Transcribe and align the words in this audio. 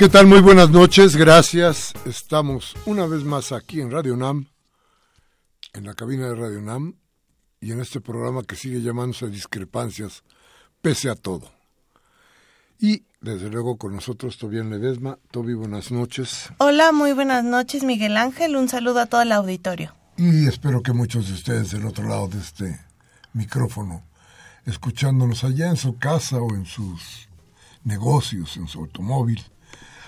¿Qué 0.00 0.08
tal? 0.08 0.26
Muy 0.26 0.40
buenas 0.40 0.70
noches, 0.70 1.14
gracias. 1.14 1.92
Estamos 2.06 2.74
una 2.86 3.04
vez 3.04 3.22
más 3.22 3.52
aquí 3.52 3.82
en 3.82 3.90
Radio 3.90 4.16
NAM, 4.16 4.46
en 5.74 5.84
la 5.84 5.92
cabina 5.92 6.26
de 6.26 6.36
Radio 6.36 6.62
NAM, 6.62 6.94
y 7.60 7.72
en 7.72 7.80
este 7.80 8.00
programa 8.00 8.42
que 8.42 8.56
sigue 8.56 8.80
llamándose 8.80 9.28
Discrepancias, 9.28 10.24
pese 10.80 11.10
a 11.10 11.16
todo. 11.16 11.52
Y 12.78 13.02
desde 13.20 13.50
luego 13.50 13.76
con 13.76 13.94
nosotros 13.94 14.38
Tobián 14.38 14.70
Ledesma. 14.70 15.18
Tobi, 15.30 15.52
buenas 15.52 15.92
noches. 15.92 16.48
Hola, 16.56 16.92
muy 16.92 17.12
buenas 17.12 17.44
noches, 17.44 17.84
Miguel 17.84 18.16
Ángel. 18.16 18.56
Un 18.56 18.70
saludo 18.70 19.00
a 19.00 19.06
todo 19.06 19.20
el 19.20 19.32
auditorio. 19.32 19.94
Y 20.16 20.46
espero 20.46 20.82
que 20.82 20.94
muchos 20.94 21.28
de 21.28 21.34
ustedes 21.34 21.72
del 21.72 21.84
otro 21.84 22.08
lado 22.08 22.26
de 22.26 22.38
este 22.38 22.80
micrófono, 23.34 24.02
escuchándonos 24.64 25.44
allá 25.44 25.68
en 25.68 25.76
su 25.76 25.98
casa 25.98 26.38
o 26.38 26.54
en 26.54 26.64
sus 26.64 27.28
negocios, 27.84 28.56
en 28.56 28.66
su 28.66 28.78
automóvil, 28.78 29.44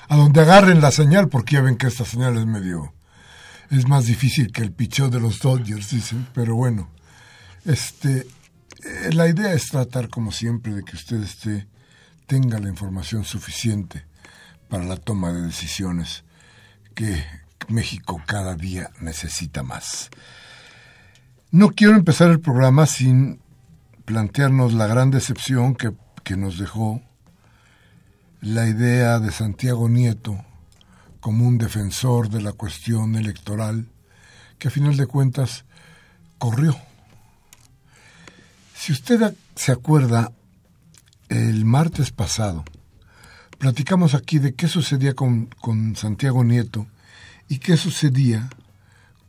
a 0.09 0.17
donde 0.17 0.41
agarren 0.41 0.81
la 0.81 0.91
señal, 0.91 1.29
porque 1.29 1.55
ya 1.55 1.63
ven 1.63 1.77
que 1.77 1.87
esta 1.87 2.05
señal 2.05 2.37
es 2.37 2.47
medio, 2.47 2.93
es 3.71 3.89
más 3.89 4.07
difícil 4.07 4.53
que 4.53 4.63
el 4.63 4.73
pichó 4.73 5.09
de 5.09 5.21
los 5.21 5.41
Dodgers, 5.41 5.91
dicen, 5.91 6.27
pero 6.35 6.55
bueno, 6.55 6.91
este, 7.65 8.27
eh, 8.85 9.11
la 9.13 9.29
idea 9.29 9.53
es 9.53 9.69
tratar 9.69 10.09
como 10.09 10.33
siempre 10.33 10.75
de 10.75 10.83
que 10.83 10.97
usted 10.97 11.23
esté, 11.23 11.67
tenga 12.27 12.59
la 12.59 12.69
información 12.69 13.25
suficiente 13.25 14.05
para 14.69 14.85
la 14.85 14.97
toma 14.97 15.33
de 15.33 15.43
decisiones 15.43 16.25
que 16.95 17.25
México 17.69 18.21
cada 18.27 18.55
día 18.55 18.91
necesita 19.01 19.63
más. 19.63 20.11
No 21.51 21.71
quiero 21.71 21.95
empezar 21.95 22.31
el 22.31 22.41
programa 22.41 22.87
sin 22.87 23.41
plantearnos 24.05 24.73
la 24.73 24.87
gran 24.87 25.11
decepción 25.11 25.75
que, 25.75 25.93
que 26.25 26.37
nos 26.37 26.59
dejó 26.59 27.03
la 28.43 28.67
idea 28.67 29.21
de 29.21 29.31
Santiago 29.31 29.89
Nieto 29.89 30.45
como 31.21 31.47
un 31.47 31.59
defensor 31.59 32.29
de 32.29 32.43
la 32.43 32.53
cuestión 32.53 33.15
electoral 33.15 33.87
que 34.59 34.67
a 34.67 34.71
final 34.73 34.97
de 34.97 35.07
cuentas 35.07 35.65
corrió. 36.39 36.77
Si 38.75 38.91
usted 38.91 39.37
se 39.55 39.71
acuerda, 39.71 40.33
el 41.29 41.65
martes 41.65 42.11
pasado 42.11 42.65
platicamos 43.59 44.15
aquí 44.15 44.41
de 44.41 44.55
qué 44.55 44.67
sucedía 44.67 45.15
con, 45.15 45.47
con 45.61 45.95
Santiago 45.95 46.43
Nieto 46.43 46.89
y 47.49 47.59
qué 47.59 47.77
sucedía 47.77 48.51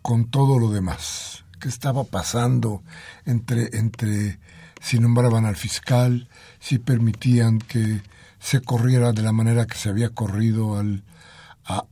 con 0.02 0.26
todo 0.26 0.58
lo 0.58 0.72
demás, 0.72 1.46
qué 1.60 1.70
estaba 1.70 2.04
pasando 2.04 2.82
entre, 3.26 3.78
entre 3.78 4.40
si 4.82 4.98
nombraban 4.98 5.46
al 5.46 5.56
fiscal, 5.56 6.28
si 6.60 6.80
permitían 6.80 7.60
que 7.60 8.02
se 8.44 8.60
corriera 8.60 9.14
de 9.14 9.22
la 9.22 9.32
manera 9.32 9.66
que 9.66 9.78
se 9.78 9.88
había 9.88 10.10
corrido 10.10 10.78
al, 10.78 11.06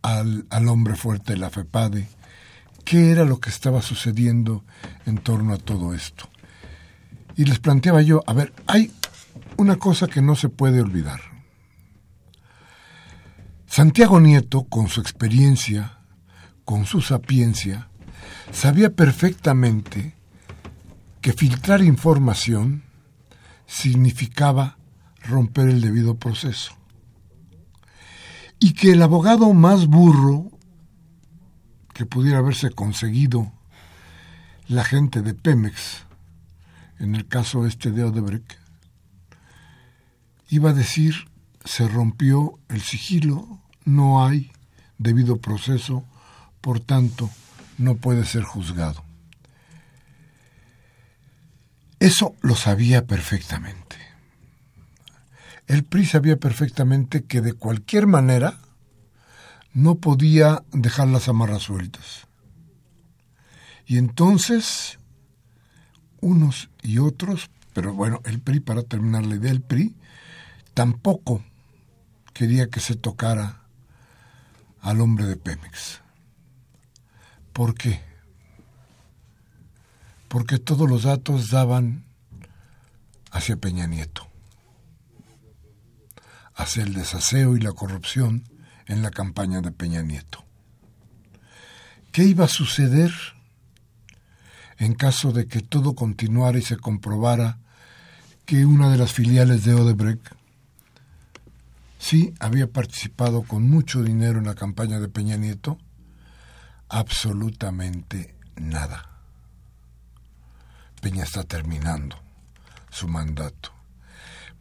al, 0.02 0.46
al, 0.50 0.68
hombre 0.68 0.96
fuerte 0.96 1.32
de 1.32 1.40
la 1.40 1.50
FEPADE. 1.50 2.10
¿Qué 2.84 3.10
era 3.10 3.24
lo 3.24 3.40
que 3.40 3.50
estaba 3.50 3.82
sucediendo 3.82 4.66
en 5.06 5.18
torno 5.18 5.54
a 5.54 5.58
todo 5.58 5.94
esto? 5.94 6.30
Y 7.38 7.46
les 7.46 7.60
planteaba 7.60 8.02
yo, 8.02 8.22
a 8.28 8.34
ver, 8.34 8.52
hay 8.68 8.92
una 9.56 9.78
cosa 9.78 10.08
que 10.08 10.22
no 10.22 10.36
se 10.36 10.50
puede 10.50 10.82
olvidar. 10.82 11.22
Santiago 13.66 14.20
Nieto, 14.20 14.66
con 14.66 14.90
su 14.90 15.00
experiencia, 15.00 16.00
con 16.66 16.86
su 16.86 17.00
sapiencia, 17.00 17.88
sabía 18.52 18.90
perfectamente 18.90 20.18
que 21.22 21.32
filtrar 21.32 21.82
información 21.82 22.84
significaba 23.68 24.81
romper 25.24 25.70
el 25.70 25.82
debido 25.82 26.16
proceso. 26.16 26.74
Y 28.60 28.74
que 28.74 28.92
el 28.92 29.02
abogado 29.02 29.54
más 29.54 29.88
burro 29.88 30.52
que 31.94 32.06
pudiera 32.06 32.40
haberse 32.40 32.72
conseguido 32.72 33.52
la 34.68 34.84
gente 34.84 35.22
de 35.22 35.34
Pemex, 35.34 36.04
en 37.00 37.16
el 37.16 37.28
caso 37.28 37.66
este 37.66 37.92
de 37.92 38.04
Odebrecht, 38.04 38.54
iba 40.50 40.70
a 40.70 40.74
decir, 40.74 41.16
se 41.66 41.88
rompió 41.88 42.60
el 42.70 42.82
sigilo, 42.82 43.60
no 43.86 44.26
hay 44.26 44.52
debido 44.98 45.38
proceso, 45.38 46.06
por 46.62 46.80
tanto, 46.80 47.30
no 47.78 47.96
puede 47.96 48.26
ser 48.26 48.44
juzgado. 48.44 49.04
Eso 52.00 52.36
lo 52.42 52.56
sabía 52.56 53.06
perfectamente 53.06 53.91
el 55.68 55.84
PRI 55.84 56.06
sabía 56.06 56.38
perfectamente 56.38 57.24
que 57.24 57.42
de 57.42 57.54
cualquier 57.54 58.08
manera 58.08 58.60
no 59.74 59.96
podía 59.96 60.64
dejar 60.72 61.08
las 61.08 61.30
amarras 61.30 61.64
sueltas. 61.64 62.28
Y 63.86 63.98
entonces, 63.98 65.00
unos 66.20 66.70
y 66.82 66.98
otros, 66.98 67.50
pero 67.74 67.94
bueno, 67.94 68.22
el 68.26 68.40
PRI, 68.40 68.60
para 68.60 68.84
terminar 68.84 69.26
la 69.26 69.36
idea, 69.36 69.52
el 69.52 69.62
PRI 69.62 69.96
tampoco 70.74 71.44
quería 72.34 72.70
que 72.70 72.80
se 72.80 72.96
tocara 72.96 73.62
al 74.82 75.00
hombre 75.02 75.26
de 75.26 75.38
Pemex. 75.38 76.02
¿Por 77.54 77.76
qué? 77.76 78.02
Porque 80.28 80.58
todos 80.58 80.90
los 80.90 81.04
datos 81.04 81.50
daban 81.50 82.06
hacia 83.32 83.58
Peña 83.58 83.88
Nieto 83.88 84.31
hacia 86.62 86.84
el 86.84 86.94
desaseo 86.94 87.58
y 87.58 87.60
la 87.60 87.72
corrupción 87.72 88.44
en 88.86 89.02
la 89.02 89.10
campaña 89.10 89.62
de 89.62 89.72
Peña 89.72 90.04
Nieto. 90.04 90.46
¿Qué 92.12 92.24
iba 92.24 92.46
a 92.46 92.50
suceder 92.50 93.12
en 94.78 94.94
caso 94.94 95.32
de 95.32 95.48
que 95.48 95.62
todo 95.62 95.96
continuara 95.96 96.60
y 96.60 96.62
se 96.62 96.78
comprobara 96.78 97.58
que 98.46 98.66
una 98.66 98.92
de 98.92 98.98
las 98.98 99.12
filiales 99.12 99.64
de 99.64 99.74
Odebrecht 99.74 100.34
sí 101.98 102.34
había 102.40 102.68
participado 102.68 103.42
con 103.42 103.68
mucho 103.68 104.04
dinero 104.04 104.38
en 104.38 104.46
la 104.46 104.56
campaña 104.56 105.00
de 105.00 105.08
Peña 105.08 105.38
Nieto? 105.38 105.80
Absolutamente 106.90 108.36
nada. 108.56 109.10
Peña 111.02 111.24
está 111.24 111.44
terminando 111.44 112.18
su 112.92 113.08
mandato 113.08 113.81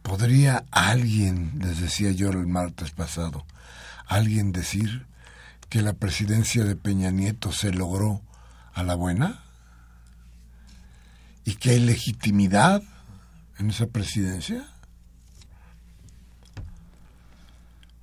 ¿Podría 0.01 0.65
alguien, 0.71 1.59
les 1.59 1.79
decía 1.79 2.11
yo 2.11 2.29
el 2.31 2.47
martes 2.47 2.91
pasado, 2.91 3.45
alguien 4.07 4.51
decir 4.51 5.05
que 5.69 5.81
la 5.81 5.93
presidencia 5.93 6.63
de 6.65 6.75
Peña 6.75 7.11
Nieto 7.11 7.51
se 7.51 7.71
logró 7.71 8.21
a 8.73 8.83
la 8.83 8.95
buena? 8.95 9.43
¿Y 11.45 11.55
que 11.55 11.71
hay 11.71 11.79
legitimidad 11.79 12.83
en 13.57 13.69
esa 13.69 13.87
presidencia? 13.87 14.65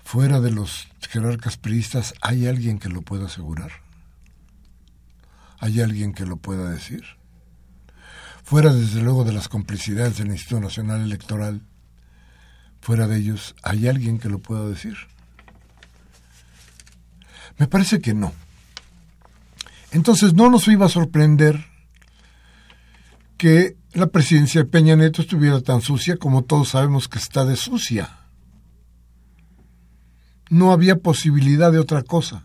Fuera 0.02 0.40
de 0.40 0.50
los 0.50 0.88
jerarcas 1.10 1.56
priistas, 1.56 2.14
¿hay 2.22 2.46
alguien 2.46 2.78
que 2.78 2.88
lo 2.88 3.02
pueda 3.02 3.26
asegurar? 3.26 3.70
¿Hay 5.58 5.80
alguien 5.80 6.14
que 6.14 6.24
lo 6.24 6.36
pueda 6.36 6.70
decir? 6.70 7.04
Fuera, 8.44 8.72
desde 8.72 9.02
luego, 9.02 9.24
de 9.24 9.32
las 9.32 9.48
complicidades 9.48 10.16
del 10.16 10.28
Instituto 10.28 10.62
Nacional 10.62 11.02
Electoral, 11.02 11.60
fuera 12.80 13.06
de 13.06 13.18
ellos, 13.18 13.54
¿hay 13.62 13.88
alguien 13.88 14.18
que 14.18 14.28
lo 14.28 14.38
pueda 14.38 14.66
decir? 14.68 14.96
Me 17.58 17.66
parece 17.66 18.00
que 18.00 18.14
no. 18.14 18.32
Entonces 19.90 20.34
no 20.34 20.50
nos 20.50 20.68
iba 20.68 20.86
a 20.86 20.90
sorprender 20.90 21.64
que 23.36 23.76
la 23.92 24.08
presidencia 24.08 24.62
de 24.62 24.68
Peña 24.68 24.96
Nieto 24.96 25.22
estuviera 25.22 25.60
tan 25.60 25.80
sucia 25.80 26.16
como 26.16 26.44
todos 26.44 26.70
sabemos 26.70 27.08
que 27.08 27.18
está 27.18 27.44
de 27.44 27.56
sucia. 27.56 28.18
No 30.50 30.72
había 30.72 30.96
posibilidad 30.96 31.72
de 31.72 31.78
otra 31.78 32.02
cosa. 32.02 32.44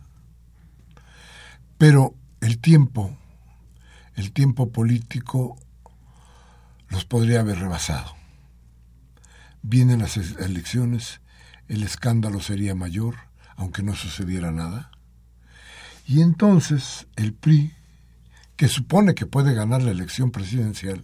Pero 1.78 2.16
el 2.42 2.60
tiempo, 2.60 3.18
el 4.16 4.32
tiempo 4.32 4.72
político 4.72 5.58
los 6.90 7.06
podría 7.06 7.42
haber 7.42 7.60
rebasado. 7.60 8.23
Vienen 9.64 10.00
las 10.00 10.18
elecciones, 10.18 11.22
el 11.68 11.84
escándalo 11.84 12.42
sería 12.42 12.76
mayor, 12.76 13.16
aunque 13.56 13.82
no 13.82 13.96
sucediera 13.96 14.52
nada. 14.52 14.92
Y 16.06 16.22
entonces 16.22 17.08
el 17.16 17.34
PRI, 17.34 17.74
que 18.58 18.68
supone 18.68 19.16
que 19.16 19.26
puede 19.26 19.54
ganar 19.54 19.82
la 19.82 19.92
elección 19.92 20.32
presidencial, 20.32 21.04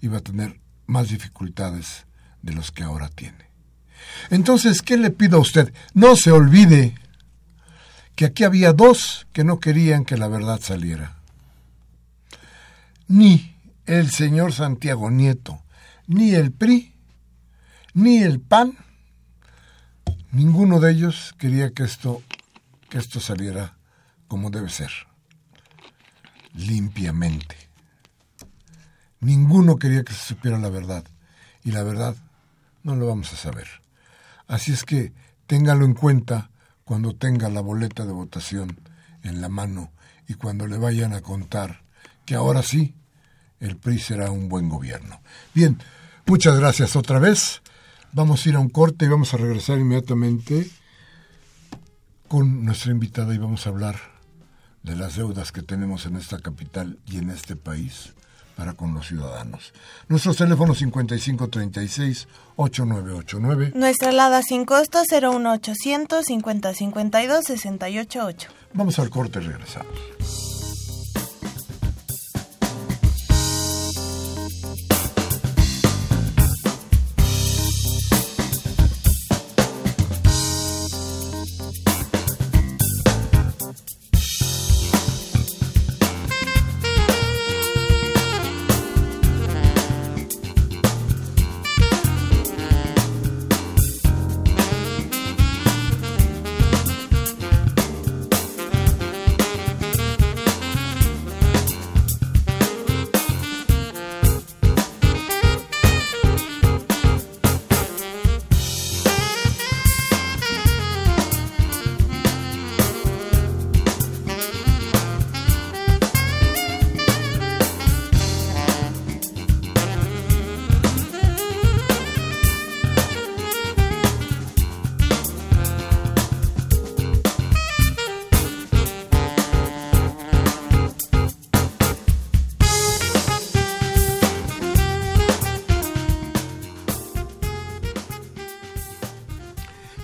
iba 0.00 0.18
a 0.18 0.22
tener 0.22 0.60
más 0.86 1.08
dificultades 1.08 2.04
de 2.42 2.52
los 2.52 2.72
que 2.72 2.82
ahora 2.82 3.08
tiene. 3.08 3.50
Entonces, 4.30 4.82
¿qué 4.82 4.96
le 4.96 5.10
pido 5.10 5.38
a 5.38 5.40
usted? 5.40 5.72
No 5.94 6.16
se 6.16 6.32
olvide 6.32 6.96
que 8.16 8.26
aquí 8.26 8.44
había 8.44 8.72
dos 8.72 9.26
que 9.32 9.44
no 9.44 9.60
querían 9.60 10.04
que 10.04 10.16
la 10.16 10.28
verdad 10.28 10.60
saliera. 10.60 11.16
Ni 13.08 13.54
el 13.86 14.10
señor 14.10 14.52
Santiago 14.52 15.10
Nieto, 15.10 15.62
ni 16.06 16.34
el 16.34 16.52
PRI, 16.52 16.91
ni 17.94 18.18
el 18.18 18.40
PAN, 18.40 18.76
ninguno 20.30 20.80
de 20.80 20.92
ellos 20.92 21.34
quería 21.38 21.72
que 21.72 21.84
esto, 21.84 22.22
que 22.88 22.98
esto 22.98 23.20
saliera 23.20 23.76
como 24.28 24.50
debe 24.50 24.70
ser, 24.70 24.90
limpiamente. 26.54 27.56
Ninguno 29.20 29.76
quería 29.76 30.04
que 30.04 30.12
se 30.12 30.24
supiera 30.24 30.58
la 30.58 30.70
verdad, 30.70 31.04
y 31.64 31.72
la 31.72 31.82
verdad 31.82 32.16
no 32.82 32.96
lo 32.96 33.06
vamos 33.06 33.32
a 33.32 33.36
saber. 33.36 33.68
Así 34.48 34.72
es 34.72 34.84
que 34.84 35.12
téngalo 35.46 35.84
en 35.84 35.94
cuenta 35.94 36.50
cuando 36.84 37.14
tenga 37.14 37.48
la 37.48 37.60
boleta 37.60 38.04
de 38.04 38.12
votación 38.12 38.80
en 39.22 39.40
la 39.40 39.48
mano 39.48 39.92
y 40.28 40.34
cuando 40.34 40.66
le 40.66 40.78
vayan 40.78 41.12
a 41.12 41.20
contar 41.20 41.82
que 42.24 42.34
ahora 42.34 42.62
sí 42.62 42.94
el 43.60 43.76
PRI 43.76 43.98
será 43.98 44.30
un 44.30 44.48
buen 44.48 44.68
gobierno. 44.68 45.22
Bien, 45.54 45.78
muchas 46.26 46.58
gracias 46.58 46.96
otra 46.96 47.18
vez. 47.18 47.62
Vamos 48.14 48.44
a 48.44 48.48
ir 48.50 48.56
a 48.56 48.60
un 48.60 48.68
corte 48.68 49.06
y 49.06 49.08
vamos 49.08 49.32
a 49.32 49.38
regresar 49.38 49.78
inmediatamente 49.78 50.68
con 52.28 52.62
nuestra 52.62 52.92
invitada 52.92 53.34
y 53.34 53.38
vamos 53.38 53.66
a 53.66 53.70
hablar 53.70 53.96
de 54.82 54.94
las 54.96 55.16
deudas 55.16 55.50
que 55.50 55.62
tenemos 55.62 56.04
en 56.04 56.16
esta 56.16 56.38
capital 56.38 56.98
y 57.06 57.16
en 57.16 57.30
este 57.30 57.56
país 57.56 58.12
para 58.54 58.74
con 58.74 58.92
los 58.92 59.08
ciudadanos. 59.08 59.72
Nuestros 60.08 60.36
teléfonos 60.36 60.82
5536-8989. 60.82 63.72
Nuestra 63.74 64.10
alada 64.10 64.42
sin 64.42 64.66
costo 64.66 65.00
01800 65.10 66.26
5052 66.26 67.44
688. 67.46 68.50
Vamos 68.74 68.98
al 68.98 69.08
corte 69.08 69.40
y 69.40 69.46
regresamos. 69.46 70.51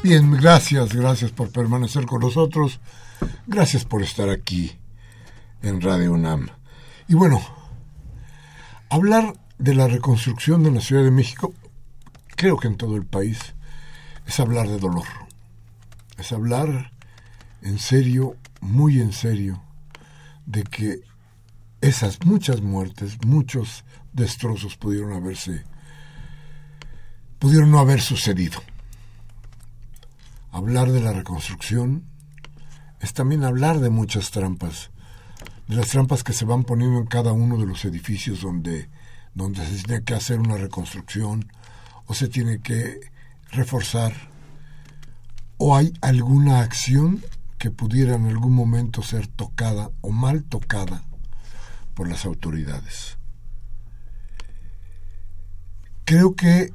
Bien, 0.09 0.31
gracias, 0.31 0.95
gracias 0.95 1.33
por 1.33 1.53
permanecer 1.53 2.07
con 2.07 2.23
nosotros. 2.23 2.81
Gracias 3.47 3.85
por 3.85 4.03
estar 4.03 4.31
aquí 4.31 4.73
en 5.61 5.83
Radio 5.83 6.15
UNAM. 6.15 6.49
Y 7.09 7.15
bueno, 7.15 7.43
hablar 8.89 9.35
de 9.59 9.75
la 9.75 9.87
reconstrucción 9.87 10.63
de 10.63 10.71
la 10.71 10.81
Ciudad 10.81 11.05
de 11.05 11.11
México, 11.11 11.53
creo 12.37 12.57
que 12.57 12.69
en 12.69 12.79
todo 12.79 12.97
el 12.97 13.05
país, 13.05 13.55
es 14.27 14.41
hablar 14.41 14.67
de 14.67 14.79
dolor. 14.79 15.05
Es 16.17 16.33
hablar 16.33 16.91
en 17.61 17.79
serio, 17.79 18.35
muy 18.63 19.03
en 19.03 19.13
serio, 19.13 19.63
de 20.47 20.65
que 20.65 21.01
esas 21.83 22.25
muchas 22.25 22.63
muertes, 22.63 23.19
muchos 23.27 23.85
destrozos 24.15 24.75
pudieron 24.79 25.13
haberse, 25.13 25.65
pudieron 27.39 27.71
no 27.71 27.79
haber 27.79 28.01
sucedido 28.01 28.63
hablar 30.51 30.91
de 30.91 31.01
la 31.01 31.13
reconstrucción 31.13 32.05
es 33.01 33.13
también 33.13 33.45
hablar 33.45 33.81
de 33.81 33.91
muchas 33.91 34.31
trampas, 34.31 34.91
de 35.69 35.77
las 35.77 35.89
trampas 35.89 36.25
que 36.25 36.33
se 36.33 36.45
van 36.45 36.65
poniendo 36.65 36.99
en 36.99 37.07
cada 37.07 37.33
uno 37.33 37.59
de 37.59 37.67
los 37.67 37.85
edificios 37.85 38.43
donde, 38.43 38.91
donde 39.35 39.65
se 39.67 39.85
tiene 39.85 40.05
que 40.05 40.15
hacer 40.15 40.41
una 40.41 40.57
reconstrucción 40.57 41.53
o 42.07 42.15
se 42.15 42.29
tiene 42.29 42.61
que 42.61 43.01
reforzar 43.51 44.13
o 45.59 45.77
hay 45.77 45.93
alguna 46.01 46.61
acción 46.61 47.23
que 47.59 47.71
pudiera 47.71 48.15
en 48.15 48.27
algún 48.27 48.55
momento 48.55 49.03
ser 49.03 49.27
tocada 49.27 49.91
o 50.01 50.11
mal 50.11 50.45
tocada 50.45 51.03
por 51.95 52.09
las 52.09 52.25
autoridades. 52.25 53.19
Creo 56.05 56.37
que 56.37 56.73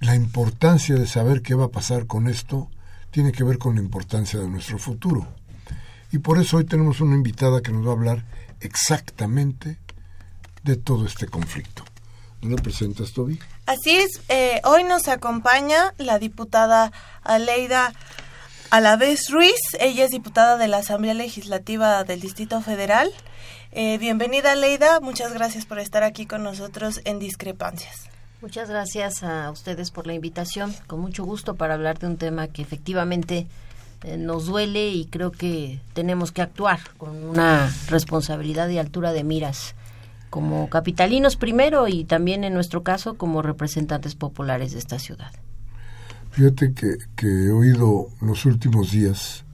la 0.00 0.14
importancia 0.14 0.94
de 0.94 1.06
saber 1.06 1.42
qué 1.42 1.54
va 1.54 1.66
a 1.66 1.70
pasar 1.70 2.06
con 2.06 2.28
esto 2.28 2.68
tiene 3.10 3.32
que 3.32 3.44
ver 3.44 3.58
con 3.58 3.74
la 3.74 3.80
importancia 3.80 4.38
de 4.38 4.48
nuestro 4.48 4.78
futuro. 4.78 5.26
Y 6.12 6.18
por 6.18 6.38
eso 6.38 6.58
hoy 6.58 6.64
tenemos 6.64 7.00
una 7.00 7.16
invitada 7.16 7.60
que 7.60 7.72
nos 7.72 7.84
va 7.86 7.90
a 7.90 7.94
hablar 7.94 8.24
exactamente 8.60 9.78
de 10.62 10.76
todo 10.76 11.06
este 11.06 11.26
conflicto. 11.26 11.84
¿No 12.40 12.56
presentas, 12.56 13.12
Toby? 13.12 13.38
Así 13.66 13.96
es, 13.96 14.20
eh, 14.28 14.60
hoy 14.64 14.84
nos 14.84 15.08
acompaña 15.08 15.92
la 15.98 16.18
diputada 16.18 16.92
Aleida 17.22 17.92
Alavés 18.70 19.30
Ruiz. 19.30 19.58
Ella 19.80 20.04
es 20.04 20.10
diputada 20.10 20.56
de 20.56 20.68
la 20.68 20.78
Asamblea 20.78 21.14
Legislativa 21.14 22.04
del 22.04 22.20
Distrito 22.20 22.60
Federal. 22.60 23.10
Eh, 23.72 23.98
bienvenida, 23.98 24.52
Aleida. 24.52 25.00
Muchas 25.00 25.32
gracias 25.32 25.66
por 25.66 25.80
estar 25.80 26.04
aquí 26.04 26.26
con 26.26 26.42
nosotros 26.44 27.00
en 27.04 27.18
Discrepancias. 27.18 28.08
Muchas 28.40 28.70
gracias 28.70 29.24
a 29.24 29.50
ustedes 29.50 29.90
por 29.90 30.06
la 30.06 30.14
invitación. 30.14 30.72
Con 30.86 31.00
mucho 31.00 31.24
gusto 31.24 31.56
para 31.56 31.74
hablar 31.74 31.98
de 31.98 32.06
un 32.06 32.16
tema 32.16 32.46
que 32.46 32.62
efectivamente 32.62 33.48
eh, 34.04 34.16
nos 34.16 34.46
duele 34.46 34.90
y 34.90 35.06
creo 35.06 35.32
que 35.32 35.80
tenemos 35.92 36.30
que 36.30 36.42
actuar 36.42 36.78
con 36.98 37.16
una 37.24 37.68
responsabilidad 37.88 38.68
y 38.68 38.78
altura 38.78 39.12
de 39.12 39.24
miras 39.24 39.74
como 40.30 40.68
capitalinos 40.70 41.34
primero 41.36 41.88
y 41.88 42.04
también 42.04 42.44
en 42.44 42.54
nuestro 42.54 42.84
caso 42.84 43.14
como 43.14 43.42
representantes 43.42 44.14
populares 44.14 44.72
de 44.72 44.78
esta 44.78 45.00
ciudad. 45.00 45.32
Fíjate 46.30 46.74
que, 46.74 46.96
que 47.16 47.26
he 47.26 47.50
oído 47.50 48.08
los 48.20 48.44
últimos 48.44 48.92
días 48.92 49.44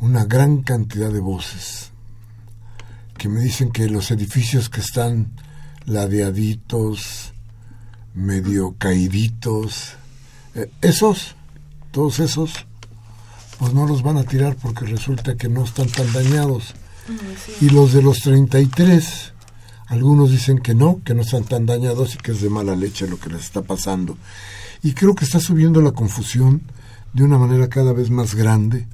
una 0.00 0.24
gran 0.24 0.62
cantidad 0.62 1.12
de 1.12 1.20
voces 1.20 1.92
que 3.16 3.28
me 3.28 3.40
dicen 3.40 3.70
que 3.70 3.88
los 3.88 4.10
edificios 4.10 4.68
que 4.68 4.80
están 4.80 5.30
ladeaditos, 5.86 7.33
medio 8.14 8.74
caíditos, 8.78 9.94
eh, 10.54 10.70
esos, 10.80 11.34
todos 11.90 12.20
esos, 12.20 12.66
pues 13.58 13.74
no 13.74 13.86
los 13.86 14.02
van 14.02 14.16
a 14.16 14.24
tirar 14.24 14.56
porque 14.56 14.86
resulta 14.86 15.36
que 15.36 15.48
no 15.48 15.64
están 15.64 15.88
tan 15.88 16.12
dañados. 16.12 16.74
Y 17.60 17.68
los 17.68 17.92
de 17.92 18.02
los 18.02 18.20
33, 18.20 19.32
algunos 19.86 20.30
dicen 20.30 20.58
que 20.58 20.74
no, 20.74 21.00
que 21.04 21.14
no 21.14 21.22
están 21.22 21.44
tan 21.44 21.66
dañados 21.66 22.14
y 22.14 22.18
que 22.18 22.32
es 22.32 22.40
de 22.40 22.48
mala 22.48 22.74
leche 22.74 23.06
lo 23.06 23.18
que 23.18 23.30
les 23.30 23.42
está 23.42 23.62
pasando. 23.62 24.16
Y 24.82 24.92
creo 24.92 25.14
que 25.14 25.24
está 25.24 25.40
subiendo 25.40 25.82
la 25.82 25.92
confusión 25.92 26.62
de 27.12 27.24
una 27.24 27.38
manera 27.38 27.68
cada 27.68 27.92
vez 27.92 28.10
más 28.10 28.34
grande, 28.34 28.86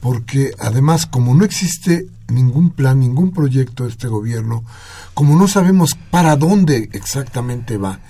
porque 0.00 0.52
además 0.58 1.06
como 1.06 1.34
no 1.34 1.44
existe 1.44 2.06
ningún 2.28 2.70
plan, 2.70 3.00
ningún 3.00 3.32
proyecto 3.32 3.84
de 3.84 3.90
este 3.90 4.08
gobierno, 4.08 4.64
como 5.14 5.36
no 5.36 5.48
sabemos 5.48 5.96
para 6.10 6.36
dónde 6.36 6.90
exactamente 6.92 7.78
va, 7.78 8.00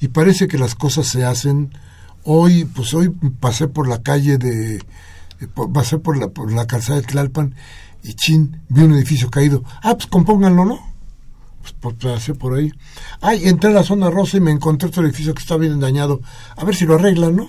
y 0.00 0.08
parece 0.08 0.48
que 0.48 0.58
las 0.58 0.74
cosas 0.74 1.06
se 1.06 1.24
hacen, 1.24 1.72
hoy, 2.24 2.64
pues 2.64 2.94
hoy 2.94 3.10
pasé 3.40 3.68
por 3.68 3.88
la 3.88 4.02
calle 4.02 4.38
de, 4.38 4.82
pasé 5.72 5.98
por 5.98 6.16
la, 6.16 6.28
por 6.28 6.52
la 6.52 6.66
calzada 6.66 7.00
de 7.00 7.06
Tlalpan 7.06 7.54
y 8.02 8.14
chin, 8.14 8.60
vi 8.68 8.82
un 8.82 8.94
edificio 8.94 9.30
caído. 9.30 9.64
Ah, 9.82 9.94
pues 9.94 10.06
compónganlo, 10.06 10.64
¿no? 10.64 10.94
Pues 11.80 11.94
pasé 11.96 12.34
por 12.34 12.54
ahí. 12.54 12.72
Ay, 13.20 13.48
entré 13.48 13.70
a 13.70 13.74
la 13.74 13.82
zona 13.82 14.10
rosa 14.10 14.36
y 14.36 14.40
me 14.40 14.50
encontré 14.50 14.88
otro 14.88 15.04
edificio 15.04 15.34
que 15.34 15.40
está 15.40 15.56
bien 15.56 15.80
dañado. 15.80 16.20
A 16.56 16.64
ver 16.64 16.74
si 16.74 16.84
lo 16.84 16.96
arreglan, 16.96 17.36
¿no? 17.36 17.48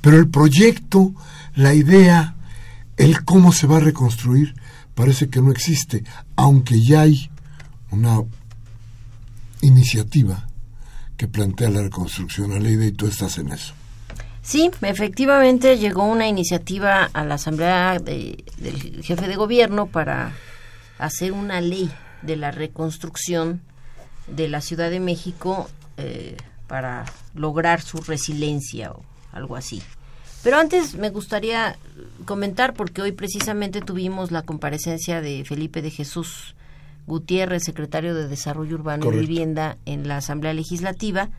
Pero 0.00 0.18
el 0.18 0.28
proyecto, 0.28 1.14
la 1.54 1.72
idea, 1.72 2.36
el 2.98 3.24
cómo 3.24 3.52
se 3.52 3.66
va 3.66 3.78
a 3.78 3.80
reconstruir, 3.80 4.54
parece 4.94 5.28
que 5.28 5.40
no 5.40 5.50
existe, 5.50 6.04
aunque 6.36 6.82
ya 6.82 7.02
hay 7.02 7.30
una 7.90 8.20
iniciativa 9.62 10.46
plantea 11.28 11.70
la 11.70 11.82
reconstrucción, 11.82 12.52
a 12.52 12.58
ley 12.58 12.76
y 12.80 12.92
tú 12.92 13.06
estás 13.06 13.38
en 13.38 13.52
eso. 13.52 13.74
Sí, 14.42 14.70
efectivamente 14.82 15.78
llegó 15.78 16.04
una 16.04 16.28
iniciativa 16.28 17.04
a 17.04 17.24
la 17.24 17.36
Asamblea 17.36 17.98
del 17.98 19.02
jefe 19.02 19.26
de 19.26 19.36
gobierno 19.36 19.86
para 19.86 20.32
hacer 20.98 21.32
una 21.32 21.60
ley 21.62 21.90
de 22.22 22.36
la 22.36 22.50
reconstrucción 22.50 23.62
de 24.26 24.48
la 24.48 24.60
Ciudad 24.60 24.90
de 24.90 25.00
México 25.00 25.70
eh, 25.96 26.36
para 26.66 27.04
lograr 27.34 27.80
su 27.80 27.98
resiliencia 27.98 28.92
o 28.92 29.02
algo 29.32 29.56
así. 29.56 29.82
Pero 30.42 30.58
antes 30.58 30.94
me 30.94 31.08
gustaría 31.08 31.78
comentar, 32.26 32.74
porque 32.74 33.00
hoy 33.00 33.12
precisamente 33.12 33.80
tuvimos 33.80 34.30
la 34.30 34.42
comparecencia 34.42 35.22
de 35.22 35.42
Felipe 35.46 35.80
de 35.80 35.90
Jesús 35.90 36.54
Gutiérrez, 37.06 37.62
secretario 37.64 38.14
de 38.14 38.28
Desarrollo 38.28 38.76
Urbano 38.76 39.12
y 39.12 39.18
Vivienda 39.18 39.76
en 39.84 40.08
la 40.08 40.18
Asamblea 40.18 40.54
Legislativa, 40.54 41.30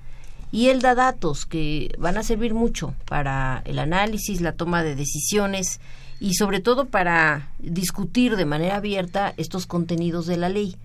y 0.51 0.67
él 0.67 0.81
da 0.81 0.95
datos 0.95 1.45
que 1.45 1.93
van 1.97 2.17
a 2.17 2.23
servir 2.23 2.53
mucho 2.53 2.93
para 3.05 3.61
el 3.65 3.79
análisis, 3.79 4.41
la 4.41 4.53
toma 4.53 4.83
de 4.83 4.95
decisiones 4.95 5.79
y 6.19 6.35
sobre 6.35 6.59
todo 6.59 6.85
para 6.85 7.51
discutir 7.59 8.35
de 8.35 8.45
manera 8.45 8.77
abierta 8.77 9.33
estos 9.37 9.65
contenidos 9.65 10.27
de 10.27 10.37
la 10.37 10.49
ley. 10.49 10.77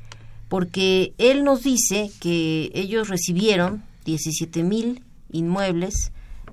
Porque 0.48 1.12
él 1.18 1.44
nos 1.44 1.62
dice 1.62 2.10
que 2.20 2.72
ellos 2.74 3.08
recibieron 3.08 3.84
17 4.04 4.64
mil 4.64 5.04
inmuebles 5.30 6.10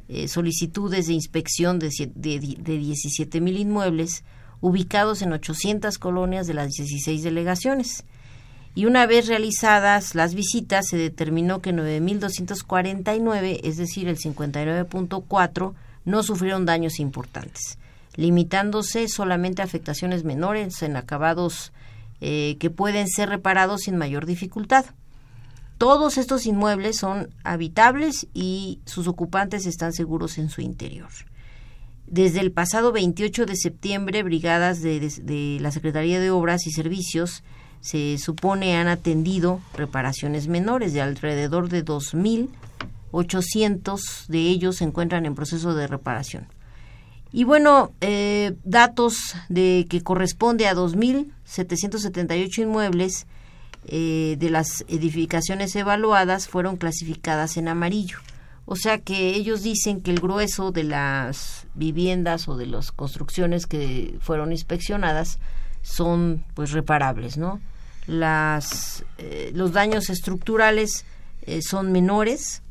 eh, 0.09 0.29
solicitudes 0.29 1.07
de 1.07 1.13
inspección 1.13 1.79
de, 1.79 1.89
de, 2.15 2.39
de 2.39 2.77
17 2.77 3.41
mil 3.41 3.57
inmuebles 3.57 4.23
ubicados 4.61 5.21
en 5.21 5.33
800 5.33 5.97
colonias 5.97 6.47
de 6.47 6.53
las 6.53 6.71
16 6.71 7.23
delegaciones. 7.23 8.05
Y 8.77 8.85
una 8.85 9.07
vez 9.07 9.25
realizadas 9.25 10.13
las 10.13 10.35
visitas, 10.35 10.85
se 10.85 10.97
determinó 10.97 11.63
que 11.63 11.73
9.249, 11.73 13.61
es 13.63 13.77
decir, 13.77 14.07
el 14.07 14.19
59.4, 14.19 15.73
no 16.05 16.21
sufrieron 16.21 16.67
daños 16.67 16.99
importantes, 16.99 17.79
limitándose 18.15 19.07
solamente 19.07 19.63
a 19.63 19.65
afectaciones 19.65 20.25
menores 20.25 20.83
en 20.83 20.95
acabados 20.95 21.73
eh, 22.21 22.57
que 22.59 22.69
pueden 22.69 23.07
ser 23.07 23.29
reparados 23.29 23.81
sin 23.81 23.97
mayor 23.97 24.27
dificultad. 24.27 24.85
Todos 25.79 26.19
estos 26.19 26.45
inmuebles 26.45 26.97
son 26.97 27.33
habitables 27.43 28.27
y 28.35 28.79
sus 28.85 29.07
ocupantes 29.07 29.65
están 29.65 29.91
seguros 29.91 30.37
en 30.37 30.51
su 30.51 30.61
interior. 30.61 31.09
Desde 32.05 32.41
el 32.41 32.51
pasado 32.51 32.91
28 32.91 33.47
de 33.47 33.55
septiembre, 33.55 34.21
brigadas 34.21 34.83
de, 34.83 35.57
la 35.59 35.71
Secretaría 35.71 36.19
de 36.19 36.29
Obras 36.29 36.67
y 36.67 36.71
Servicios 36.71 37.43
se 37.87 38.17
supone 38.17 38.75
han 38.75 38.89
atendido 38.89 39.61
reparaciones 39.73 40.49
menores 40.49 40.91
de 40.91 40.99
alrededor 40.99 41.69
de 41.69 41.85
2.800 41.85 44.27
de 44.27 44.39
ellos 44.39 44.75
se 44.75 44.83
encuentran 44.83 45.25
en 45.25 45.35
proceso 45.35 45.73
de 45.73 45.87
reparación. 45.87 46.49
Y 47.31 47.45
bueno, 47.45 47.93
eh, 48.01 48.57
datos 48.65 49.35
de 49.47 49.87
que 49.89 50.03
corresponde 50.03 50.67
a 50.67 50.75
2.778 50.75 52.63
inmuebles 52.63 53.25
eh, 53.85 54.35
de 54.37 54.49
las 54.49 54.83
edificaciones 54.89 55.73
evaluadas 55.77 56.49
fueron 56.49 56.75
clasificadas 56.75 57.55
en 57.55 57.69
amarillo. 57.69 58.17
O 58.65 58.75
sea 58.75 58.97
que 58.97 59.29
ellos 59.29 59.63
dicen 59.63 60.01
que 60.01 60.11
el 60.11 60.19
grueso 60.19 60.73
de 60.73 60.83
las 60.83 61.67
viviendas 61.73 62.49
o 62.49 62.57
de 62.57 62.65
las 62.65 62.91
construcciones 62.91 63.65
que 63.65 64.17
fueron 64.19 64.51
inspeccionadas 64.51 65.39
son 65.83 66.43
pues 66.53 66.71
reparables, 66.71 67.37
¿no? 67.37 67.61
Las, 68.07 69.03
eh, 69.17 69.51
los 69.53 69.73
daños 69.73 70.09
estructurales 70.09 71.05
eh, 71.41 71.61
son 71.61 71.91
menores 71.91 72.61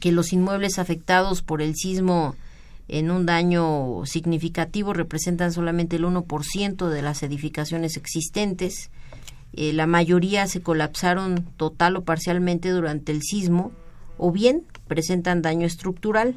que 0.00 0.10
los 0.10 0.32
inmuebles 0.32 0.78
afectados 0.78 1.42
por 1.42 1.62
el 1.62 1.76
sismo 1.76 2.34
en 2.88 3.10
un 3.10 3.26
daño 3.26 4.04
significativo 4.06 4.92
representan 4.92 5.52
solamente 5.52 5.96
el 5.96 6.04
1% 6.04 6.88
de 6.88 7.02
las 7.02 7.22
edificaciones 7.22 7.96
existentes 7.96 8.90
eh, 9.54 9.72
la 9.74 9.86
mayoría 9.86 10.46
se 10.46 10.62
colapsaron 10.62 11.44
total 11.58 11.96
o 11.96 12.04
parcialmente 12.04 12.70
durante 12.70 13.12
el 13.12 13.22
sismo 13.22 13.70
o 14.16 14.32
bien 14.32 14.62
presentan 14.88 15.42
daño 15.42 15.66
estructural. 15.66 16.34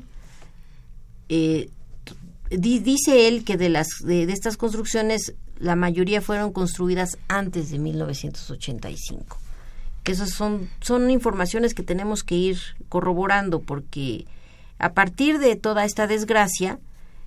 Dice 2.50 3.28
él 3.28 3.44
que 3.44 3.58
de, 3.58 3.70
las, 3.70 3.88
de, 4.04 4.24
estas 4.24 4.58
construcciones 4.58 5.34
la 5.60 5.76
mayoría 5.76 6.22
fueron 6.22 6.52
construidas 6.52 7.18
antes 7.28 7.72
de 7.72 7.80
1985. 7.80 9.38
Que 10.04 10.12
esas 10.12 10.32
son, 10.32 10.70
son 10.82 11.10
informaciones 11.10 11.74
que 11.74 11.84
tenemos 11.84 12.24
que 12.24 12.36
ir 12.36 12.60
corroborando 12.90 13.62
porque 13.62 14.26
a 14.78 14.94
partir 14.94 15.40
de 15.40 15.56
toda 15.56 15.86
esta 15.86 16.08
desgracia 16.08 16.80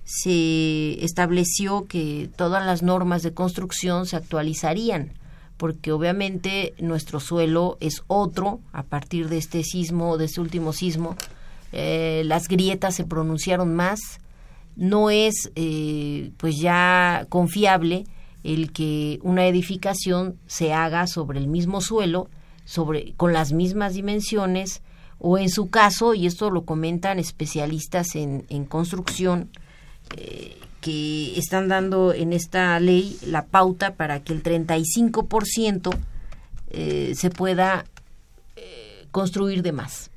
se 0.05 1.03
estableció 1.03 1.85
que 1.87 2.29
todas 2.35 2.65
las 2.65 2.81
normas 2.81 3.21
de 3.21 3.33
construcción 3.33 4.05
se 4.05 4.15
actualizarían 4.15 5.13
porque 5.59 5.91
obviamente 5.91 6.73
nuestro 6.79 7.19
suelo 7.19 7.77
es 7.81 8.01
otro 8.07 8.61
a 8.71 8.83
partir 8.83 9.27
de 9.27 9.37
este 9.37 9.61
sismo, 9.65 10.17
de 10.17 10.23
este 10.23 10.39
último 10.39 10.71
sismo. 10.71 11.17
Eh, 11.73 12.23
las 12.25 12.47
grietas 12.47 12.95
se 12.95 13.03
pronunciaron 13.03 13.75
más. 13.75 13.99
No 14.77 15.09
es 15.09 15.51
eh, 15.55 16.31
pues 16.37 16.57
ya 16.57 17.25
confiable 17.27 18.05
el 18.43 18.71
que 18.71 19.19
una 19.21 19.47
edificación 19.47 20.37
se 20.47 20.73
haga 20.73 21.07
sobre 21.07 21.39
el 21.39 21.47
mismo 21.47 21.81
suelo, 21.81 22.29
sobre 22.65 23.13
con 23.13 23.33
las 23.33 23.51
mismas 23.51 23.93
dimensiones 23.93 24.81
o 25.19 25.37
en 25.37 25.49
su 25.49 25.69
caso, 25.69 26.13
y 26.13 26.25
esto 26.25 26.49
lo 26.49 26.63
comentan 26.63 27.19
especialistas 27.19 28.15
en, 28.15 28.45
en 28.49 28.65
construcción, 28.65 29.49
eh, 30.15 30.57
que 30.81 31.37
están 31.37 31.67
dando 31.67 32.13
en 32.13 32.31
esta 32.31 32.79
ley 32.79 33.17
la 33.25 33.45
pauta 33.45 33.95
para 33.95 34.23
que 34.23 34.33
el 34.33 34.41
35% 34.41 35.95
eh, 36.69 37.13
se 37.15 37.29
pueda 37.29 37.85
eh, 38.55 39.05
construir 39.11 39.61
de 39.61 39.73
más. 39.73 40.09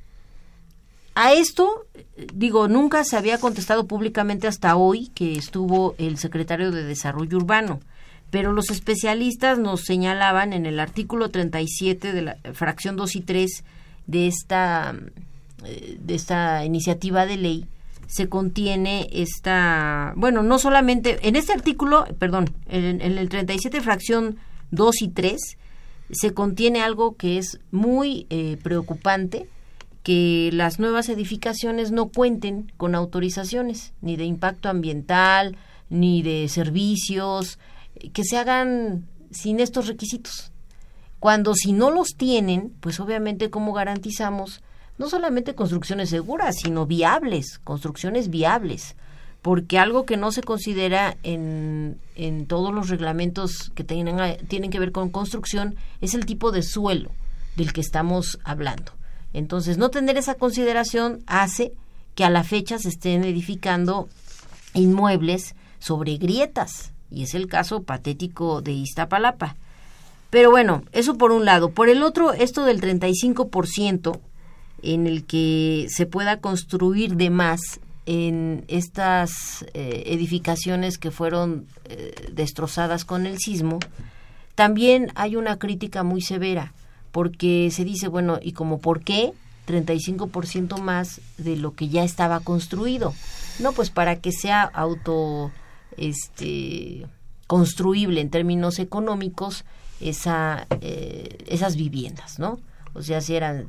A 1.15 1.33
esto, 1.35 1.87
digo, 2.33 2.69
nunca 2.69 3.05
se 3.05 3.17
había 3.17 3.39
contestado 3.39 3.87
públicamente 3.87 4.47
hasta 4.47 4.77
hoy 4.77 5.09
que 5.09 5.37
estuvo 5.37 5.95
el 5.99 6.17
secretario 6.17 6.71
de 6.71 6.85
Desarrollo 6.85 7.37
Urbano, 7.37 7.81
pero 8.33 8.55
los 8.55 8.71
especialistas 8.71 9.59
nos 9.59 9.83
señalaban 9.83 10.55
en 10.55 10.65
el 10.65 10.81
artículo 10.81 11.29
37 11.29 12.15
de 12.15 12.23
la 12.23 12.39
fracción 12.55 12.97
2 12.97 13.17
y 13.17 13.21
3 13.21 13.65
de 14.07 14.27
esta, 14.27 14.97
eh, 15.67 15.99
de 16.01 16.15
esta 16.15 16.65
iniciativa 16.65 17.27
de 17.27 17.37
ley 17.37 17.67
se 18.07 18.31
contiene 18.31 19.07
esta, 19.13 20.15
bueno, 20.17 20.43
no 20.43 20.59
solamente, 20.59 21.19
en 21.29 21.37
este 21.37 21.53
artículo, 21.53 22.07
perdón, 22.19 22.49
en, 22.69 23.03
en 23.03 23.19
el 23.19 23.29
37 23.29 23.83
fracción 23.83 24.39
2 24.71 25.03
y 25.03 25.09
3, 25.09 25.39
se 26.11 26.33
contiene 26.33 26.81
algo 26.81 27.17
que 27.17 27.37
es 27.37 27.61
muy 27.71 28.27
eh, 28.31 28.57
preocupante, 28.63 29.47
que 30.03 30.49
las 30.55 30.79
nuevas 30.79 31.11
edificaciones 31.11 31.91
no 31.91 32.09
cuenten 32.09 32.73
con 32.79 32.95
autorizaciones, 32.95 33.93
ni 34.01 34.17
de 34.17 34.25
impacto 34.25 34.71
ambiental, 34.71 35.59
ni 35.91 36.23
de 36.23 36.49
servicios, 36.49 37.59
que 38.11 38.25
se 38.25 38.37
hagan 38.37 39.07
sin 39.31 39.61
estos 39.61 39.87
requisitos. 39.87 40.53
Cuando 41.21 41.55
si 41.55 41.73
no 41.73 41.91
los 41.91 42.09
tienen, 42.17 42.75
pues 42.81 42.99
obviamente 43.01 43.51
cómo 43.51 43.73
garantizamos 43.73 44.63
no 44.99 45.09
solamente 45.09 45.55
construcciones 45.55 46.11
seguras, 46.11 46.57
sino 46.63 46.87
viables, 46.87 47.59
construcciones 47.59 48.29
viables 48.29 48.97
porque 49.43 49.81
algo 49.81 50.07
que 50.07 50.17
no 50.17 50.31
se 50.31 50.43
considera 50.43 51.17
en, 51.25 51.99
en 52.15 52.47
todos 52.47 52.73
los 52.73 52.89
reglamentos 52.89 53.73
que 53.75 53.83
tienen, 53.83 54.17
tienen 54.47 54.71
que 54.71 54.79
ver 54.79 54.93
con 54.93 55.11
construcción 55.11 55.75
es 56.01 56.15
el 56.15 56.25
tipo 56.25 56.53
de 56.53 56.63
suelo 56.63 57.11
del 57.57 57.73
que 57.73 57.81
estamos 57.81 58.39
hablando. 58.45 58.93
Entonces, 59.33 59.79
no 59.79 59.91
tener 59.91 60.17
esa 60.17 60.37
consideración 60.37 61.25
hace 61.27 61.73
que 62.15 62.25
a 62.25 62.31
la 62.31 62.45
fecha 62.45 62.79
se 62.79 62.89
estén 62.89 63.25
edificando 63.25 64.09
inmuebles 64.75 65.57
sobre 65.81 66.17
grietas, 66.19 66.92
y 67.13 67.25
es 67.25 67.35
el 67.35 67.47
caso 67.47 67.83
patético 67.83 68.63
de 68.63 68.73
Iztapalapa. 68.73 69.57
Pero 70.31 70.51
bueno, 70.51 70.83
eso 70.93 71.19
por 71.19 71.31
un 71.31 71.45
lado. 71.45 71.71
Por 71.71 71.89
el 71.89 72.03
otro, 72.03 72.33
esto 72.33 72.65
del 72.65 72.81
35% 72.81 74.19
en 74.83 75.07
el 75.07 75.25
que 75.25 75.87
se 75.91 76.07
pueda 76.07 76.41
construir 76.41 77.17
de 77.17 77.31
más 77.31 77.61
en 78.07 78.65
estas 78.69 79.65
eh, 79.75 80.05
edificaciones 80.07 80.99
que 80.99 81.11
fueron 81.11 81.67
eh, 81.85 82.15
destrozadas 82.33 83.05
con 83.05 83.27
el 83.27 83.39
sismo, 83.39 83.79
también 84.55 85.13
hay 85.15 85.37
una 85.37 85.59
crítica 85.59 86.03
muy 86.03 86.21
severa, 86.21 86.73
porque 87.11 87.71
se 87.71 87.85
dice, 87.85 88.09
bueno, 88.09 88.39
¿y 88.43 88.53
como 88.53 88.79
por 88.79 89.03
qué 89.03 89.33
35% 89.69 90.81
más 90.81 91.21
de 91.39 91.57
lo 91.57 91.75
que 91.75 91.89
ya 91.89 92.05
estaba 92.05 92.41
construido? 92.41 93.15
No, 93.61 93.73
pues 93.73 93.91
para 93.91 94.17
que 94.17 94.33
sea 94.33 94.63
auto 94.63 95.53
este 95.97 97.07
construible 97.47 98.21
en 98.21 98.31
términos 98.31 98.79
económicos 98.79 99.65
esa 100.01 100.67
eh, 100.81 101.39
esas 101.47 101.77
viviendas, 101.77 102.39
¿no? 102.39 102.61
O 102.95 103.03
sea, 103.03 103.21
si 103.21 103.35
eran 103.35 103.69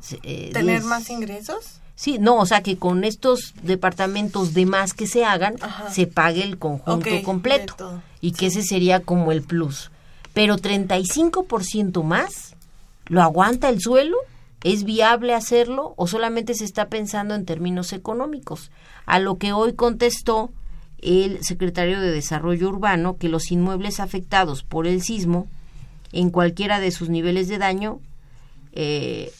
tener 0.51 0.83
más 0.83 1.09
ingresos 1.09 1.79
Sí, 1.95 2.17
no, 2.19 2.37
o 2.37 2.45
sea 2.45 2.63
que 2.63 2.77
con 2.77 3.03
estos 3.03 3.53
departamentos 3.61 4.53
de 4.53 4.65
más 4.65 4.93
que 4.93 5.05
se 5.05 5.25
hagan, 5.25 5.55
se 5.91 6.07
pague 6.07 6.43
el 6.43 6.57
conjunto 6.57 7.21
completo. 7.23 8.01
Y 8.19 8.31
que 8.31 8.47
ese 8.47 8.63
sería 8.63 9.01
como 9.01 9.31
el 9.31 9.43
plus. 9.43 9.91
Pero 10.33 10.57
35% 10.57 12.03
más, 12.03 12.55
¿lo 13.05 13.21
aguanta 13.21 13.69
el 13.69 13.79
suelo? 13.79 14.17
¿Es 14.63 14.85
viable 14.85 15.35
hacerlo 15.35 15.93
o 15.97 16.07
solamente 16.07 16.55
se 16.55 16.65
está 16.65 16.87
pensando 16.87 17.35
en 17.35 17.45
términos 17.45 17.93
económicos? 17.93 18.71
A 19.05 19.19
lo 19.19 19.37
que 19.37 19.53
hoy 19.53 19.73
contestó 19.73 20.51
el 21.03 21.43
secretario 21.43 21.99
de 21.99 22.11
Desarrollo 22.11 22.69
Urbano 22.69 23.17
que 23.17 23.29
los 23.29 23.51
inmuebles 23.51 23.99
afectados 23.99 24.63
por 24.63 24.87
el 24.87 25.01
sismo, 25.01 25.47
en 26.11 26.29
cualquiera 26.29 26.79
de 26.79 26.91
sus 26.91 27.09
niveles 27.09 27.47
de 27.47 27.57
daño, 27.57 27.99
eh, 28.71 29.31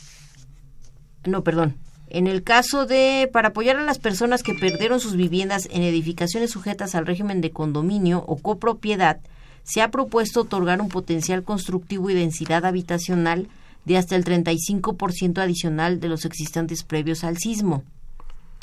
no, 1.26 1.44
perdón, 1.44 1.76
en 2.10 2.28
el 2.28 2.44
caso 2.44 2.86
de, 2.86 3.30
para 3.32 3.50
apoyar 3.50 3.78
a 3.78 3.84
las 3.84 3.98
personas 3.98 4.44
que 4.44 4.54
perdieron 4.54 5.00
sus 5.00 5.16
viviendas 5.16 5.68
en 5.72 5.84
edificaciones 5.84 6.52
sujetas 6.52 6.96
al 6.96 7.06
régimen 7.06 7.42
de 7.42 7.52
condominio 7.52 8.24
o 8.28 8.38
copropiedad, 8.38 9.20
se 9.64 9.82
ha 9.82 9.90
propuesto 9.90 10.42
otorgar 10.42 10.82
un 10.82 10.90
potencial 10.90 11.44
constructivo 11.44 12.10
y 12.10 12.14
densidad 12.14 12.66
habitacional 12.66 13.48
de 13.86 13.98
hasta 13.98 14.16
el 14.16 14.26
35% 14.26 15.40
adicional 15.40 16.00
de 16.00 16.10
los 16.10 16.26
existentes 16.26 16.84
previos 16.84 17.24
al 17.24 17.38
sismo. 17.38 17.84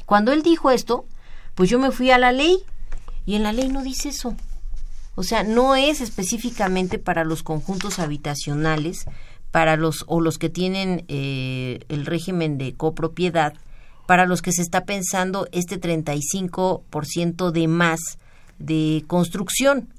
Cuando 0.07 0.33
él 0.33 0.43
dijo 0.43 0.71
esto, 0.71 1.05
pues 1.55 1.71
yo 1.71 1.79
me 1.79 1.91
fui 1.91 2.11
a 2.11 2.19
la 2.19 2.33
ley 2.33 2.63
y 3.31 3.37
en 3.37 3.45
la 3.45 3.53
ley 3.53 3.69
no 3.69 3.85
dice 3.85 4.09
eso. 4.09 4.35
O 5.15 5.23
sea, 5.23 5.45
no 5.45 5.77
es 5.77 6.01
específicamente 6.01 6.99
para 6.99 7.23
los 7.23 7.45
conjuntos 7.45 8.01
habitacionales, 8.01 9.05
para 9.53 9.77
los 9.77 10.05
o 10.09 10.21
los 10.21 10.37
que 10.37 10.49
tienen 10.49 11.05
eh, 11.07 11.79
el 11.89 12.07
régimen 12.07 12.59
de 12.59 12.75
copropiedad, 12.75 13.55
para 14.09 14.27
los 14.27 14.43
que 14.43 14.51
se 14.51 14.63
está 14.63 14.85
pensando 14.85 15.47
este 15.53 15.81
35% 15.81 17.53
de 17.53 17.69
más 17.69 18.01
de 18.59 19.05
construcción. 19.07 19.91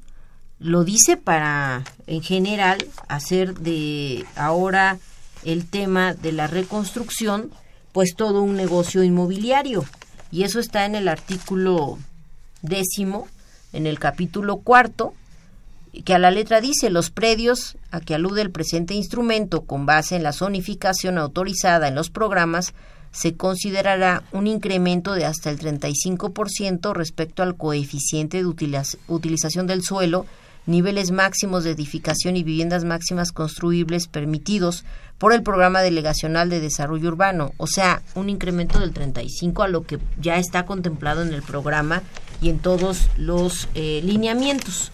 Lo 0.59 0.83
dice 0.83 1.15
para, 1.15 1.85
en 2.07 2.21
general, 2.23 2.85
hacer 3.07 3.53
de 3.59 4.25
ahora 4.35 4.99
el 5.45 5.67
tema 5.67 6.15
de 6.15 6.33
la 6.33 6.47
reconstrucción, 6.47 7.49
pues 7.93 8.13
todo 8.13 8.41
un 8.41 8.57
negocio 8.57 9.03
inmobiliario. 9.03 9.85
Y 10.33 10.43
eso 10.43 10.59
está 10.59 10.83
en 10.83 10.95
el 10.95 11.07
artículo 11.07 11.97
décimo, 12.61 13.27
en 13.73 13.87
el 13.87 13.99
capítulo 13.99 14.57
cuarto, 14.57 15.13
que 16.05 16.13
a 16.13 16.19
la 16.19 16.31
letra 16.31 16.61
dice 16.61 16.89
los 16.89 17.09
predios 17.09 17.77
a 17.91 17.99
que 17.99 18.15
alude 18.15 18.41
el 18.41 18.51
presente 18.51 18.93
instrumento 18.93 19.61
con 19.61 19.85
base 19.85 20.15
en 20.15 20.23
la 20.23 20.33
zonificación 20.33 21.17
autorizada 21.17 21.87
en 21.87 21.95
los 21.95 22.09
programas 22.09 22.73
se 23.11 23.35
considerará 23.35 24.23
un 24.31 24.47
incremento 24.47 25.13
de 25.13 25.25
hasta 25.25 25.49
el 25.49 25.59
35% 25.59 26.93
respecto 26.93 27.43
al 27.43 27.55
coeficiente 27.55 28.37
de 28.37 28.45
utilización 29.07 29.67
del 29.67 29.83
suelo, 29.83 30.25
niveles 30.65 31.11
máximos 31.11 31.63
de 31.63 31.71
edificación 31.71 32.37
y 32.37 32.43
viviendas 32.43 32.85
máximas 32.85 33.31
construibles 33.31 34.07
permitidos 34.07 34.85
por 35.21 35.33
el 35.33 35.43
Programa 35.43 35.83
Delegacional 35.83 36.49
de 36.49 36.59
Desarrollo 36.59 37.09
Urbano, 37.09 37.53
o 37.57 37.67
sea, 37.67 38.01
un 38.15 38.27
incremento 38.27 38.79
del 38.79 38.91
35 38.91 39.61
a 39.61 39.67
lo 39.67 39.83
que 39.83 39.99
ya 40.19 40.37
está 40.37 40.65
contemplado 40.65 41.21
en 41.21 41.31
el 41.31 41.43
programa 41.43 42.01
y 42.41 42.49
en 42.49 42.57
todos 42.57 43.07
los 43.17 43.69
eh, 43.75 44.01
lineamientos. 44.03 44.91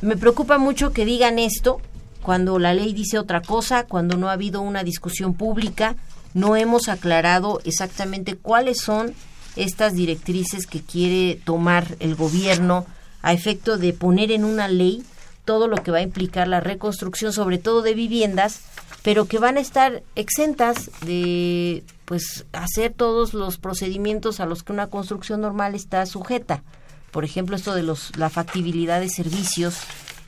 Me 0.00 0.16
preocupa 0.16 0.56
mucho 0.56 0.94
que 0.94 1.04
digan 1.04 1.38
esto 1.38 1.82
cuando 2.22 2.58
la 2.58 2.72
ley 2.72 2.94
dice 2.94 3.18
otra 3.18 3.42
cosa, 3.42 3.84
cuando 3.84 4.16
no 4.16 4.30
ha 4.30 4.32
habido 4.32 4.62
una 4.62 4.82
discusión 4.82 5.34
pública, 5.34 5.96
no 6.32 6.56
hemos 6.56 6.88
aclarado 6.88 7.60
exactamente 7.66 8.36
cuáles 8.36 8.80
son 8.80 9.12
estas 9.56 9.92
directrices 9.92 10.66
que 10.66 10.80
quiere 10.80 11.38
tomar 11.44 11.96
el 12.00 12.14
gobierno 12.14 12.86
a 13.20 13.34
efecto 13.34 13.76
de 13.76 13.92
poner 13.92 14.32
en 14.32 14.42
una 14.42 14.68
ley 14.68 15.04
todo 15.50 15.66
lo 15.66 15.82
que 15.82 15.90
va 15.90 15.98
a 15.98 16.02
implicar 16.02 16.46
la 16.46 16.60
reconstrucción, 16.60 17.32
sobre 17.32 17.58
todo 17.58 17.82
de 17.82 17.94
viviendas, 17.94 18.60
pero 19.02 19.24
que 19.24 19.40
van 19.40 19.56
a 19.56 19.60
estar 19.60 20.04
exentas 20.14 20.92
de 21.04 21.82
pues 22.04 22.46
hacer 22.52 22.92
todos 22.92 23.34
los 23.34 23.58
procedimientos 23.58 24.38
a 24.38 24.46
los 24.46 24.62
que 24.62 24.72
una 24.72 24.86
construcción 24.86 25.40
normal 25.40 25.74
está 25.74 26.06
sujeta 26.06 26.62
por 27.10 27.24
ejemplo, 27.24 27.56
esto 27.56 27.74
de 27.74 27.82
los, 27.82 28.16
la 28.16 28.30
factibilidad 28.30 29.00
de 29.00 29.08
servicios 29.08 29.80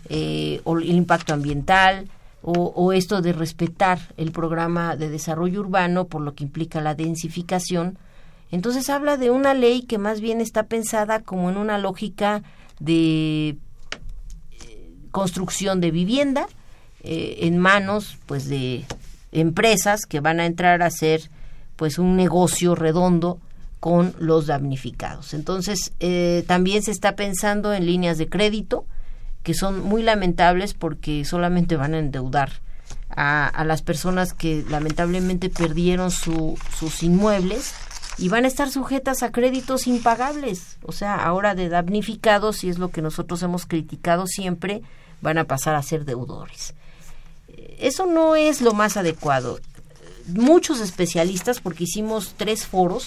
eh, 0.08 0.60
o 0.64 0.78
el 0.78 0.90
impacto 0.90 1.32
ambiental, 1.32 2.08
o, 2.44 2.92
esto 2.92 3.22
de 3.22 3.32
respetar 3.32 4.00
el 4.16 4.32
programa 4.32 4.96
de 4.96 5.08
desarrollo 5.08 5.60
urbano 5.60 6.06
por 6.06 6.22
lo 6.22 6.34
que 6.34 6.42
implica 6.42 6.80
la 6.80 6.96
densificación. 6.96 7.98
Entonces 8.50 8.90
habla 8.90 9.16
de 9.16 9.30
una 9.30 9.54
ley 9.54 9.82
que 9.82 9.96
más 9.96 10.20
bien 10.20 10.40
está 10.40 10.64
pensada 10.64 11.20
como 11.20 11.50
en 11.50 11.56
una 11.56 11.78
lógica 11.78 12.42
de 12.80 13.58
construcción 15.12 15.80
de 15.80 15.92
vivienda 15.92 16.48
eh, 17.04 17.38
en 17.42 17.58
manos 17.58 18.18
pues 18.26 18.48
de 18.48 18.84
empresas 19.30 20.06
que 20.06 20.20
van 20.20 20.40
a 20.40 20.46
entrar 20.46 20.82
a 20.82 20.86
hacer 20.86 21.30
pues 21.76 21.98
un 21.98 22.16
negocio 22.16 22.74
redondo 22.74 23.38
con 23.78 24.14
los 24.18 24.46
damnificados. 24.46 25.34
Entonces, 25.34 25.92
eh, 26.00 26.44
también 26.46 26.82
se 26.82 26.92
está 26.92 27.16
pensando 27.16 27.72
en 27.72 27.86
líneas 27.86 28.18
de 28.18 28.28
crédito 28.28 28.86
que 29.42 29.54
son 29.54 29.80
muy 29.80 30.02
lamentables 30.02 30.74
porque 30.74 31.24
solamente 31.24 31.76
van 31.76 31.94
a 31.94 31.98
endeudar 31.98 32.50
a, 33.10 33.64
las 33.64 33.82
personas 33.82 34.32
que 34.32 34.64
lamentablemente 34.68 35.50
perdieron 35.50 36.10
su, 36.10 36.56
sus 36.78 37.02
inmuebles 37.02 37.74
y 38.18 38.28
van 38.28 38.44
a 38.44 38.48
estar 38.48 38.70
sujetas 38.70 39.22
a 39.22 39.32
créditos 39.32 39.86
impagables. 39.86 40.78
O 40.82 40.92
sea, 40.92 41.16
ahora 41.16 41.54
de 41.54 41.68
damnificados, 41.68 42.64
y 42.64 42.68
es 42.68 42.78
lo 42.78 42.90
que 42.90 43.02
nosotros 43.02 43.42
hemos 43.42 43.66
criticado 43.66 44.26
siempre, 44.26 44.82
van 45.22 45.38
a 45.38 45.44
pasar 45.44 45.74
a 45.74 45.82
ser 45.82 46.04
deudores. 46.04 46.74
Eso 47.78 48.06
no 48.06 48.36
es 48.36 48.60
lo 48.60 48.74
más 48.74 48.96
adecuado. 48.96 49.58
Muchos 50.26 50.80
especialistas, 50.80 51.60
porque 51.60 51.84
hicimos 51.84 52.34
tres 52.36 52.66
foros, 52.66 53.06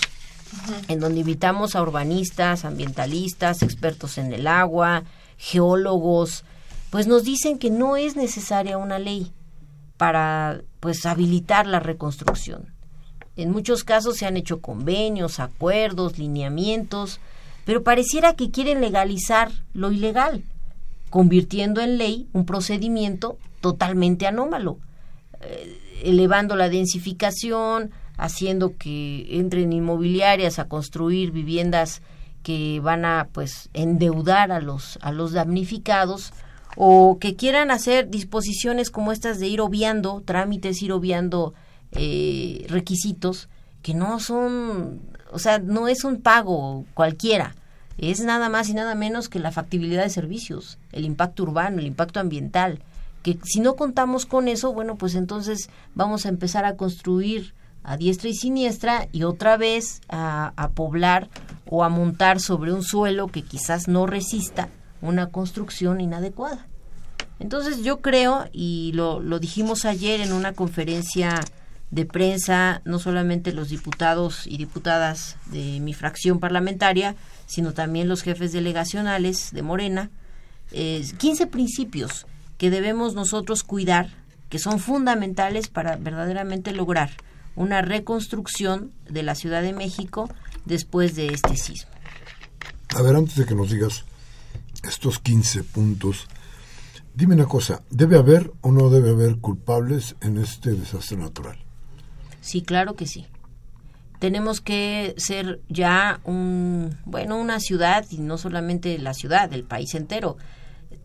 en 0.88 1.00
donde 1.00 1.20
invitamos 1.20 1.76
a 1.76 1.82
urbanistas, 1.82 2.66
ambientalistas, 2.66 3.62
expertos 3.62 4.18
en 4.18 4.34
el 4.34 4.48
agua, 4.48 5.04
geólogos, 5.38 6.44
pues 6.90 7.08
nos 7.08 7.24
dicen 7.24 7.60
que 7.60 7.70
no 7.70 7.98
es 7.98 8.16
necesaria 8.16 8.78
una 8.78 9.00
ley 9.00 9.32
para 9.98 10.62
pues 10.80 11.06
habilitar 11.06 11.68
la 11.68 11.80
reconstrucción. 11.80 12.74
En 13.36 13.52
muchos 13.52 13.84
casos 13.84 14.18
se 14.18 14.26
han 14.26 14.38
hecho 14.38 14.62
convenios, 14.62 15.40
acuerdos, 15.40 16.18
lineamientos, 16.18 17.20
pero 17.66 17.84
pareciera 17.84 18.36
que 18.36 18.52
quieren 18.52 18.80
legalizar 18.80 19.52
lo 19.74 19.92
ilegal, 19.92 20.44
convirtiendo 21.10 21.82
en 21.82 21.98
ley 21.98 22.28
un 22.34 22.46
procedimiento 22.46 23.38
totalmente 23.62 24.28
anómalo, 24.28 24.80
eh, 25.42 25.78
elevando 26.04 26.56
la 26.56 26.70
densificación, 26.70 27.92
haciendo 28.18 28.78
que 28.78 29.28
entren 29.38 29.74
inmobiliarias 29.74 30.60
a 30.60 30.68
construir 30.68 31.32
viviendas 31.32 32.02
que 32.44 32.80
van 32.80 33.06
a 33.06 33.30
pues 33.32 33.70
endeudar 33.74 34.52
a 34.52 34.62
los 34.62 35.00
a 35.02 35.12
los 35.12 35.32
damnificados 35.34 36.32
o 36.76 37.18
que 37.20 37.36
quieran 37.36 37.72
hacer 37.72 38.10
disposiciones 38.10 38.92
como 38.92 39.12
estas 39.12 39.40
de 39.40 39.48
ir 39.48 39.62
obviando 39.62 40.22
trámites, 40.26 40.82
ir 40.82 40.92
obviando 40.92 41.54
eh, 41.92 42.66
requisitos 42.70 43.50
que 43.82 43.94
no 43.94 44.20
son, 44.20 45.02
o 45.32 45.40
sea, 45.40 45.60
no 45.60 45.88
es 45.88 46.04
un 46.04 46.22
pago 46.22 46.86
cualquiera, 46.94 47.56
es 47.98 48.20
nada 48.22 48.50
más 48.50 48.70
y 48.70 48.74
nada 48.74 48.96
menos 48.96 49.30
que 49.30 49.40
la 49.40 49.52
factibilidad 49.52 50.04
de 50.04 50.10
servicios, 50.10 50.78
el 50.92 51.06
impacto 51.06 51.44
urbano, 51.44 51.80
el 51.80 51.88
impacto 51.88 52.20
ambiental, 52.20 52.80
que 53.24 53.40
si 53.44 53.60
no 53.60 53.76
contamos 53.76 54.26
con 54.26 54.48
eso, 54.48 54.74
bueno, 54.74 54.98
pues 54.98 55.16
entonces 55.16 55.70
vamos 55.96 56.26
a 56.26 56.30
empezar 56.30 56.66
a 56.66 56.76
construir 56.76 57.54
a 57.84 57.98
diestra 57.98 58.30
y 58.30 58.34
siniestra 58.34 59.08
y 59.12 59.24
otra 59.24 59.58
vez 59.58 60.02
a, 60.10 60.70
poblar 60.74 61.30
o 61.68 61.84
a 61.84 61.90
montar 61.90 62.40
sobre 62.40 62.74
un 62.74 62.84
suelo 62.84 63.28
que 63.28 63.44
quizás 63.44 63.88
no 63.88 64.06
resista 64.06 64.70
una 65.02 65.28
construcción 65.28 66.02
inadecuada. 66.02 66.68
Entonces 67.40 67.84
yo 67.84 68.02
creo, 68.02 68.46
y 68.52 68.92
lo, 68.94 69.20
lo 69.20 69.40
dijimos 69.40 69.86
ayer 69.86 70.22
en 70.22 70.34
una 70.34 70.54
conferencia 70.54 71.42
de 71.92 72.06
prensa, 72.06 72.82
no 72.86 73.00
solamente 73.00 73.54
los 73.54 73.70
diputados 73.70 74.48
y 74.48 74.58
diputadas 74.58 75.38
de 75.48 75.80
mi 75.80 75.94
fracción 75.94 76.40
parlamentaria, 76.40 77.16
sino 77.46 77.74
también 77.74 78.08
los 78.08 78.22
jefes 78.22 78.52
delegacionales 78.52 79.52
de 79.52 79.62
Morena, 79.62 80.10
eh, 80.72 81.06
15 81.18 81.48
principios 81.48 82.26
que 82.58 82.70
debemos 82.70 83.14
nosotros 83.14 83.64
cuidar, 83.64 84.10
que 84.50 84.60
son 84.60 84.80
fundamentales 84.80 85.68
para 85.68 85.96
verdaderamente 85.98 86.72
lograr 86.72 87.12
una 87.56 87.82
reconstrucción 87.82 88.92
de 89.10 89.24
la 89.24 89.36
Ciudad 89.36 89.62
de 89.62 89.74
México 89.74 90.30
después 90.66 91.16
de 91.16 91.28
este 91.28 91.56
sismo. 91.58 91.92
A 92.96 93.02
ver, 93.02 93.16
antes 93.16 93.36
de 93.36 93.46
que 93.46 93.56
nos 93.56 93.70
digas 93.70 94.06
estos 94.84 95.20
15 95.20 95.64
puntos, 95.64 96.28
dime 97.14 97.36
una 97.36 97.46
cosa, 97.46 97.82
¿debe 97.90 98.18
haber 98.18 98.52
o 98.62 98.72
no 98.72 98.90
debe 98.90 99.12
haber 99.12 99.38
culpables 99.38 100.16
en 100.22 100.38
este 100.38 100.72
desastre 100.72 101.18
natural? 101.18 101.58
Sí, 102.42 102.62
claro 102.62 102.96
que 102.96 103.08
sí. 103.08 103.26
Tenemos 104.26 104.60
que 104.60 105.14
ser 105.18 105.62
ya 105.70 106.20
un, 106.24 106.98
bueno, 107.06 107.38
una 107.38 107.60
ciudad 107.60 108.08
y 108.10 108.18
no 108.22 108.40
solamente 108.40 108.98
la 108.98 109.14
ciudad, 109.14 109.54
el 109.54 109.64
país 109.64 109.94
entero. 109.94 110.38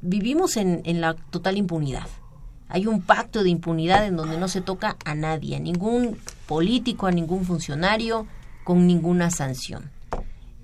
Vivimos 0.01 0.57
en, 0.57 0.81
en 0.87 1.03
la 1.03 1.13
total 1.13 1.59
impunidad. 1.59 2.07
Hay 2.69 2.87
un 2.87 3.03
pacto 3.03 3.43
de 3.43 3.51
impunidad 3.51 4.07
en 4.07 4.17
donde 4.17 4.39
no 4.39 4.49
se 4.49 4.63
toca 4.63 4.97
a 5.05 5.15
nadie, 5.15 5.57
a 5.57 5.61
ningún 5.61 6.17
político, 6.47 7.09
a 7.09 7.11
ningún 7.11 7.45
funcionario, 7.45 8.27
con 8.65 8.87
ninguna 8.87 9.31
sanción. 9.31 9.91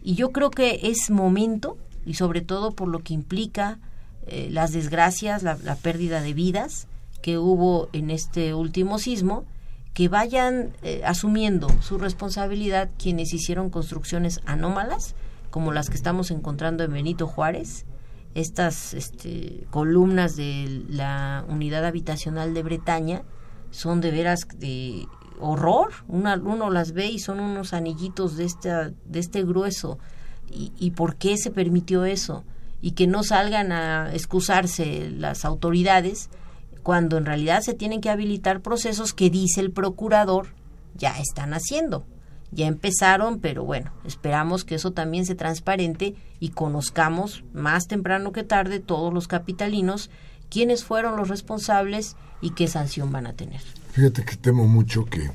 Y 0.03 0.14
yo 0.14 0.33
creo 0.33 0.51
que 0.51 0.81
es 0.85 1.11
momento, 1.11 1.77
y 2.07 2.14
sobre 2.14 2.40
todo 2.40 2.71
por 2.71 2.88
lo 2.88 3.01
que 3.01 3.12
implica 3.12 3.81
eh, 4.27 4.49
las 4.51 4.73
desgracias, 4.73 5.42
la, 5.42 5.59
la, 5.62 5.77
pérdida 5.77 6.23
de 6.23 6.33
vidas 6.33 6.88
que 7.21 7.37
hubo 7.37 7.90
en 7.92 8.11
este 8.11 8.55
último 8.55 8.99
sismo, 8.99 9.45
que 9.96 10.09
vayan 10.11 10.76
eh, 10.82 11.00
asumiendo 11.06 11.68
su 11.80 11.96
responsabilidad 11.96 12.90
quienes 12.98 13.32
hicieron 13.32 13.70
construcciones 13.70 14.42
anómalas, 14.44 15.14
como 15.48 15.72
las 15.72 15.88
que 15.88 15.96
estamos 15.96 16.30
encontrando 16.30 16.85
en 16.85 16.92
Benito 16.92 17.26
Juárez, 17.26 17.87
estas 18.35 18.92
este, 18.92 19.66
columnas 19.70 20.37
de 20.37 20.85
la 20.90 21.46
unidad 21.48 21.87
habitacional 21.87 22.52
de 22.52 22.62
Bretaña 22.62 23.22
son 23.70 24.02
de 24.02 24.11
veras 24.11 24.40
de 24.59 25.06
horror. 25.40 25.92
Una, 26.09 26.35
uno 26.35 26.68
las 26.68 26.92
ve 26.92 27.06
y 27.06 27.18
son 27.18 27.40
unos 27.40 27.72
anillitos 27.72 28.37
de, 28.37 28.44
esta, 28.44 28.90
de 29.06 29.18
este 29.18 29.44
grueso. 29.44 29.98
¿Y, 30.50 30.74
¿Y 30.78 30.90
por 30.90 31.16
qué 31.16 31.38
se 31.38 31.50
permitió 31.50 32.04
eso? 32.04 32.44
Y 32.82 32.90
que 32.90 33.06
no 33.06 33.22
salgan 33.22 33.72
a 33.72 34.12
excusarse 34.12 35.09
las 35.11 35.46
autoridades 35.46 36.28
cuando 36.87 37.18
en 37.18 37.27
realidad 37.27 37.62
se 37.62 37.75
tienen 37.75 38.01
que 38.01 38.11
habilitar 38.11 38.62
procesos 38.62 39.12
que 39.12 39.29
dice 39.29 39.61
el 39.61 39.72
procurador 39.72 40.55
ya 40.94 41.18
están 41.18 41.53
haciendo. 41.53 42.07
Ya 42.53 42.68
empezaron, 42.68 43.40
pero 43.40 43.64
bueno, 43.64 43.90
esperamos 44.05 44.64
que 44.64 44.77
eso 44.77 44.92
también 44.92 45.27
se 45.27 45.35
transparente 45.35 46.14
y 46.38 46.51
conozcamos 46.51 47.42
más 47.53 47.88
temprano 47.88 48.31
que 48.31 48.44
tarde 48.44 48.79
todos 48.79 49.12
los 49.12 49.27
capitalinos 49.27 50.11
quiénes 50.49 50.85
fueron 50.85 51.16
los 51.16 51.29
responsables 51.29 52.14
y 52.40 52.51
qué 52.51 52.68
sanción 52.68 53.11
van 53.11 53.27
a 53.27 53.33
tener. 53.33 53.62
Fíjate 53.90 54.25
que 54.25 54.37
temo 54.37 54.68
mucho 54.68 55.07
que, 55.07 55.29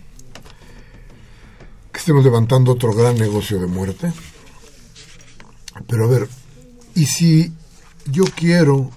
que 1.92 2.00
estemos 2.00 2.24
levantando 2.24 2.72
otro 2.72 2.94
gran 2.94 3.18
negocio 3.18 3.60
de 3.60 3.68
muerte. 3.68 4.14
Pero 5.86 6.06
a 6.06 6.08
ver, 6.08 6.30
¿y 6.96 7.08
si 7.08 7.52
yo 8.10 8.24
quiero 8.38 8.90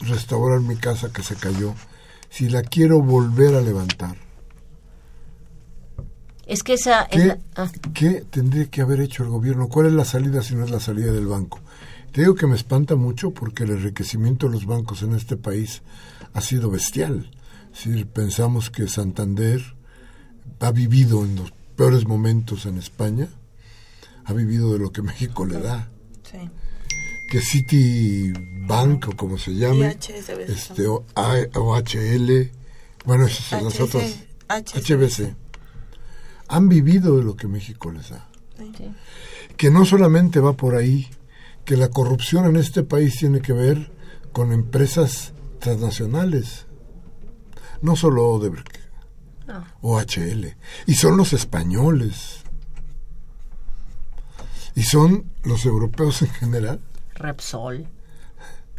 restaurar 0.00 0.60
mi 0.60 0.76
casa 0.76 1.12
que 1.12 1.22
se 1.22 1.36
cayó, 1.36 1.74
si 2.30 2.48
la 2.48 2.62
quiero 2.62 3.00
volver 3.00 3.54
a 3.54 3.60
levantar? 3.60 4.16
Es 6.46 6.62
que 6.62 6.74
esa... 6.74 7.06
¿Qué, 7.08 7.18
es 7.18 7.26
la, 7.26 7.38
ah. 7.56 7.70
¿Qué 7.92 8.24
tendría 8.30 8.66
que 8.66 8.80
haber 8.80 9.00
hecho 9.00 9.22
el 9.22 9.28
gobierno? 9.28 9.68
¿Cuál 9.68 9.86
es 9.86 9.92
la 9.92 10.06
salida 10.06 10.42
si 10.42 10.54
no 10.54 10.64
es 10.64 10.70
la 10.70 10.80
salida 10.80 11.12
del 11.12 11.26
banco? 11.26 11.60
Te 12.12 12.22
digo 12.22 12.34
que 12.34 12.46
me 12.46 12.56
espanta 12.56 12.96
mucho 12.96 13.32
porque 13.32 13.64
el 13.64 13.70
enriquecimiento 13.70 14.46
de 14.46 14.52
los 14.52 14.64
bancos 14.64 15.02
en 15.02 15.14
este 15.14 15.36
país 15.36 15.82
ha 16.32 16.40
sido 16.40 16.70
bestial. 16.70 17.30
Si 17.74 18.04
pensamos 18.06 18.70
que 18.70 18.88
Santander 18.88 19.62
ha 20.60 20.72
vivido 20.72 21.24
en 21.24 21.36
los 21.36 21.52
peores 21.76 22.06
momentos 22.06 22.64
en 22.64 22.78
España, 22.78 23.28
ha 24.24 24.32
vivido 24.32 24.72
de 24.72 24.78
lo 24.78 24.90
que 24.90 25.02
México 25.10 25.44
le 25.44 25.60
da. 25.60 25.90
Que 27.28 27.40
City 27.40 28.32
Bank 28.66 29.08
o 29.08 29.16
como 29.16 29.36
se 29.38 29.54
llame, 29.54 29.90
HSBC. 29.90 30.48
este, 30.48 30.86
o, 30.86 31.04
HL, 31.14 32.50
bueno, 33.04 33.26
esas 33.26 33.44
son 33.44 33.64
las 33.64 33.80
otras, 33.80 34.20
HBC, 34.48 35.34
han 36.48 36.68
vivido 36.68 37.18
de 37.18 37.24
lo 37.24 37.36
que 37.36 37.46
México 37.46 37.90
les 37.92 38.10
da. 38.10 38.28
Sí. 38.56 38.90
Que 39.56 39.70
no 39.70 39.84
solamente 39.84 40.40
va 40.40 40.54
por 40.54 40.74
ahí, 40.74 41.08
que 41.64 41.76
la 41.76 41.88
corrupción 41.88 42.46
en 42.46 42.56
este 42.56 42.82
país 42.82 43.16
tiene 43.16 43.40
que 43.42 43.52
ver 43.52 43.92
con 44.32 44.52
empresas 44.52 45.32
transnacionales, 45.60 46.66
no 47.82 47.94
solo 47.96 48.26
Odebrecht 48.30 48.78
No. 49.46 49.64
o 49.82 50.00
HL, 50.00 50.56
y 50.86 50.94
son 50.94 51.16
los 51.18 51.32
españoles, 51.34 52.38
y 54.74 54.82
son 54.84 55.30
los 55.42 55.66
europeos 55.66 56.22
en 56.22 56.28
general, 56.30 56.80
Repsol. 57.18 57.86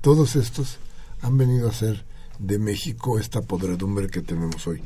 todos 0.01 0.35
estos 0.35 0.77
han 1.21 1.37
venido 1.37 1.67
a 1.67 1.71
hacer 1.71 2.05
de 2.39 2.57
México 2.57 3.19
esta 3.19 3.41
podredumbre 3.41 4.07
que 4.07 4.21
tenemos 4.21 4.65
hoy. 4.67 4.81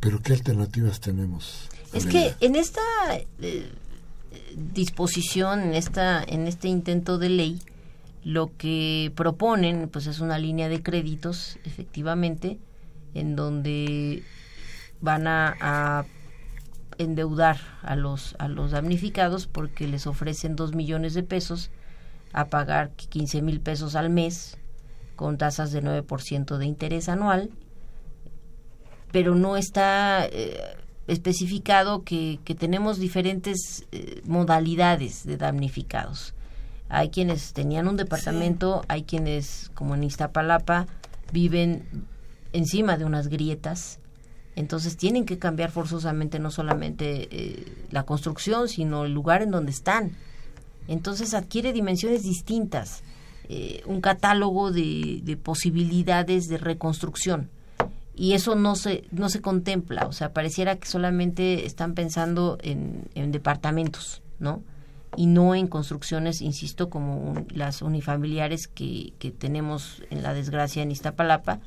Pero 0.00 0.20
¿qué 0.20 0.32
alternativas 0.32 1.00
tenemos? 1.00 1.68
Es 1.92 2.06
que 2.06 2.34
en 2.40 2.56
esta 2.56 2.80
eh, 3.40 3.70
disposición, 4.72 5.60
en 5.60 5.74
esta, 5.74 6.24
en 6.24 6.48
este 6.48 6.68
intento 6.68 7.18
de 7.18 7.28
ley, 7.28 7.60
lo 8.24 8.50
que 8.56 9.12
proponen, 9.14 9.88
pues 9.88 10.06
es 10.06 10.20
una 10.20 10.38
línea 10.38 10.68
de 10.68 10.82
créditos, 10.82 11.58
efectivamente, 11.64 12.58
en 13.14 13.36
donde 13.36 14.22
van 15.00 15.26
a, 15.26 15.54
a 15.60 16.06
endeudar 16.98 17.58
a 17.82 17.96
los 17.96 18.36
a 18.38 18.48
los 18.48 18.70
damnificados 18.70 19.46
porque 19.46 19.88
les 19.88 20.06
ofrecen 20.06 20.56
dos 20.56 20.74
millones 20.74 21.14
de 21.14 21.22
pesos 21.22 21.70
a 22.32 22.46
pagar 22.46 22.90
15 22.90 23.42
mil 23.42 23.60
pesos 23.60 23.94
al 23.94 24.10
mes 24.10 24.58
con 25.16 25.38
tasas 25.38 25.72
de 25.72 25.82
9% 25.82 26.56
de 26.56 26.66
interés 26.66 27.08
anual, 27.08 27.50
pero 29.12 29.34
no 29.34 29.56
está 29.56 30.26
eh, 30.26 30.76
especificado 31.06 32.02
que, 32.02 32.40
que, 32.44 32.54
tenemos 32.54 32.98
diferentes 32.98 33.86
eh, 33.92 34.22
modalidades 34.24 35.24
de 35.26 35.36
damnificados. 35.36 36.34
Hay 36.88 37.10
quienes 37.10 37.52
tenían 37.52 37.88
un 37.88 37.96
departamento, 37.96 38.80
sí. 38.80 38.86
hay 38.88 39.02
quienes, 39.04 39.70
como 39.74 39.94
en 39.94 40.04
Iztapalapa, 40.04 40.86
viven 41.32 42.06
encima 42.52 42.96
de 42.96 43.04
unas 43.04 43.28
grietas, 43.28 43.98
entonces 44.54 44.96
tienen 44.96 45.24
que 45.24 45.38
cambiar 45.38 45.70
forzosamente 45.70 46.38
no 46.38 46.50
solamente 46.50 47.28
eh, 47.30 47.86
la 47.90 48.04
construcción, 48.04 48.68
sino 48.68 49.04
el 49.04 49.12
lugar 49.12 49.42
en 49.42 49.50
donde 49.50 49.72
están. 49.72 50.12
Entonces 50.88 51.34
adquiere 51.34 51.72
dimensiones 51.72 52.22
distintas, 52.22 53.02
eh, 53.48 53.82
un 53.86 54.00
catálogo 54.00 54.70
de, 54.70 55.20
de, 55.22 55.36
posibilidades 55.36 56.48
de 56.48 56.58
reconstrucción. 56.58 57.50
y 58.14 58.34
eso 58.34 58.54
no 58.54 58.76
se 58.76 59.04
no 59.10 59.30
se 59.30 59.40
contempla 59.40 60.06
o 60.06 60.12
sea 60.12 60.32
pareciera 60.34 60.76
que 60.76 60.86
solamente 60.86 61.64
están 61.64 61.94
pensando 61.94 62.58
en, 62.62 63.08
en 63.14 63.32
departamentos 63.32 64.20
no 64.38 64.62
y 65.16 65.26
no 65.26 65.54
en 65.54 65.66
construcciones 65.66 66.40
insisto 66.40 66.90
como 66.90 67.34
las 67.48 67.82
unifamiliares 67.82 68.68
que, 68.68 69.12
que 69.18 69.30
tenemos 69.30 70.02
en 70.10 70.22
la 70.22 70.34
desgracia 70.34 70.82
en 70.82 70.90
Iztapalapa 70.90 71.60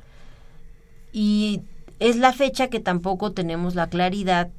y 1.12 1.62
es 1.98 2.16
la 2.16 2.32
fecha 2.32 2.68
que 2.68 2.80
tampoco 2.80 3.32
tenemos 3.32 3.74
la 3.74 3.88
claridad 3.88 4.50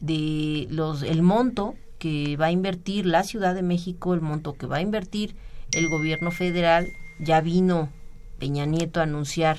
de 0.00 0.66
los 0.70 1.02
el 1.02 1.22
monto 1.22 1.74
que 1.98 2.36
va 2.36 2.46
a 2.46 2.52
invertir 2.52 3.06
la 3.06 3.22
Ciudad 3.24 3.54
de 3.54 3.62
México 3.62 4.14
el 4.14 4.20
monto 4.20 4.54
que 4.54 4.66
va 4.66 4.76
a 4.76 4.82
invertir 4.82 5.34
el 5.72 5.88
gobierno 5.88 6.30
federal 6.30 6.86
ya 7.18 7.40
vino 7.40 7.90
Peña 8.38 8.66
Nieto 8.66 9.00
a 9.00 9.04
anunciar 9.04 9.58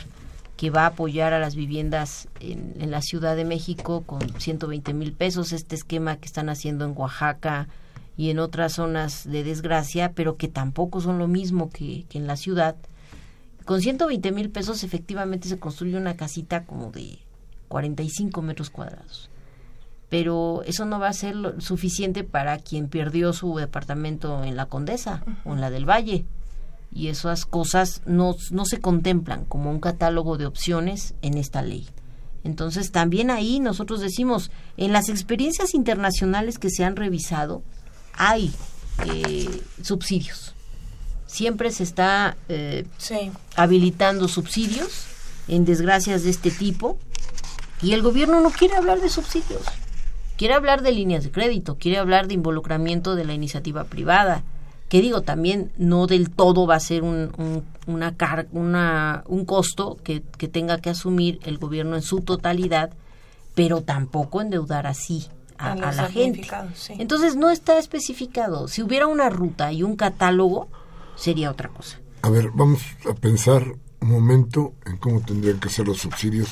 que 0.60 0.72
va 0.72 0.84
a 0.84 0.88
apoyar 0.88 1.32
a 1.32 1.40
las 1.40 1.56
viviendas 1.56 2.28
en, 2.42 2.92
la 2.92 3.02
Ciudad 3.02 3.38
de 3.38 3.46
México 3.46 4.04
con 4.06 4.20
120 4.42 4.94
mil 4.94 5.14
pesos, 5.14 5.54
este 5.54 5.76
esquema 5.76 6.18
que 6.18 6.26
están 6.26 6.50
haciendo 6.50 6.84
en 6.84 6.94
Oaxaca 6.98 7.70
y 8.18 8.30
en 8.30 8.40
otras 8.40 8.74
zonas 8.74 9.24
de 9.24 9.46
desgracia, 9.46 10.12
pero 10.14 10.36
que 10.36 10.50
tampoco 10.50 11.00
son 11.00 11.18
lo 11.18 11.30
mismo 11.30 11.70
que, 11.70 12.06
en 12.12 12.28
la 12.28 12.36
ciudad. 12.36 12.76
Con 13.64 13.80
120 13.80 14.34
mil 14.34 14.50
pesos 14.50 14.84
efectivamente 14.84 15.48
se 15.48 15.60
construye 15.60 15.96
una 15.96 16.18
casita 16.18 16.66
como 16.66 16.92
de 16.92 17.20
45 17.70 18.42
metros 18.42 18.70
cuadrados. 18.70 19.30
Pero 20.10 20.64
eso 20.66 20.86
no 20.86 21.00
va 21.00 21.10
a 21.10 21.14
ser 21.14 21.36
suficiente 21.60 22.24
para 22.24 22.58
quien 22.58 22.90
perdió 22.90 23.32
su 23.32 23.56
departamento 23.56 24.44
en 24.44 24.56
la 24.56 24.66
Condesa 24.66 25.24
o 25.46 25.54
en 25.54 25.62
la 25.62 25.70
del 25.70 25.88
Valle 25.88 26.26
y 26.92 27.08
esas 27.08 27.46
cosas 27.46 28.02
no, 28.06 28.36
no 28.52 28.66
se 28.66 28.80
contemplan 28.80 29.46
como 29.46 29.70
un 29.70 29.80
catálogo 29.80 30.38
de 30.38 30.46
opciones 30.46 31.14
en 31.22 31.38
esta 31.38 31.62
ley. 31.62 31.88
Entonces 32.44 32.92
también 32.92 33.30
ahí 33.30 33.60
nosotros 33.60 34.00
decimos, 34.00 34.50
en 34.78 34.94
las 34.94 35.10
experiencias 35.10 35.74
internacionales 35.74 36.58
que 36.58 36.70
se 36.70 36.84
han 36.84 36.96
revisado, 36.96 37.62
hay 38.14 38.52
eh, 39.06 39.62
subsidios. 39.84 40.54
Siempre 41.28 41.72
se 41.72 41.84
está 41.84 42.38
eh, 42.48 42.88
habilitando 43.56 44.28
subsidios 44.28 45.06
en 45.48 45.66
desgracias 45.66 46.24
de 46.24 46.32
este 46.32 46.50
tipo 46.50 46.98
y 47.82 47.94
el 47.94 48.02
gobierno 48.02 48.42
no 48.42 48.50
quiere 48.50 48.76
hablar 48.76 49.00
de 49.00 49.10
subsidios. 49.10 49.62
Quiere 50.40 50.54
hablar 50.54 50.84
de 50.84 50.94
líneas 50.94 51.26
de 51.26 51.32
crédito, 51.32 51.76
quiere 51.78 51.98
hablar 51.98 52.30
de 52.30 52.34
involucramiento 52.34 53.16
de 53.16 53.26
la 53.26 53.34
iniciativa 53.34 53.84
privada, 53.84 54.44
que 54.88 55.02
digo, 55.02 55.20
también 55.20 55.74
no 55.78 56.08
del 56.08 56.30
todo 56.30 56.66
va 56.66 56.76
a 56.76 56.80
ser 56.80 57.04
un, 57.04 57.34
un 57.38 57.66
una, 57.88 58.16
una 58.54 59.24
un 59.28 59.44
costo 59.44 59.98
que, 60.02 60.24
que, 60.38 60.48
tenga 60.48 60.78
que 60.80 60.92
asumir 60.92 61.42
el 61.44 61.58
gobierno 61.58 61.98
en 61.98 62.02
su 62.02 62.22
totalidad, 62.22 62.92
pero 63.54 63.82
tampoco 63.82 64.40
endeudar 64.40 64.88
así 64.88 65.28
a, 65.58 65.76
la 65.76 66.08
gente. 66.08 66.48
Entonces 66.88 67.36
no 67.36 67.50
está 67.50 67.78
especificado. 67.78 68.70
Si 68.70 68.82
hubiera 68.82 69.08
una 69.08 69.30
ruta 69.30 69.74
y 69.74 69.84
un 69.84 69.98
catálogo, 69.98 70.70
sería 71.18 71.52
otra 71.52 71.68
cosa. 71.68 72.00
A 72.22 72.30
ver, 72.30 72.52
vamos 72.54 72.80
a 73.12 73.14
pensar 73.14 73.66
un 74.00 74.10
momento 74.10 74.74
en 74.86 74.96
cómo 74.96 75.20
tendrían 75.20 75.60
que 75.60 75.68
ser 75.68 75.86
los 75.86 75.98
subsidios, 75.98 76.48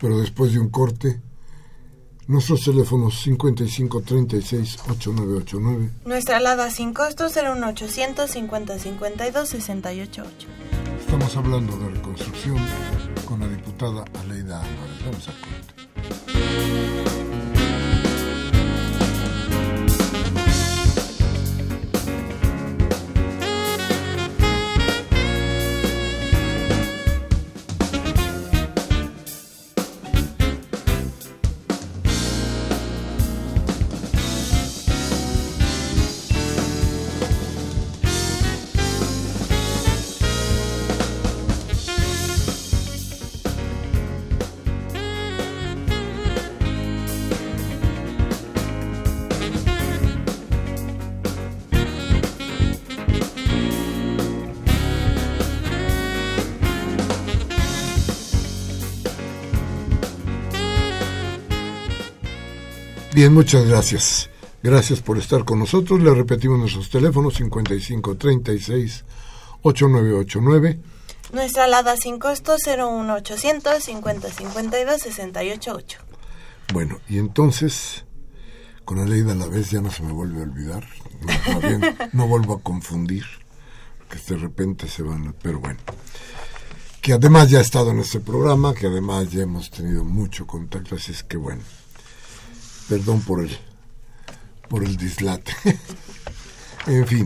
pero 0.00 0.20
después 0.20 0.52
de 0.52 0.60
un 0.60 0.68
corte 0.68 1.25
Nuestros 2.28 2.64
teléfonos 2.64 3.20
55 3.20 4.02
36 4.02 4.78
8989. 4.90 5.90
Nuestra 6.04 6.38
alada 6.38 6.70
sin 6.70 6.92
costo 6.92 7.28
01800 7.28 8.28
50 8.28 8.78
52 8.80 9.48
688. 9.48 10.48
Estamos 10.98 11.36
hablando 11.36 11.76
de 11.78 11.88
reconstrucción 11.90 12.56
con 13.26 13.38
la 13.40 13.48
diputada 13.48 14.04
Aleida 14.20 14.60
Álvarez. 14.60 15.04
Vamos 15.04 15.28
a 15.28 15.32
corte. 15.40 16.95
Bien, 63.26 63.34
muchas 63.34 63.66
gracias. 63.66 64.30
Gracias 64.62 65.00
por 65.00 65.18
estar 65.18 65.44
con 65.44 65.58
nosotros. 65.58 66.00
Le 66.00 66.14
repetimos 66.14 66.60
nuestros 66.60 66.90
teléfonos 66.90 67.34
5536 67.34 69.04
8989. 69.62 70.78
Nuestra 71.32 71.64
alada 71.64 71.96
sin 71.96 72.20
costo 72.20 72.54
01800 72.54 73.82
5052 73.82 75.02
688. 75.02 75.98
Bueno, 76.72 77.00
y 77.08 77.18
entonces 77.18 78.04
con 78.84 78.98
la 78.98 79.04
ley 79.04 79.22
de 79.22 79.34
la 79.34 79.48
vez 79.48 79.72
ya 79.72 79.80
no 79.80 79.90
se 79.90 80.04
me 80.04 80.12
vuelve 80.12 80.38
a 80.38 80.44
olvidar. 80.44 80.86
No, 81.52 81.60
bien, 81.60 81.96
no 82.12 82.28
vuelvo 82.28 82.54
a 82.54 82.60
confundir, 82.60 83.24
que 84.08 84.18
de 84.32 84.40
repente 84.40 84.86
se 84.86 85.02
van, 85.02 85.34
pero 85.42 85.58
bueno. 85.58 85.80
Que 87.02 87.14
además 87.14 87.50
ya 87.50 87.58
ha 87.58 87.62
estado 87.62 87.90
en 87.90 87.98
este 87.98 88.20
programa, 88.20 88.72
que 88.72 88.86
además 88.86 89.32
ya 89.32 89.42
hemos 89.42 89.72
tenido 89.72 90.04
mucho 90.04 90.46
contacto, 90.46 90.94
así 90.94 91.10
es 91.10 91.24
que 91.24 91.36
bueno. 91.36 91.62
Perdón 92.88 93.20
por 93.20 93.40
el, 93.40 93.56
por 94.68 94.84
el 94.84 94.96
dislate. 94.96 95.52
en 96.86 97.06
fin. 97.06 97.24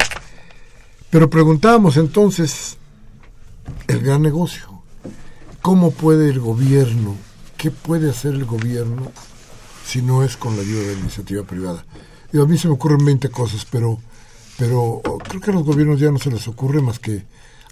Pero 1.11 1.29
preguntábamos 1.29 1.97
entonces 1.97 2.79
el 3.89 4.01
gran 4.01 4.23
negocio. 4.23 4.83
¿Cómo 5.63 5.91
puede 5.91 6.31
el 6.31 6.41
gobierno, 6.41 7.17
qué 7.59 7.71
puede 7.71 8.11
hacer 8.11 8.35
el 8.35 8.47
gobierno 8.47 9.13
si 9.85 10.01
no 10.01 10.23
es 10.23 10.37
con 10.37 10.57
la 10.57 10.63
ayuda 10.63 10.81
de 10.81 10.95
la 10.95 11.01
iniciativa 11.01 11.43
privada? 11.43 11.85
Y 12.33 12.39
a 12.41 12.45
mí 12.45 12.57
se 12.57 12.69
me 12.69 12.75
ocurren 12.75 13.05
20 13.05 13.29
cosas, 13.31 13.67
pero, 13.71 13.99
pero 14.57 15.03
creo 15.29 15.41
que 15.41 15.51
a 15.51 15.55
los 15.55 15.65
gobiernos 15.65 16.01
ya 16.01 16.11
no 16.11 16.19
se 16.19 16.31
les 16.31 16.47
ocurre 16.49 16.81
más 16.81 16.99
que 16.99 17.25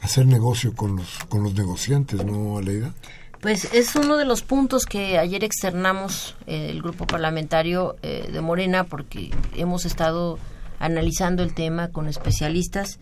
hacer 0.02 0.26
negocio 0.26 0.74
con 0.74 0.96
los, 0.96 1.08
con 1.28 1.42
los 1.42 1.54
negociantes, 1.54 2.24
¿no, 2.24 2.58
Aleida? 2.58 2.94
Pues 3.40 3.72
es 3.72 3.94
uno 3.94 4.16
de 4.16 4.24
los 4.24 4.42
puntos 4.42 4.84
que 4.84 5.18
ayer 5.18 5.44
externamos 5.44 6.34
eh, 6.46 6.70
el 6.70 6.82
grupo 6.82 7.06
parlamentario 7.06 7.96
eh, 8.02 8.28
de 8.32 8.40
Morena 8.40 8.84
porque 8.84 9.30
hemos 9.54 9.84
estado 9.84 10.38
analizando 10.80 11.44
el 11.44 11.54
tema 11.54 11.88
con 11.88 12.08
especialistas 12.08 12.98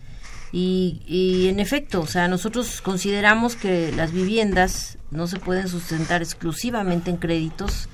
y, 0.51 1.01
y, 1.05 1.49
en 1.49 1.59
efecto, 1.59 2.01
o 2.01 2.07
sea, 2.07 2.27
nosotros 2.27 2.81
consideramos 2.81 3.55
que 3.55 3.91
las 3.91 4.13
viviendas 4.13 4.97
no 5.11 5.27
se 5.27 5.39
pueden 5.39 5.67
sustentar 5.67 6.21
exclusivamente 6.21 7.09
en 7.09 7.17
créditos 7.17 7.89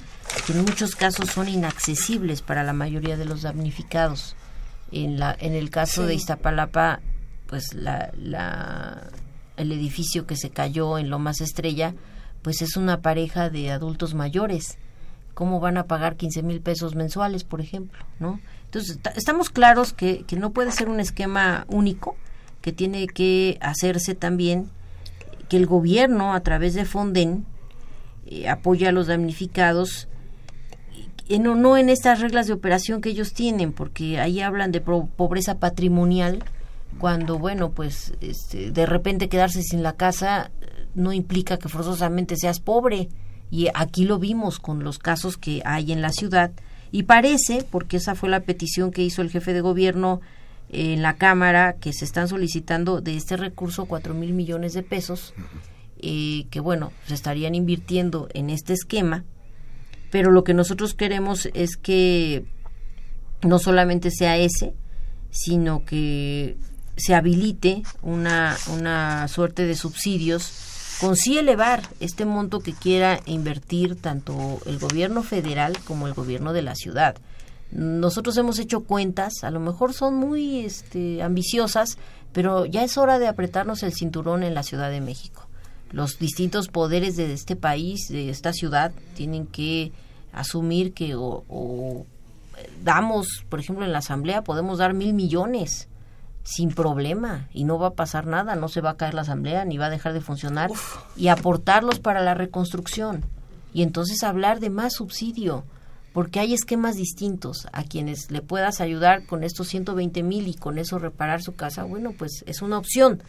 que 0.45 0.53
en 0.53 0.61
muchos 0.61 0.95
casos 0.95 1.29
son 1.29 1.47
inaccesibles 1.47 2.41
para 2.41 2.63
la 2.63 2.73
mayoría 2.73 3.17
de 3.17 3.25
los 3.25 3.41
damnificados. 3.41 4.35
En, 4.91 5.19
la, 5.19 5.35
en 5.39 5.53
el 5.53 5.69
caso 5.69 6.05
de 6.05 6.13
Iztapalapa, 6.13 6.99
pues 7.47 7.73
la, 7.73 8.11
la, 8.15 9.09
el 9.57 9.71
edificio 9.71 10.27
que 10.27 10.35
se 10.35 10.51
cayó 10.51 10.99
en 10.99 11.09
Lomas 11.09 11.41
Estrella, 11.41 11.95
pues 12.43 12.61
es 12.61 12.77
una 12.77 13.01
pareja 13.01 13.49
de 13.49 13.71
adultos 13.71 14.13
mayores. 14.13 14.77
¿Cómo 15.33 15.59
van 15.59 15.77
a 15.77 15.85
pagar 15.85 16.15
15 16.15 16.43
mil 16.43 16.61
pesos 16.61 16.93
mensuales, 16.93 17.43
por 17.43 17.61
ejemplo? 17.61 18.05
¿no? 18.19 18.39
Entonces, 18.65 18.99
estamos 19.15 19.49
claros 19.49 19.93
que, 19.93 20.23
que 20.25 20.35
no 20.35 20.51
puede 20.51 20.71
ser 20.71 20.89
un 20.89 20.99
esquema 20.99 21.65
único, 21.69 22.15
que 22.61 22.71
tiene 22.71 23.07
que 23.07 23.57
hacerse 23.61 24.13
también 24.13 24.69
que 25.49 25.57
el 25.57 25.65
gobierno, 25.65 26.33
a 26.33 26.41
través 26.41 26.73
de 26.73 26.85
Fonden, 26.85 27.45
eh, 28.25 28.47
apoya 28.49 28.89
a 28.89 28.91
los 28.91 29.07
damnificados, 29.07 30.07
eh, 31.29 31.39
no, 31.39 31.77
en 31.77 31.89
estas 31.89 32.19
reglas 32.21 32.47
de 32.47 32.53
operación 32.53 33.01
que 33.01 33.09
ellos 33.09 33.33
tienen, 33.33 33.73
porque 33.73 34.19
ahí 34.19 34.41
hablan 34.41 34.71
de 34.71 34.81
pobreza 34.81 35.59
patrimonial, 35.59 36.43
cuando, 36.99 37.39
bueno, 37.39 37.71
pues 37.71 38.13
este, 38.21 38.71
de 38.71 38.85
repente 38.85 39.29
quedarse 39.29 39.61
sin 39.63 39.83
la 39.83 39.93
casa 39.93 40.51
no 40.95 41.13
implica 41.13 41.57
que 41.57 41.69
forzosamente 41.69 42.35
seas 42.37 42.59
pobre. 42.59 43.09
Y 43.51 43.67
aquí 43.73 44.05
lo 44.05 44.19
vimos 44.19 44.59
con 44.59 44.83
los 44.83 44.99
casos 44.99 45.37
que 45.37 45.61
hay 45.65 45.91
en 45.91 46.01
la 46.01 46.11
ciudad. 46.11 46.51
Y 46.91 47.03
parece, 47.03 47.65
porque 47.69 47.97
esa 47.97 48.15
fue 48.15 48.29
la 48.29 48.41
petición 48.41 48.91
que 48.91 49.03
hizo 49.03 49.21
el 49.21 49.29
jefe 49.29 49.53
de 49.53 49.61
gobierno 49.61 50.21
en 50.69 51.01
la 51.01 51.17
Cámara, 51.17 51.73
que 51.79 51.93
se 51.93 52.05
están 52.05 52.27
solicitando 52.27 53.01
de 53.01 53.15
este 53.15 53.37
recurso 53.37 53.85
cuatro 53.85 54.13
mil 54.13 54.33
millones 54.33 54.73
de 54.73 54.83
pesos. 54.83 55.33
eh, 56.05 56.47
que 56.49 56.59
bueno, 56.59 56.91
se 57.07 57.13
estarían 57.13 57.55
invirtiendo 57.55 58.27
en 58.33 58.49
este 58.49 58.73
esquema, 58.73 59.23
pero 60.11 60.31
lo 60.31 60.43
que 60.43 60.53
nosotros 60.53 60.93
queremos 60.93 61.47
es 61.53 61.77
que 61.77 62.43
no 63.41 63.57
solamente 63.57 64.11
sea 64.11 64.37
ese, 64.37 64.73
sino 65.31 65.85
que 65.85 66.57
se 66.97 67.15
habilite 67.15 67.83
una, 68.01 68.57
una 68.71 69.27
suerte 69.29 69.65
de 69.65 69.75
subsidios 69.75 70.72
con 71.03 71.17
sí 71.17 71.37
elevar 71.37 71.81
este 71.99 72.23
monto 72.23 72.61
que 72.61 72.71
quiera 72.71 73.19
invertir 73.25 73.97
tanto 73.99 74.61
el 74.65 74.79
gobierno 74.79 75.21
federal 75.21 75.77
como 75.83 76.07
el 76.07 76.13
gobierno 76.13 76.53
de 76.53 76.61
la 76.61 76.75
ciudad. 76.75 77.17
Nosotros 77.73 78.37
hemos 78.37 78.57
hecho 78.57 78.85
cuentas, 78.85 79.43
a 79.43 79.51
lo 79.51 79.59
mejor 79.59 79.91
son 79.93 80.15
muy 80.15 80.59
este, 80.59 81.21
ambiciosas, 81.21 81.97
pero 82.31 82.65
ya 82.65 82.85
es 82.85 82.97
hora 82.97 83.19
de 83.19 83.27
apretarnos 83.27 83.83
el 83.83 83.91
cinturón 83.91 84.43
en 84.43 84.53
la 84.53 84.63
Ciudad 84.63 84.89
de 84.89 85.01
México. 85.01 85.45
Los 85.91 86.19
distintos 86.19 86.69
poderes 86.69 87.17
de 87.17 87.33
este 87.33 87.57
país, 87.57 88.07
de 88.07 88.29
esta 88.29 88.53
ciudad, 88.53 88.93
tienen 89.17 89.45
que 89.45 89.91
asumir 90.31 90.93
que 90.93 91.15
o 91.15 92.05
damos, 92.81 93.27
por 93.49 93.59
ejemplo, 93.59 93.83
en 93.83 93.91
la 93.91 93.99
Asamblea 93.99 94.45
podemos 94.45 94.77
dar 94.77 94.93
mil 94.93 95.13
millones 95.13 95.89
sin 96.43 96.71
problema 96.71 97.47
y 97.53 97.63
no 97.63 97.79
va 97.79 97.87
a 97.87 97.93
pasar 97.93 98.27
nada, 98.27 98.55
no 98.55 98.67
se 98.67 98.81
va 98.81 98.91
a 98.91 98.97
caer 98.97 99.13
la 99.13 99.21
asamblea 99.21 99.65
ni 99.65 99.77
va 99.77 99.85
a 99.85 99.89
dejar 99.89 100.13
de 100.13 100.21
funcionar 100.21 100.71
y 101.15 101.29
aportarlos 101.29 101.99
para 101.99 102.21
la 102.21 102.33
reconstrucción 102.33 103.23
y 103.73 103.81
entonces 103.81 104.23
hablar 104.23 104.59
de 104.59 104.69
más 104.69 104.93
subsidio 104.93 105.63
porque 106.13 106.39
hay 106.39 106.53
esquemas 106.53 106.95
distintos 106.95 107.67
a 107.73 107.83
quienes 107.83 108.29
le 108.29 108.41
puedas 108.41 108.81
ayudar 108.81 109.25
con 109.25 109.43
estos 109.43 109.67
120 109.69 110.21
mil 110.21 110.47
y 110.47 110.53
con 110.53 110.77
eso 110.77 110.99
reparar 110.99 111.41
su 111.41 111.55
casa, 111.55 111.83
bueno, 111.83 112.13
pues 112.15 112.43
es 112.45 112.61
una 112.61 112.77
opción. 112.77 113.23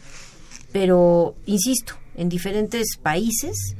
Pero, 0.71 1.35
insisto, 1.47 1.95
en 2.15 2.29
diferentes 2.29 2.97
países, 3.01 3.75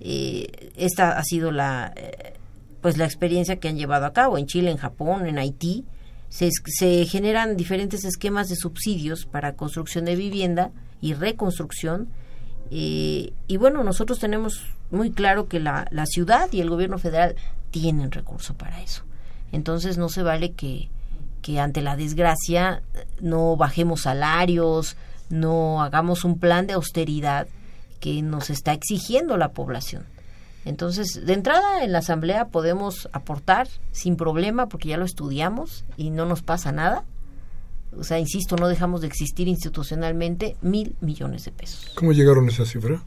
eh, 0.00 0.72
esta 0.76 1.18
ha 1.18 1.24
sido 1.24 1.52
la, 1.52 1.94
eh, 1.96 2.34
pues 2.82 2.98
la 2.98 3.06
experiencia 3.06 3.56
que 3.56 3.68
han 3.68 3.78
llevado 3.78 4.04
a 4.04 4.12
cabo 4.12 4.36
en 4.36 4.46
Chile, 4.46 4.70
en 4.70 4.76
Japón, 4.76 5.26
en 5.26 5.38
Haití, 5.38 5.86
se, 6.30 7.04
generan 7.06 7.56
diferentes 7.56 8.04
esquemas 8.04 8.48
de 8.48 8.56
subsidios 8.56 9.26
para 9.26 9.56
construcción 9.56 10.06
de 10.06 10.16
vivienda 10.16 10.70
y 11.00 11.14
reconstrucción. 11.14 12.08
Eh, 12.70 13.32
y 13.48 13.56
bueno, 13.56 13.84
nosotros 13.84 14.20
tenemos 14.20 14.64
muy 14.90 15.10
claro 15.10 15.48
que 15.48 15.60
la, 15.60 15.86
la 15.90 16.06
ciudad 16.06 16.48
y 16.52 16.60
el 16.60 16.70
gobierno 16.70 16.98
federal 16.98 17.34
tienen 17.70 18.12
recurso 18.12 18.54
para 18.54 18.80
eso. 18.80 19.02
Entonces 19.52 19.98
no 19.98 20.08
se 20.08 20.22
vale 20.22 20.52
que, 20.52 20.88
que 21.42 21.58
ante 21.58 21.82
la 21.82 21.96
desgracia 21.96 22.82
no 23.20 23.56
bajemos 23.56 24.02
salarios, 24.02 24.96
no 25.28 25.82
hagamos 25.82 26.24
un 26.24 26.38
plan 26.38 26.66
de 26.66 26.74
austeridad 26.74 27.48
que 27.98 28.22
nos 28.22 28.50
está 28.50 28.72
exigiendo 28.72 29.36
la 29.36 29.52
población. 29.52 30.06
Entonces, 30.64 31.24
de 31.24 31.32
entrada 31.32 31.84
en 31.84 31.92
la 31.92 31.98
asamblea 31.98 32.48
podemos 32.48 33.08
aportar 33.12 33.68
sin 33.92 34.16
problema 34.16 34.68
porque 34.68 34.88
ya 34.88 34.98
lo 34.98 35.04
estudiamos 35.04 35.84
y 35.96 36.10
no 36.10 36.26
nos 36.26 36.42
pasa 36.42 36.70
nada. 36.70 37.04
O 37.98 38.04
sea, 38.04 38.18
insisto, 38.18 38.56
no 38.56 38.68
dejamos 38.68 39.00
de 39.00 39.08
existir 39.08 39.48
institucionalmente 39.48 40.56
mil 40.60 40.94
millones 41.00 41.44
de 41.44 41.52
pesos. 41.52 41.92
¿Cómo 41.94 42.12
llegaron 42.12 42.46
a 42.46 42.50
esa 42.50 42.64
cifra? 42.64 43.02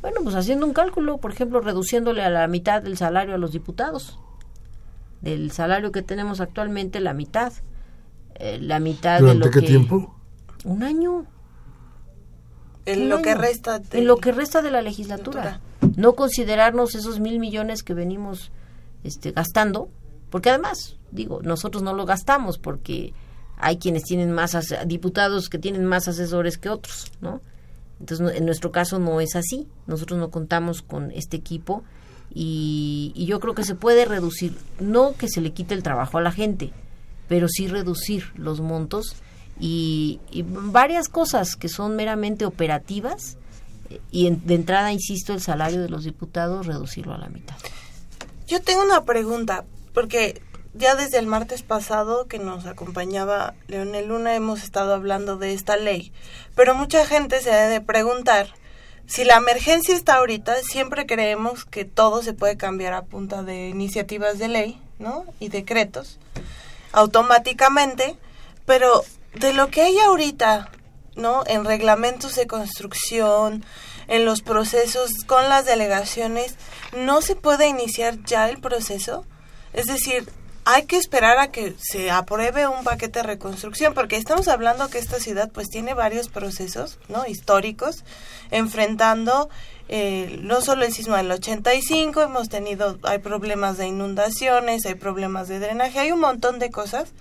Bueno, 0.00 0.20
pues 0.22 0.34
haciendo 0.34 0.66
un 0.66 0.72
cálculo, 0.72 1.18
por 1.18 1.32
ejemplo, 1.32 1.60
reduciéndole 1.60 2.22
a 2.22 2.30
la 2.30 2.46
mitad 2.46 2.82
del 2.82 2.96
salario 2.96 3.34
a 3.34 3.38
los 3.38 3.52
diputados. 3.52 4.18
Del 5.20 5.50
salario 5.50 5.92
que 5.92 6.02
tenemos 6.02 6.40
actualmente, 6.40 7.00
la 7.00 7.14
mitad. 7.14 7.52
Eh, 8.36 8.58
la 8.60 8.80
mitad 8.80 9.20
de 9.20 9.34
lo 9.34 9.50
qué 9.50 9.60
que, 9.60 9.66
tiempo? 9.66 10.14
Un 10.64 10.82
año. 10.82 11.26
En 12.86 13.08
lo 13.08 13.22
que 13.22 13.34
resta 13.34 13.78
de, 13.78 13.98
en 13.98 14.06
lo 14.06 14.18
que 14.18 14.32
resta 14.32 14.60
de 14.60 14.70
la 14.70 14.82
legislatura. 14.82 15.60
No 15.96 16.14
considerarnos 16.14 16.94
esos 16.94 17.20
mil 17.20 17.38
millones 17.38 17.82
que 17.82 17.94
venimos 17.94 18.50
este, 19.02 19.32
gastando, 19.32 19.88
porque 20.30 20.50
además, 20.50 20.96
digo, 21.10 21.40
nosotros 21.42 21.82
no 21.82 21.94
lo 21.94 22.06
gastamos 22.06 22.58
porque 22.58 23.12
hay 23.56 23.78
quienes 23.78 24.02
tienen 24.04 24.32
más 24.32 24.56
diputados 24.86 25.48
que 25.48 25.58
tienen 25.58 25.84
más 25.84 26.08
asesores 26.08 26.58
que 26.58 26.68
otros, 26.68 27.12
¿no? 27.20 27.40
Entonces, 28.00 28.36
en 28.36 28.44
nuestro 28.44 28.72
caso 28.72 28.98
no 28.98 29.20
es 29.20 29.36
así. 29.36 29.68
Nosotros 29.86 30.18
no 30.18 30.30
contamos 30.30 30.82
con 30.82 31.12
este 31.12 31.36
equipo 31.36 31.84
y, 32.34 33.12
y, 33.14 33.26
yo 33.26 33.38
creo 33.38 33.54
que 33.54 33.62
se 33.62 33.76
puede 33.76 34.04
reducir, 34.04 34.56
no 34.80 35.14
que 35.16 35.28
se 35.28 35.40
le 35.40 35.52
quite 35.52 35.74
el 35.74 35.84
trabajo 35.84 36.18
a 36.18 36.22
la 36.22 36.32
gente, 36.32 36.72
pero 37.28 37.46
sí 37.48 37.68
reducir 37.68 38.32
los 38.36 38.60
montos 38.60 39.14
y, 39.60 40.20
varias 40.46 41.08
cosas 41.08 41.56
que 41.56 41.68
son 41.68 41.96
meramente 41.96 42.44
operativas 42.44 43.36
y 44.10 44.30
de 44.30 44.54
entrada, 44.54 44.92
insisto, 44.92 45.32
el 45.32 45.40
salario 45.40 45.82
de 45.82 45.88
los 45.88 46.04
diputados 46.04 46.66
reducirlo 46.66 47.14
a 47.14 47.18
la 47.18 47.28
mitad. 47.28 47.56
Yo 48.46 48.60
tengo 48.60 48.82
una 48.82 49.04
pregunta, 49.04 49.64
porque 49.92 50.40
ya 50.74 50.96
desde 50.96 51.18
el 51.18 51.26
martes 51.26 51.62
pasado 51.62 52.26
que 52.26 52.38
nos 52.38 52.66
acompañaba 52.66 53.54
Leonel 53.68 54.08
Luna 54.08 54.34
hemos 54.34 54.62
estado 54.62 54.94
hablando 54.94 55.36
de 55.36 55.54
esta 55.54 55.76
ley, 55.76 56.12
pero 56.54 56.74
mucha 56.74 57.06
gente 57.06 57.40
se 57.40 57.50
debe 57.50 57.80
preguntar 57.80 58.54
si 59.06 59.24
la 59.24 59.36
emergencia 59.36 59.94
está 59.94 60.14
ahorita, 60.14 60.56
siempre 60.62 61.06
creemos 61.06 61.64
que 61.64 61.84
todo 61.84 62.22
se 62.22 62.32
puede 62.32 62.56
cambiar 62.56 62.94
a 62.94 63.02
punta 63.02 63.42
de 63.42 63.68
iniciativas 63.68 64.38
de 64.38 64.48
ley, 64.48 64.80
¿no? 64.98 65.24
Y 65.40 65.48
decretos 65.50 66.18
automáticamente, 66.92 68.16
pero 68.64 69.02
de 69.34 69.52
lo 69.52 69.68
que 69.68 69.82
hay 69.82 69.98
ahorita, 69.98 70.70
¿no? 71.16 71.44
En 71.46 71.64
reglamentos 71.64 72.34
de 72.36 72.46
construcción, 72.46 73.64
en 74.08 74.24
los 74.24 74.42
procesos 74.42 75.10
con 75.26 75.48
las 75.48 75.64
delegaciones, 75.64 76.56
¿no 76.96 77.22
se 77.22 77.36
puede 77.36 77.66
iniciar 77.66 78.22
ya 78.24 78.48
el 78.48 78.60
proceso? 78.60 79.24
Es 79.72 79.86
decir, 79.86 80.30
hay 80.66 80.86
que 80.86 80.96
esperar 80.96 81.38
a 81.38 81.50
que 81.50 81.74
se 81.78 82.10
apruebe 82.10 82.66
un 82.66 82.84
paquete 82.84 83.18
de 83.18 83.24
reconstrucción, 83.24 83.92
porque 83.92 84.16
estamos 84.16 84.48
hablando 84.48 84.88
que 84.88 84.98
esta 84.98 85.20
ciudad 85.20 85.50
pues 85.52 85.68
tiene 85.68 85.94
varios 85.94 86.28
procesos, 86.28 86.98
¿no? 87.08 87.26
Históricos, 87.26 88.04
enfrentando 88.50 89.50
eh, 89.88 90.38
no 90.42 90.62
solo 90.62 90.84
el 90.84 90.92
sismo 90.92 91.16
del 91.16 91.30
85, 91.30 92.22
hemos 92.22 92.48
tenido, 92.48 92.98
hay 93.02 93.18
problemas 93.18 93.76
de 93.76 93.88
inundaciones, 93.88 94.86
hay 94.86 94.94
problemas 94.94 95.48
de 95.48 95.58
drenaje, 95.58 95.98
hay 95.98 96.12
un 96.12 96.20
montón 96.20 96.58
de 96.58 96.70
cosas 96.70 97.12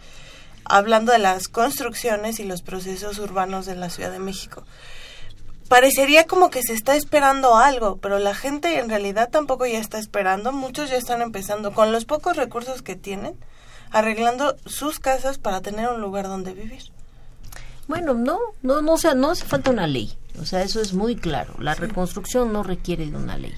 hablando 0.65 1.12
de 1.12 1.19
las 1.19 1.47
construcciones 1.47 2.39
y 2.39 2.43
los 2.43 2.62
procesos 2.62 3.19
urbanos 3.19 3.65
de 3.65 3.76
la 3.76 3.89
Ciudad 3.89 4.12
de 4.12 4.19
México. 4.19 4.63
Parecería 5.67 6.26
como 6.28 6.49
que 6.49 6.62
se 6.62 6.73
está 6.73 6.95
esperando 6.95 7.56
algo, 7.56 7.97
pero 7.97 8.19
la 8.19 8.36
gente 8.36 8.80
en 8.80 8.89
realidad 8.89 9.30
tampoco 9.32 9.65
ya 9.65 9.80
está 9.80 9.97
esperando. 9.97 10.52
Muchos 10.52 10.89
ya 10.89 10.97
están 10.97 11.21
empezando 11.21 11.73
con 11.73 11.91
los 11.91 12.06
pocos 12.06 12.38
recursos 12.38 12.82
que 12.82 12.95
tienen, 12.95 13.36
arreglando 13.91 14.56
sus 14.65 14.99
casas 14.99 15.38
para 15.38 15.62
tener 15.62 15.89
un 15.89 16.02
lugar 16.02 16.28
donde 16.28 16.54
vivir. 16.54 16.84
Bueno, 17.88 18.13
no, 18.13 18.39
no, 18.62 18.82
no, 18.82 18.93
o 18.93 18.97
sea, 18.97 19.13
no 19.13 19.32
hace 19.32 19.45
falta 19.45 19.71
una 19.71 19.88
ley. 19.88 20.13
O 20.39 20.45
sea, 20.45 20.62
eso 20.63 20.82
es 20.82 20.93
muy 20.93 21.15
claro. 21.15 21.56
La 21.60 21.76
reconstrucción 21.76 22.54
no 22.54 22.63
requiere 22.63 23.06
de 23.06 23.15
una 23.15 23.38
ley. 23.38 23.54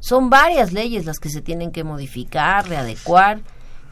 Son 0.00 0.30
varias 0.30 0.72
leyes 0.72 1.04
las 1.04 1.18
que 1.18 1.30
se 1.30 1.40
tienen 1.40 1.72
que 1.72 1.84
modificar, 1.84 2.68
readecuar 2.68 3.40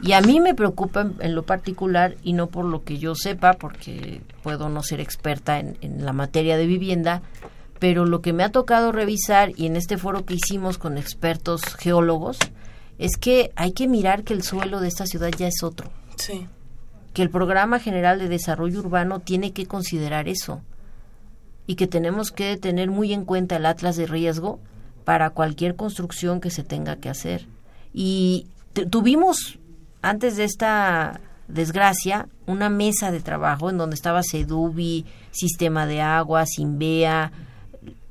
y 0.01 0.11
a 0.11 0.21
mí 0.21 0.39
me 0.39 0.53
preocupa 0.53 1.07
en, 1.19 1.35
lo 1.35 1.43
particular, 1.43 2.15
y 2.23 2.33
no 2.33 2.47
por 2.47 2.65
lo 2.65 2.83
que 2.83 2.97
yo 2.97 3.15
sepa, 3.15 3.53
porque 3.53 4.21
puedo 4.43 4.69
no 4.69 4.83
ser 4.83 4.99
experta 4.99 5.59
en, 5.59 6.05
la 6.05 6.13
materia 6.13 6.57
de 6.57 6.67
vivienda, 6.67 7.21
pero 7.79 8.05
lo 8.05 8.21
que 8.21 8.33
me 8.33 8.43
ha 8.43 8.51
tocado 8.51 8.91
revisar, 8.91 9.51
y 9.55 9.65
en 9.65 9.75
este 9.75 9.97
foro 9.97 10.25
que 10.25 10.35
hicimos 10.35 10.77
con 10.77 10.97
expertos 10.97 11.61
geólogos, 11.79 12.39
es 12.97 13.17
que 13.17 13.51
hay 13.55 13.71
que 13.71 13.87
mirar 13.87 14.23
que 14.23 14.33
el 14.33 14.43
suelo 14.43 14.79
de 14.79 14.87
esta 14.87 15.05
ciudad 15.05 15.31
ya 15.37 15.47
es 15.47 15.63
otro. 15.63 15.89
Sí. 16.17 16.47
Que 17.13 17.21
el 17.21 17.29
Programa 17.29 17.79
General 17.79 18.19
de 18.19 18.29
Desarrollo 18.29 18.79
Urbano 18.79 19.19
tiene 19.19 19.51
que 19.53 19.65
considerar 19.65 20.27
eso. 20.27 20.61
Y 21.67 21.75
que 21.75 21.87
tenemos 21.87 22.31
que 22.31 22.57
tener 22.57 22.91
muy 22.91 23.11
en 23.11 23.25
cuenta 23.25 23.55
el 23.55 23.65
atlas 23.65 23.95
de 23.95 24.05
riesgo 24.05 24.59
para 25.03 25.31
cualquier 25.31 25.75
construcción 25.75 26.41
que 26.41 26.51
se 26.51 26.63
tenga 26.63 26.97
que 26.97 27.09
hacer. 27.09 27.47
Y 27.93 28.47
tuvimos 28.89 29.59
antes 30.05 30.37
de 30.37 30.43
esta 30.43 31.19
desgracia, 31.47 32.27
una 32.45 32.69
mesa 32.69 33.11
de 33.11 33.21
trabajo 33.21 33.71
en 33.71 33.79
donde 33.79 33.95
estaba 33.95 34.21
Sedubi, 34.21 35.03
Sistema 35.31 35.87
de 35.87 35.99
Agua, 35.99 36.45
Simbea, 36.45 37.31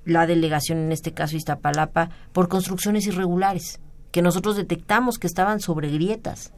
la 0.04 0.26
delegación 0.26 0.78
en 0.78 0.90
este 0.90 1.12
caso 1.12 1.36
Iztapalapa, 1.36 2.10
por 2.32 2.48
construcciones 2.48 3.06
irregulares, 3.06 3.78
que 4.10 4.22
nosotros 4.22 4.56
detectamos 4.56 5.18
que 5.18 5.28
estaban 5.28 5.60
sobre 5.60 5.88
grietas. 5.88 6.52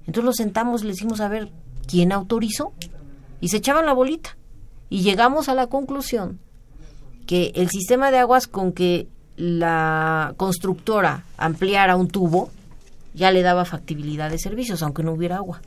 Entonces 0.00 0.24
los 0.24 0.36
sentamos 0.36 0.82
y 0.82 0.86
le 0.86 0.92
decimos, 0.92 1.20
a 1.20 1.28
ver, 1.28 1.52
¿quién 1.86 2.10
autorizó? 2.10 2.72
Y 3.40 3.48
se 3.48 3.58
echaban 3.58 3.86
la 3.86 3.92
bolita. 3.92 4.36
Y 4.88 5.02
llegamos 5.02 5.48
a 5.48 5.54
la 5.54 5.68
conclusión 5.68 6.40
que 7.28 7.52
el 7.54 7.70
sistema 7.70 8.10
de 8.10 8.18
aguas 8.18 8.48
con 8.48 8.72
que 8.72 9.06
la 9.36 10.34
constructora 10.36 11.22
ampliara 11.38 11.94
un 11.94 12.08
tubo, 12.08 12.50
ya 13.14 13.30
le 13.30 13.42
daba 13.42 13.64
factibilidad 13.64 14.30
de 14.30 14.38
servicios, 14.38 14.82
aunque 14.82 15.02
no 15.02 15.12
hubiera 15.12 15.36
agua. 15.36 15.60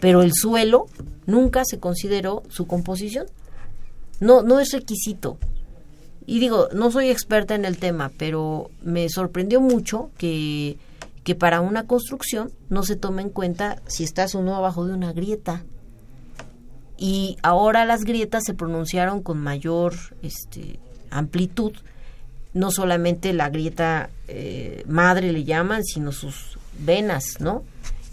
Pero 0.00 0.22
el 0.22 0.32
suelo 0.32 0.86
nunca 1.26 1.62
se 1.64 1.78
consideró 1.78 2.42
su 2.48 2.66
composición. 2.66 3.26
No, 4.20 4.42
no 4.42 4.60
es 4.60 4.72
requisito. 4.72 5.38
Y 6.26 6.40
digo, 6.40 6.68
no 6.72 6.90
soy 6.90 7.08
experta 7.08 7.54
en 7.54 7.64
el 7.64 7.78
tema, 7.78 8.10
pero 8.18 8.70
me 8.82 9.08
sorprendió 9.08 9.60
mucho 9.60 10.10
que, 10.18 10.76
que 11.24 11.34
para 11.34 11.60
una 11.60 11.86
construcción 11.86 12.52
no 12.68 12.82
se 12.82 12.96
tome 12.96 13.22
en 13.22 13.30
cuenta 13.30 13.80
si 13.86 14.04
estás 14.04 14.34
o 14.34 14.42
no 14.42 14.54
abajo 14.54 14.86
de 14.86 14.92
una 14.92 15.12
grieta. 15.12 15.64
Y 16.98 17.38
ahora 17.42 17.84
las 17.84 18.04
grietas 18.04 18.42
se 18.44 18.54
pronunciaron 18.54 19.22
con 19.22 19.38
mayor 19.38 19.94
este, 20.22 20.78
amplitud, 21.10 21.72
no 22.52 22.70
solamente 22.70 23.32
la 23.32 23.50
grieta 23.50 24.10
eh, 24.26 24.82
madre 24.86 25.32
le 25.32 25.44
llaman, 25.44 25.84
sino 25.84 26.12
sus 26.12 26.57
venas, 26.78 27.40
¿no? 27.40 27.62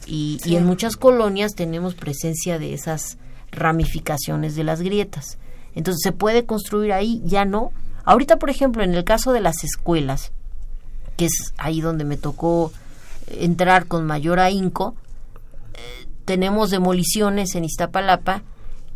Y, 0.06 0.40
y 0.46 0.56
en 0.56 0.66
muchas 0.66 0.98
colonias 0.98 1.56
tenemos 1.56 1.96
presencia 1.96 2.60
de 2.60 2.74
esas 2.74 3.18
ramificaciones 3.52 4.56
de 4.56 4.64
las 4.64 4.82
grietas. 4.82 5.38
Entonces 5.74 6.02
se 6.04 6.12
puede 6.12 6.46
construir 6.46 6.94
ahí, 6.94 7.22
ya 7.26 7.46
no, 7.46 7.72
Ahorita, 8.06 8.38
por 8.38 8.52
ejemplo, 8.52 8.84
en 8.84 8.94
el 8.94 9.04
caso 9.04 9.34
de 9.34 9.42
las 9.42 9.64
escuelas, 9.64 10.32
que 11.18 11.26
es 11.26 11.54
ahí 11.58 11.82
donde 11.82 12.06
me 12.06 12.18
tocó 12.18 12.72
entrar 13.28 13.88
con 13.88 14.06
mayor 14.06 14.40
ahínco, 14.40 14.96
eh, 15.74 16.08
tenemos 16.24 16.70
demoliciones 16.70 17.56
en 17.56 17.66
Iztapalapa 17.66 18.44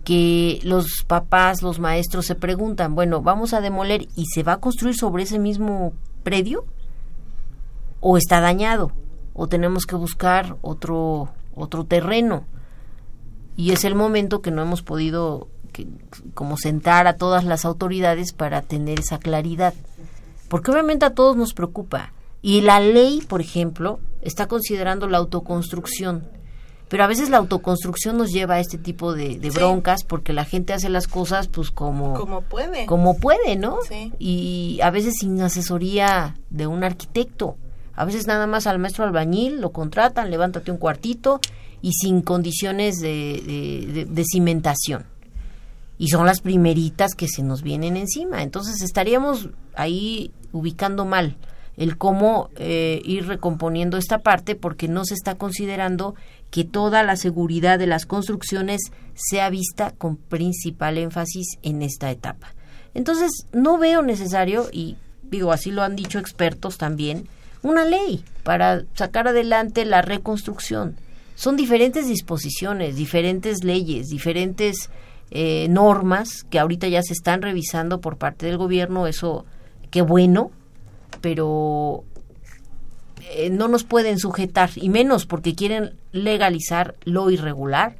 que 0.03 0.59
los 0.63 1.03
papás, 1.07 1.63
los 1.63 1.79
maestros 1.79 2.27
se 2.27 2.35
preguntan, 2.35 2.93
bueno, 2.93 3.21
vamos 3.21 3.53
a 3.53 3.61
demoler 3.61 4.07
y 4.15 4.27
se 4.27 4.43
va 4.43 4.53
a 4.53 4.59
construir 4.59 4.95
sobre 4.95 5.23
ese 5.23 5.39
mismo 5.39 5.93
predio 6.23 6.65
o 7.99 8.15
está 8.15 8.39
dañado 8.39 8.91
o 9.41 9.47
tenemos 9.47 9.85
que 9.85 9.95
buscar 9.95 10.57
otro 10.61 11.29
otro 11.55 11.85
terreno 11.85 12.43
y 13.55 13.71
es 13.71 13.85
el 13.85 13.95
momento 13.95 14.41
que 14.41 14.51
no 14.51 14.61
hemos 14.61 14.81
podido 14.81 15.47
como 16.33 16.57
sentar 16.57 17.07
a 17.07 17.15
todas 17.15 17.45
las 17.45 17.63
autoridades 17.63 18.33
para 18.33 18.61
tener 18.61 18.99
esa 18.99 19.17
claridad. 19.17 19.73
Porque 20.47 20.71
obviamente 20.71 21.05
a 21.05 21.13
todos 21.13 21.37
nos 21.37 21.53
preocupa. 21.53 22.13
Y 22.41 22.61
la 22.61 22.79
ley, 22.79 23.21
por 23.27 23.39
ejemplo, 23.41 23.99
está 24.21 24.47
considerando 24.47 25.07
la 25.07 25.19
autoconstrucción. 25.19 26.27
Pero 26.87 27.03
a 27.03 27.07
veces 27.07 27.29
la 27.29 27.37
autoconstrucción 27.37 28.17
nos 28.17 28.31
lleva 28.31 28.55
a 28.55 28.59
este 28.59 28.77
tipo 28.77 29.13
de, 29.13 29.37
broncas 29.53 30.03
porque 30.03 30.33
la 30.33 30.45
gente 30.45 30.73
hace 30.73 30.89
las 30.89 31.07
cosas 31.07 31.47
pues 31.47 31.69
como... 31.69 32.13
Como 32.15 32.41
puede. 32.41 32.85
Como 32.87 33.17
puede, 33.17 33.57
¿no? 33.57 33.77
Y 34.17 34.79
a 34.81 34.89
veces 34.89 35.15
sin 35.19 35.41
asesoría 35.41 36.35
de 36.49 36.65
un 36.65 36.83
arquitecto. 36.83 37.57
A 37.99 38.05
veces 38.05 38.27
nada 38.27 38.47
más 38.47 38.65
al 38.65 38.79
maestro 38.79 39.03
albañil 39.03 39.59
lo 39.59 39.71
contratan, 39.71 40.31
levántate 40.31 40.71
un 40.71 40.77
cuartito 40.77 41.39
y 41.81 41.91
sin 41.93 42.21
condiciones 42.21 42.99
de, 42.99 44.07
de 44.09 44.23
cimentación 44.23 45.05
y 45.97 46.07
son 46.07 46.25
las 46.25 46.39
primeritas 46.39 47.13
que 47.13 47.27
se 47.27 47.43
nos 47.43 47.61
vienen 47.61 47.97
encima. 47.97 48.41
Entonces 48.41 48.81
estaríamos 48.81 49.49
ahí 49.75 50.31
ubicando 50.53 51.03
mal 51.03 51.35
el 51.75 51.97
cómo 51.97 52.49
eh, 52.55 53.01
ir 53.03 53.27
recomponiendo 53.27 53.97
esta 53.97 54.19
parte 54.19 54.55
porque 54.55 54.87
no 54.87 55.03
se 55.03 55.13
está 55.13 55.35
considerando 55.35 56.15
que 56.51 56.63
toda 56.63 57.03
la 57.03 57.17
seguridad 57.17 57.77
de 57.77 57.87
las 57.87 58.05
construcciones 58.05 58.79
sea 59.13 59.49
vista 59.49 59.91
con 59.91 60.15
principal 60.15 60.97
énfasis 60.97 61.57
en 61.63 61.81
esta 61.81 62.09
etapa. 62.11 62.53
Entonces 62.93 63.31
no 63.51 63.77
veo 63.77 64.01
necesario, 64.01 64.67
y 64.71 64.95
digo 65.23 65.51
así 65.51 65.69
lo 65.69 65.83
han 65.83 65.97
dicho 65.97 66.17
expertos 66.17 66.77
también, 66.77 67.27
una 67.61 67.85
ley 67.85 68.23
para 68.43 68.83
sacar 68.93 69.27
adelante 69.27 69.85
la 69.85 70.01
reconstrucción. 70.01 70.95
Son 71.35 71.55
diferentes 71.55 72.07
disposiciones, 72.07 72.95
diferentes 72.95 73.63
leyes, 73.63 74.07
diferentes 74.07 74.89
eh, 75.31 75.67
normas 75.69 76.43
que 76.49 76.59
ahorita 76.59 76.87
ya 76.87 77.01
se 77.01 77.13
están 77.13 77.41
revisando 77.41 78.01
por 78.01 78.17
parte 78.17 78.45
del 78.45 78.57
gobierno, 78.57 79.07
eso 79.07 79.45
qué 79.91 80.01
bueno, 80.01 80.51
pero 81.21 82.03
eh, 83.31 83.49
no 83.49 83.67
nos 83.67 83.83
pueden 83.83 84.17
sujetar, 84.17 84.71
y 84.75 84.89
menos 84.89 85.25
porque 85.25 85.55
quieren 85.55 85.93
legalizar 86.11 86.95
lo 87.03 87.29
irregular 87.29 87.95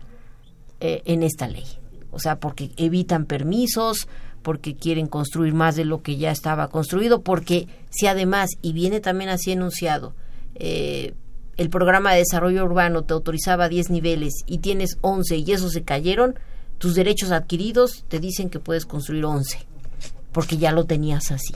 eh, 0.80 1.02
en 1.06 1.24
esta 1.24 1.48
ley. 1.48 1.66
O 2.12 2.20
sea, 2.20 2.40
porque 2.40 2.72
evitan 2.78 3.26
permisos, 3.26 4.08
porque 4.42 4.76
quieren 4.76 5.08
construir 5.08 5.54
más 5.54 5.76
de 5.76 5.86
lo 5.86 6.02
que 6.02 6.18
ya 6.18 6.32
estaba 6.32 6.70
construido, 6.70 7.22
porque 7.22 7.68
si 7.90 8.08
además, 8.08 8.52
y 8.62 8.74
viene 8.74 9.00
también 9.00 9.30
así 9.30 9.52
enunciado, 9.52 10.14
el 10.56 11.70
programa 11.70 12.14
de 12.14 12.20
desarrollo 12.20 12.64
urbano 12.64 13.04
te 13.04 13.14
autorizaba 13.14 13.68
10 13.68 13.90
niveles 13.90 14.34
y 14.46 14.60
tienes 14.60 14.98
11 15.02 15.38
y 15.38 15.52
esos 15.52 15.74
se 15.74 15.84
cayeron, 15.84 16.36
tus 16.78 16.96
derechos 16.96 17.32
adquiridos 17.32 18.06
te 18.08 18.20
dicen 18.20 18.50
que 18.50 18.60
puedes 18.60 18.86
construir 18.86 19.26
11, 19.26 19.60
porque 20.32 20.58
ya 20.58 20.72
lo 20.72 20.86
tenías 20.86 21.32
así. 21.32 21.54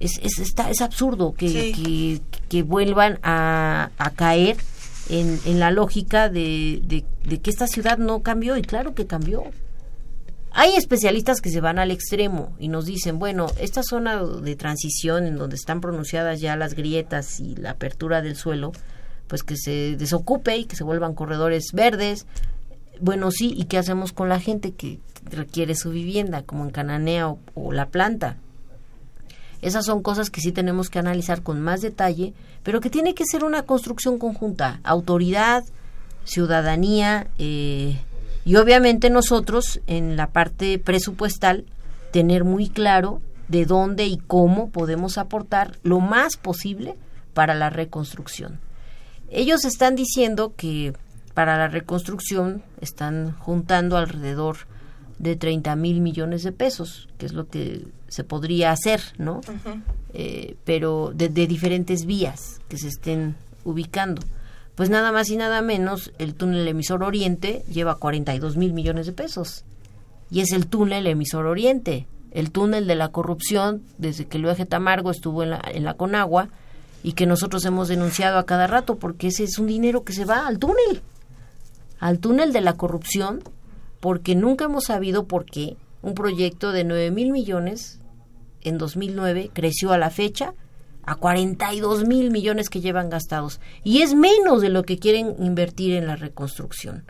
Es, 0.00 0.18
es, 0.22 0.38
está, 0.38 0.70
es 0.70 0.80
absurdo 0.80 1.34
que, 1.34 2.20
que, 2.48 2.62
vuelvan 2.62 3.18
a, 3.22 3.90
a 3.98 4.10
caer 4.10 4.56
en, 5.10 5.38
en, 5.44 5.60
la 5.60 5.70
lógica 5.70 6.30
de, 6.30 6.80
de, 6.84 7.38
que 7.40 7.50
esta 7.50 7.66
ciudad 7.66 7.98
no 7.98 8.22
cambió, 8.22 8.56
y 8.56 8.62
claro 8.62 8.94
que 8.94 9.06
cambió. 9.06 9.44
Hay 10.50 10.74
especialistas 10.76 11.40
que 11.40 11.50
se 11.50 11.60
van 11.60 11.78
al 11.78 11.90
extremo 11.90 12.54
y 12.58 12.68
nos 12.68 12.86
dicen, 12.86 13.18
bueno, 13.18 13.46
esta 13.60 13.82
zona 13.82 14.22
de 14.22 14.56
transición 14.56 15.26
en 15.26 15.36
donde 15.36 15.56
están 15.56 15.80
pronunciadas 15.80 16.40
ya 16.40 16.56
las 16.56 16.74
grietas 16.74 17.38
y 17.38 17.54
la 17.54 17.70
apertura 17.70 18.22
del 18.22 18.36
suelo, 18.36 18.72
pues 19.28 19.42
que 19.42 19.56
se 19.56 19.96
desocupe 19.96 20.56
y 20.56 20.64
que 20.64 20.76
se 20.76 20.84
vuelvan 20.84 21.14
corredores 21.14 21.72
verdes, 21.72 22.26
bueno, 23.00 23.30
sí, 23.30 23.54
¿y 23.56 23.64
qué 23.64 23.78
hacemos 23.78 24.12
con 24.12 24.28
la 24.28 24.40
gente 24.40 24.72
que 24.72 24.98
requiere 25.24 25.74
su 25.74 25.90
vivienda, 25.90 26.42
como 26.42 26.64
en 26.64 26.70
Cananea 26.70 27.28
o, 27.54 27.72
la 27.72 27.86
planta? 27.86 28.36
Esas 29.62 29.86
son 29.86 30.02
cosas 30.02 30.30
que 30.30 30.40
sí 30.40 30.52
tenemos 30.52 30.88
que 30.88 30.98
analizar 30.98 31.42
con 31.42 31.60
más 31.60 31.80
detalle, 31.80 32.32
pero 32.62 32.80
que 32.80 32.90
tiene 32.90 33.14
que 33.14 33.24
ser 33.24 33.44
una 33.44 33.62
construcción 33.62 34.18
conjunta, 34.18 34.80
autoridad, 34.84 35.64
ciudadanía 36.24 37.28
eh, 37.38 37.98
y 38.48 38.56
obviamente 38.56 39.10
nosotros 39.10 39.82
en 39.86 40.16
la 40.16 40.28
parte 40.28 40.78
presupuestal 40.78 41.66
tener 42.12 42.44
muy 42.44 42.70
claro 42.70 43.20
de 43.48 43.66
dónde 43.66 44.06
y 44.06 44.16
cómo 44.16 44.70
podemos 44.70 45.18
aportar 45.18 45.78
lo 45.82 46.00
más 46.00 46.38
posible 46.38 46.94
para 47.34 47.54
la 47.54 47.68
reconstrucción. 47.68 48.58
Ellos 49.30 49.66
están 49.66 49.96
diciendo 49.96 50.54
que 50.56 50.94
para 51.34 51.58
la 51.58 51.68
reconstrucción 51.68 52.62
están 52.80 53.32
juntando 53.32 53.98
alrededor 53.98 54.56
de 55.18 55.36
30 55.36 55.76
mil 55.76 56.00
millones 56.00 56.42
de 56.42 56.52
pesos, 56.52 57.06
que 57.18 57.26
es 57.26 57.34
lo 57.34 57.48
que 57.48 57.84
se 58.08 58.24
podría 58.24 58.72
hacer, 58.72 59.02
¿no? 59.18 59.42
Eh, 60.14 60.56
pero 60.64 61.12
de, 61.14 61.28
diferentes 61.28 62.06
vías 62.06 62.62
que 62.70 62.78
se 62.78 62.88
estén 62.88 63.36
ubicando. 63.64 64.22
Pues 64.78 64.88
nada 64.88 65.12
más 65.12 65.28
y 65.28 65.36
nada 65.36 65.60
menos, 65.60 66.12
el 66.18 66.34
túnel 66.34 66.66
emisor 66.66 67.02
oriente 67.02 67.62
lleva 67.70 67.96
42 67.96 68.56
mil 68.56 68.72
millones 68.72 69.04
de 69.04 69.12
pesos. 69.12 69.64
Y 70.30 70.40
es 70.40 70.52
el 70.52 70.68
túnel 70.68 71.06
emisor 71.06 71.44
oriente, 71.44 72.06
el 72.30 72.50
túnel 72.50 72.86
de 72.86 72.94
la 72.94 73.08
corrupción, 73.08 73.82
desde 73.98 74.26
que 74.26 74.38
eje 74.38 74.64
Tamargo 74.64 75.10
estuvo 75.10 75.42
en 75.42 75.50
la, 75.50 75.60
en 75.70 75.84
la 75.84 75.94
Conagua, 75.94 76.48
y 77.02 77.12
que 77.12 77.26
nosotros 77.26 77.64
hemos 77.66 77.88
denunciado 77.88 78.38
a 78.38 78.46
cada 78.46 78.66
rato, 78.66 78.96
porque 78.96 79.26
ese 79.26 79.44
es 79.44 79.58
un 79.58 79.66
dinero 79.66 80.04
que 80.04 80.14
se 80.14 80.24
va 80.24 80.46
al 80.46 80.58
túnel 80.58 81.02
al 82.00 82.18
túnel 82.18 82.52
de 82.52 82.60
la 82.60 82.74
corrupción 82.74 83.42
porque 84.00 84.34
nunca 84.34 84.66
hemos 84.66 84.84
sabido 84.84 85.26
por 85.26 85.44
qué 85.44 85.76
un 86.02 86.14
proyecto 86.14 86.72
de 86.72 86.84
9 86.84 87.10
mil 87.10 87.32
millones 87.32 88.00
en 88.62 88.78
2009 88.78 89.50
creció 89.52 89.92
a 89.92 89.98
la 89.98 90.10
fecha 90.10 90.54
a 91.08 91.14
42 91.14 92.06
mil 92.06 92.30
millones 92.30 92.68
que 92.68 92.82
llevan 92.82 93.08
gastados 93.08 93.60
y 93.82 94.02
es 94.02 94.14
menos 94.14 94.60
de 94.60 94.68
lo 94.68 94.82
que 94.82 94.98
quieren 94.98 95.36
invertir 95.38 95.94
en 95.94 96.06
la 96.06 96.16
reconstrucción. 96.16 97.04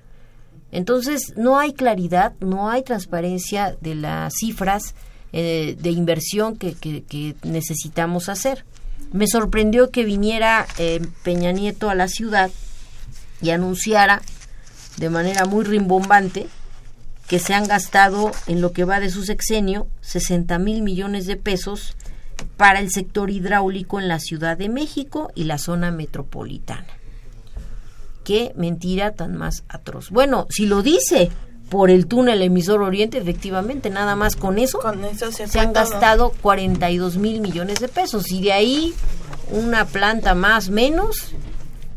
Entonces 0.71 1.33
no 1.37 1.59
hay 1.59 1.73
claridad, 1.73 2.35
no 2.39 2.71
hay 2.71 2.85
transparencia 2.85 3.77
de 3.81 3.97
las 3.97 4.35
cifras 4.39 4.95
eh, 5.33 5.77
de 5.81 5.91
inversión 5.91 6.57
que, 6.57 6.75
que, 6.75 7.35
necesitamos 7.43 8.29
hacer. 8.29 8.65
Me 9.13 9.27
sorprendió 9.27 9.91
que 9.91 10.05
viniera 10.05 10.67
eh, 10.79 11.01
Peña 11.25 11.51
Nieto 11.51 11.91
a 11.91 11.97
la 11.97 12.07
ciudad 12.07 12.53
y 13.43 13.51
anunciara 13.51 14.23
de 14.97 15.11
manera 15.11 15.45
muy 15.45 15.65
rimbombante 15.65 16.47
que 17.27 17.41
se 17.41 17.53
han 17.53 17.67
gastado 17.67 18.31
en 18.47 18.61
lo 18.61 18.73
que 18.73 18.85
va 18.85 19.01
de 19.01 19.11
su 19.11 19.25
sexenio 19.25 19.89
60 20.03 20.57
mil 20.61 20.83
millones 20.83 21.27
de 21.27 21.37
pesos 21.37 21.97
para 22.57 22.81
el 22.81 22.91
sector 22.91 23.31
hidráulico 23.31 24.01
en 24.01 24.09
la 24.09 24.19
Ciudad 24.19 24.57
de 24.57 24.69
México 24.69 25.31
y 25.35 25.45
la 25.45 25.59
zona 25.59 25.91
metropolitana. 25.91 26.87
Qué 28.25 28.53
mentira 28.57 29.13
tan 29.13 29.37
más 29.37 29.65
atroz. 29.69 30.11
Bueno, 30.11 30.47
si 30.51 30.67
lo 30.67 30.83
dice 30.83 31.31
por 31.71 31.91
el 31.91 32.07
túnel 32.07 32.43
emisor 32.43 32.83
oriente, 32.83 33.19
efectivamente, 33.19 33.91
nada 33.91 34.17
más 34.17 34.37
con 34.37 34.59
eso, 34.59 34.81
se, 35.31 35.59
han 35.61 35.73
gastado 35.73 36.33
42 36.41 37.17
mil 37.17 37.41
millones 37.41 37.81
de 37.81 37.89
pesos 37.89 38.31
y 38.31 38.43
de 38.43 38.53
ahí 38.53 38.95
una 39.51 39.87
planta 39.87 40.35
más 40.35 40.69
menos 40.71 41.33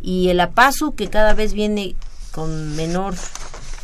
y 0.01 0.29
el 0.29 0.39
APASU 0.39 0.95
que 0.95 1.09
cada 1.09 1.33
vez 1.33 1.53
viene 1.53 1.95
con 2.31 2.75
menor, 2.75 3.13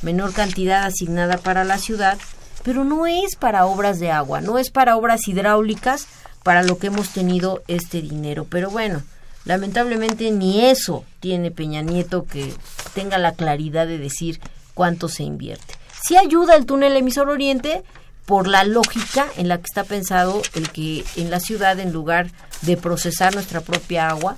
menor 0.02 0.34
cantidad 0.34 0.86
asignada 0.86 1.38
para 1.38 1.64
la 1.64 1.78
ciudad, 1.78 2.18
pero 2.64 2.84
no 2.84 3.08
es 3.08 3.36
para 3.36 3.66
obras 3.66 4.00
de 4.00 4.12
agua, 4.12 4.42
no 4.42 4.58
es 4.58 4.72
para 4.72 4.98
obras 4.98 5.28
hidráulicas 5.28 6.08
para 6.48 6.64
lo 6.64 6.78
que 6.78 6.88
hemos 6.88 7.10
tenido 7.10 7.62
este 7.68 8.02
dinero. 8.02 8.48
Pero 8.50 8.72
bueno, 8.72 9.04
lamentablemente 9.44 10.32
ni 10.32 10.64
eso 10.64 11.04
tiene 11.20 11.52
Peña 11.52 11.82
Nieto 11.82 12.26
que 12.26 12.54
tenga 12.94 13.18
la 13.18 13.34
claridad 13.34 13.86
de 13.86 13.98
decir 13.98 14.40
cuánto 14.74 15.10
se 15.10 15.24
invierte. 15.24 15.74
Si 16.02 16.16
ayuda 16.16 16.56
el 16.56 16.66
túnel 16.66 16.96
emisor 16.96 17.28
oriente 17.28 17.84
por 18.26 18.48
la 18.48 18.64
lógica 18.64 19.28
en 19.36 19.50
la 19.50 19.58
que 19.58 19.66
está 19.66 19.84
pensado 19.84 20.42
el 20.56 20.72
que 20.72 21.04
en 21.18 21.32
la 21.32 21.42
ciudad, 21.42 21.82
en 21.82 21.92
lugar 21.92 22.32
de 22.62 22.78
procesar 22.78 23.34
nuestra 23.34 23.60
propia 23.60 24.08
agua, 24.08 24.38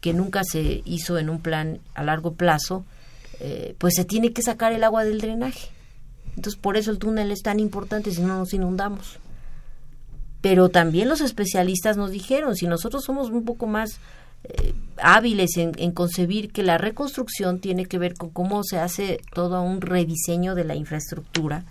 que 0.00 0.14
nunca 0.14 0.42
se 0.42 0.82
hizo 0.84 1.16
en 1.16 1.30
un 1.30 1.40
plan 1.40 1.78
a 1.94 2.02
largo 2.02 2.34
plazo, 2.34 2.84
eh, 3.38 3.76
pues 3.78 3.94
se 3.94 4.04
tiene 4.04 4.32
que 4.32 4.42
sacar 4.42 4.72
el 4.72 4.82
agua 4.82 5.04
del 5.04 5.20
drenaje. 5.20 5.68
Entonces, 6.30 6.60
por 6.60 6.76
eso 6.76 6.90
el 6.90 6.98
túnel 6.98 7.30
es 7.30 7.42
tan 7.42 7.60
importante, 7.60 8.10
si 8.10 8.20
no 8.20 8.36
nos 8.36 8.52
inundamos. 8.52 9.20
Pero 10.40 10.68
también 10.68 11.08
los 11.08 11.20
especialistas 11.20 11.96
nos 11.96 12.10
dijeron, 12.10 12.56
si 12.56 12.66
nosotros 12.66 13.04
somos 13.04 13.30
un 13.30 13.44
poco 13.44 13.66
más 13.66 13.98
eh, 14.44 14.74
hábiles 14.98 15.56
en, 15.56 15.72
en, 15.78 15.92
concebir 15.92 16.52
que 16.52 16.62
la 16.62 16.78
reconstrucción 16.78 17.58
tiene 17.58 17.86
que 17.86 17.98
ver 17.98 18.14
con 18.14 18.30
cómo 18.30 18.62
se 18.62 18.78
hace 18.78 19.20
todo 19.34 19.62
un 19.62 19.80
rediseño 19.80 20.54
de 20.54 20.64
la 20.64 20.74
infraestructura, 20.74 21.64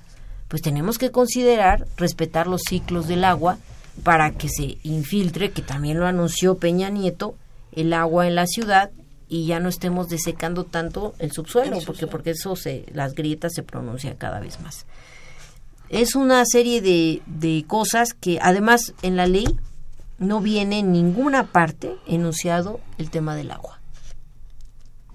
pues 0.47 0.61
tenemos 0.61 0.97
que 0.97 1.11
considerar 1.11 1.85
respetar 1.97 2.47
los 2.47 2.61
ciclos 2.67 3.07
del 3.07 3.23
agua 3.23 3.57
para 4.03 4.31
que 4.31 4.49
se 4.49 4.77
infiltre, 4.83 5.51
que 5.51 5.61
también 5.61 5.99
lo 5.99 6.05
anunció 6.05 6.57
Peña 6.57 6.89
Nieto, 6.89 7.35
el 7.71 7.93
agua 7.93 8.27
en 8.27 8.35
la 8.35 8.47
ciudad 8.47 8.91
y 9.27 9.45
ya 9.45 9.59
no 9.59 9.69
estemos 9.69 10.09
desecando 10.09 10.65
tanto 10.65 11.15
el 11.19 11.31
subsuelo, 11.31 11.79
porque 11.85 12.07
porque 12.07 12.31
eso 12.31 12.55
se 12.55 12.85
las 12.93 13.15
grietas 13.15 13.53
se 13.53 13.63
pronuncian 13.63 14.15
cada 14.15 14.39
vez 14.39 14.59
más. 14.59 14.85
Es 15.95 16.13
una 16.13 16.43
serie 16.45 16.81
de, 16.81 17.21
de 17.25 17.63
cosas 17.65 18.13
que 18.13 18.37
además 18.41 18.93
en 19.01 19.15
la 19.15 19.27
ley 19.27 19.45
no 20.17 20.41
viene 20.41 20.79
en 20.79 20.91
ninguna 20.91 21.53
parte 21.53 21.95
enunciado 22.05 22.81
el 22.97 23.09
tema 23.09 23.33
del 23.33 23.49
agua. 23.49 23.79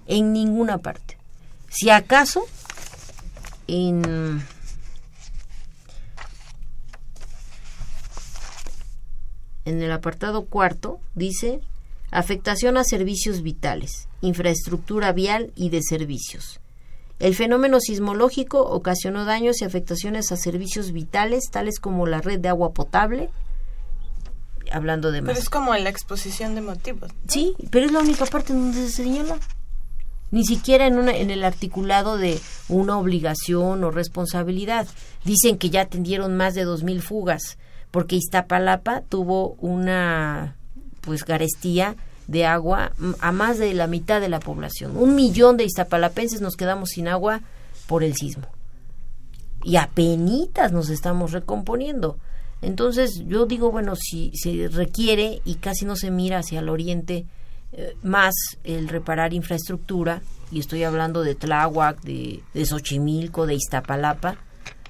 En 0.07 0.33
ninguna 0.33 0.79
parte. 0.79 1.19
Si 1.69 1.91
acaso 1.91 2.47
en 3.67 4.41
en 9.65 9.81
el 9.83 9.91
apartado 9.91 10.45
cuarto 10.45 10.99
dice 11.13 11.61
afectación 12.09 12.77
a 12.77 12.83
servicios 12.85 13.43
vitales, 13.43 14.07
infraestructura 14.21 15.11
vial 15.11 15.53
y 15.55 15.69
de 15.69 15.83
servicios. 15.83 16.60
El 17.21 17.35
fenómeno 17.35 17.79
sismológico 17.79 18.59
ocasionó 18.61 19.25
daños 19.25 19.61
y 19.61 19.65
afectaciones 19.65 20.31
a 20.31 20.37
servicios 20.37 20.91
vitales 20.91 21.51
tales 21.51 21.79
como 21.79 22.07
la 22.07 22.19
red 22.19 22.39
de 22.39 22.49
agua 22.49 22.73
potable, 22.73 23.29
hablando 24.71 25.11
de 25.11 25.21
más. 25.21 25.29
Pero 25.29 25.39
es 25.39 25.49
como 25.49 25.75
la 25.75 25.89
exposición 25.89 26.55
de 26.55 26.61
motivos. 26.61 27.11
Sí, 27.27 27.53
pero 27.69 27.85
es 27.85 27.91
la 27.91 27.99
única 27.99 28.25
parte 28.25 28.53
donde 28.53 28.87
se 28.87 29.03
señala. 29.03 29.37
Ni 30.31 30.45
siquiera 30.45 30.87
en, 30.87 30.97
una, 30.97 31.15
en 31.15 31.29
el 31.29 31.43
articulado 31.43 32.17
de 32.17 32.39
una 32.69 32.97
obligación 32.97 33.83
o 33.83 33.91
responsabilidad. 33.91 34.87
Dicen 35.23 35.59
que 35.59 35.69
ya 35.69 35.81
atendieron 35.81 36.35
más 36.35 36.55
de 36.55 36.63
dos 36.63 36.81
mil 36.81 37.03
fugas, 37.03 37.59
porque 37.91 38.15
Iztapalapa 38.15 39.01
tuvo 39.01 39.57
una 39.59 40.55
pues 41.01 41.23
garestía 41.23 41.95
de 42.31 42.45
agua 42.45 42.93
a 43.19 43.31
más 43.33 43.57
de 43.59 43.73
la 43.73 43.87
mitad 43.87 44.21
de 44.21 44.29
la 44.29 44.39
población. 44.39 44.95
Un 44.95 45.15
millón 45.15 45.57
de 45.57 45.65
iztapalapenses 45.65 46.39
nos 46.39 46.55
quedamos 46.55 46.91
sin 46.91 47.09
agua 47.09 47.41
por 47.87 48.05
el 48.05 48.15
sismo. 48.15 48.47
Y 49.65 49.75
apenas 49.75 50.71
nos 50.71 50.89
estamos 50.89 51.33
recomponiendo. 51.33 52.17
Entonces 52.61 53.23
yo 53.27 53.45
digo, 53.45 53.69
bueno, 53.69 53.95
si 53.97 54.31
se 54.33 54.69
requiere 54.69 55.41
y 55.43 55.55
casi 55.55 55.83
no 55.83 55.97
se 55.97 56.09
mira 56.09 56.39
hacia 56.39 56.61
el 56.61 56.69
oriente 56.69 57.25
eh, 57.73 57.95
más 58.01 58.33
el 58.63 58.87
reparar 58.87 59.33
infraestructura, 59.33 60.21
y 60.51 60.59
estoy 60.59 60.83
hablando 60.83 61.23
de 61.23 61.35
Tláhuac, 61.35 62.01
de, 62.01 62.41
de 62.53 62.65
Xochimilco, 62.65 63.45
de 63.45 63.55
Iztapalapa, 63.55 64.37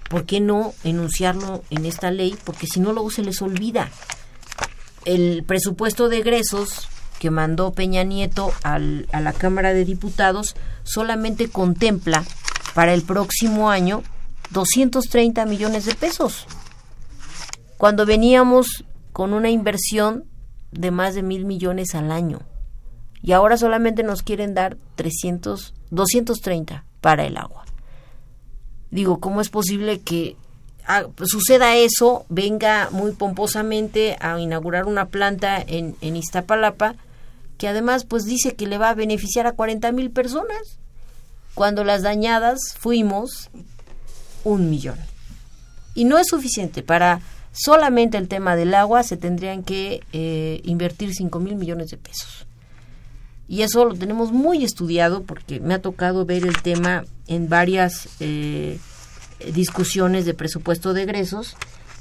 ¿por 0.09 0.25
qué 0.25 0.39
no 0.39 0.73
enunciarlo 0.83 1.63
en 1.71 1.85
esta 1.85 2.11
ley? 2.11 2.35
Porque 2.43 2.67
si 2.67 2.79
no 2.79 2.93
luego 2.93 3.09
se 3.09 3.23
les 3.23 3.41
olvida. 3.41 3.89
El 5.05 5.43
presupuesto 5.43 6.07
de 6.07 6.19
egresos 6.19 6.87
que 7.22 7.30
mandó 7.30 7.72
Peña 7.72 8.03
Nieto 8.03 8.51
al, 8.63 9.07
a 9.11 9.22
la 9.22 9.32
Cámara 9.32 9.76
de 9.76 9.86
Diputados 9.86 10.55
solamente 10.82 11.49
contempla 11.49 12.24
para 12.74 12.95
el 12.95 13.03
próximo 13.03 13.69
año 13.69 14.01
230 14.49 15.45
millones 15.45 15.86
de 15.86 15.93
pesos 15.93 16.47
cuando 17.78 18.07
veníamos 18.07 18.86
con 19.13 19.36
una 19.36 19.51
inversión 19.51 20.24
de 20.72 20.89
más 20.89 21.13
de 21.13 21.22
mil 21.22 21.45
millones 21.45 21.93
al 21.93 22.11
año. 22.11 22.39
Y 23.22 23.34
ahora 23.34 23.55
solamente 23.55 24.01
nos 24.01 24.24
quieren 24.24 24.55
dar 24.55 24.78
300, 24.95 25.76
230 25.91 26.86
para 27.01 27.24
el 27.26 27.38
agua. 27.38 27.65
Digo, 28.89 29.19
¿cómo 29.19 29.41
es 29.41 29.49
posible 29.49 29.99
que 29.99 30.38
ah, 30.88 31.03
suceda 31.26 31.76
eso, 31.76 32.26
venga 32.30 32.89
muy 32.91 33.11
pomposamente 33.11 34.17
a 34.19 34.39
inaugurar 34.39 34.88
una 34.88 35.05
planta 35.05 35.61
en, 35.61 35.95
en 36.01 36.15
Iztapalapa, 36.15 36.95
que 37.62 37.68
además 37.68 38.05
pues 38.05 38.26
dice 38.26 38.55
que 38.55 38.66
le 38.66 38.80
va 38.80 38.89
a 38.89 38.95
beneficiar 38.95 39.45
a 39.45 39.51
40 39.51 39.91
mil 39.91 40.09
personas, 40.09 40.80
cuando 41.53 41.84
las 41.84 42.01
dañadas 42.01 42.57
fuimos 42.76 43.51
un 44.43 44.72
millón. 44.72 44.97
Y 45.93 46.05
no 46.05 46.18
es 46.18 46.26
suficiente 46.30 46.82
para 46.82 47.22
solamente 47.51 48.18
el 48.18 48.28
tema 48.28 48.55
del 48.55 48.74
agua 48.74 49.03
se 49.03 49.16
tendrían 49.16 49.62
que 49.62 50.01
eh, 50.12 50.62
invertir 50.64 51.14
5 51.14 51.39
mil 51.39 51.55
millones 51.55 51.91
de 51.91 51.97
pesos. 51.97 52.47
Y 53.47 53.62
eso 53.62 53.86
lo 53.86 53.93
tenemos 53.93 54.32
muy 54.32 54.64
estudiado 54.66 55.22
porque 55.22 55.59
me 55.59 55.76
ha 55.76 55.84
tocado 55.84 56.26
ver 56.26 56.47
el 56.47 56.59
tema 56.64 57.05
en 57.28 57.47
varias 57.47 58.09
eh, 58.20 58.80
discusiones 59.53 60.26
de 60.26 60.34
presupuesto 60.34 60.95
de 60.95 61.03
egresos. 61.03 61.55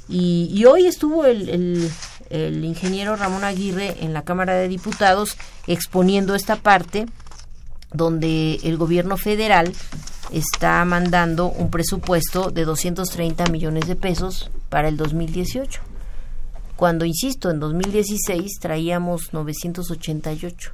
Y, 0.09 0.65
hoy 0.65 0.87
estuvo 0.87 1.23
el, 1.23 1.49
el 1.49 1.91
ingeniero 2.31 3.15
Ramón 3.15 3.43
Aguirre 3.43 3.97
en 4.01 4.13
la 4.13 4.23
Cámara 4.23 4.55
de 4.55 4.67
Diputados 4.67 5.37
exponiendo 5.67 6.35
esta 6.35 6.55
parte 6.55 7.05
donde 7.93 8.55
el 8.63 8.77
gobierno 8.77 9.17
federal 9.17 9.73
está 10.31 10.83
mandando 10.85 11.47
un 11.47 11.69
presupuesto 11.69 12.51
de 12.51 12.63
230 12.63 13.45
millones 13.47 13.87
de 13.87 13.95
pesos 13.95 14.49
para 14.69 14.87
el 14.87 14.97
2018. 14.97 15.81
Cuando, 16.77 17.05
insisto, 17.05 17.51
en 17.51 17.59
2016 17.59 18.59
traíamos 18.59 19.33
988 19.33 20.73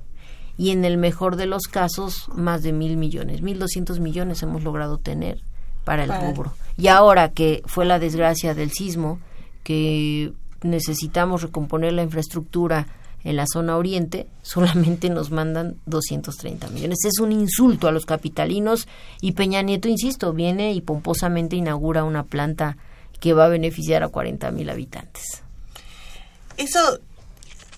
y 0.57 0.71
en 0.71 0.85
el 0.85 0.97
mejor 0.97 1.35
de 1.35 1.47
los 1.47 1.63
casos 1.63 2.29
más 2.33 2.63
de 2.63 2.71
mil 2.71 2.97
millones, 2.97 3.41
1.200 3.41 3.99
millones 3.99 4.41
hemos 4.41 4.63
logrado 4.63 4.97
tener 4.97 5.41
para 5.83 6.03
el 6.03 6.11
rubro. 6.11 6.53
Y 6.77 6.87
ahora 6.87 7.31
que 7.31 7.61
fue 7.65 7.85
la 7.85 7.99
desgracia 7.99 8.53
del 8.53 8.71
sismo, 8.71 9.19
que 9.63 10.33
necesitamos 10.63 11.41
recomponer 11.41 11.93
la 11.93 12.03
infraestructura 12.03 12.87
en 13.23 13.35
la 13.35 13.45
zona 13.51 13.77
oriente, 13.77 14.27
solamente 14.41 15.09
nos 15.09 15.31
mandan 15.31 15.75
230 15.85 16.69
millones. 16.69 16.99
Es 17.03 17.19
un 17.19 17.31
insulto 17.31 17.87
a 17.87 17.91
los 17.91 18.05
capitalinos 18.05 18.87
y 19.21 19.33
Peña 19.33 19.61
Nieto, 19.61 19.89
insisto, 19.89 20.33
viene 20.33 20.73
y 20.73 20.81
pomposamente 20.81 21.55
inaugura 21.55 22.03
una 22.03 22.23
planta 22.23 22.77
que 23.19 23.33
va 23.33 23.45
a 23.45 23.49
beneficiar 23.49 24.03
a 24.03 24.09
40 24.09 24.51
mil 24.51 24.69
habitantes. 24.69 25.43
Eso, 26.57 26.99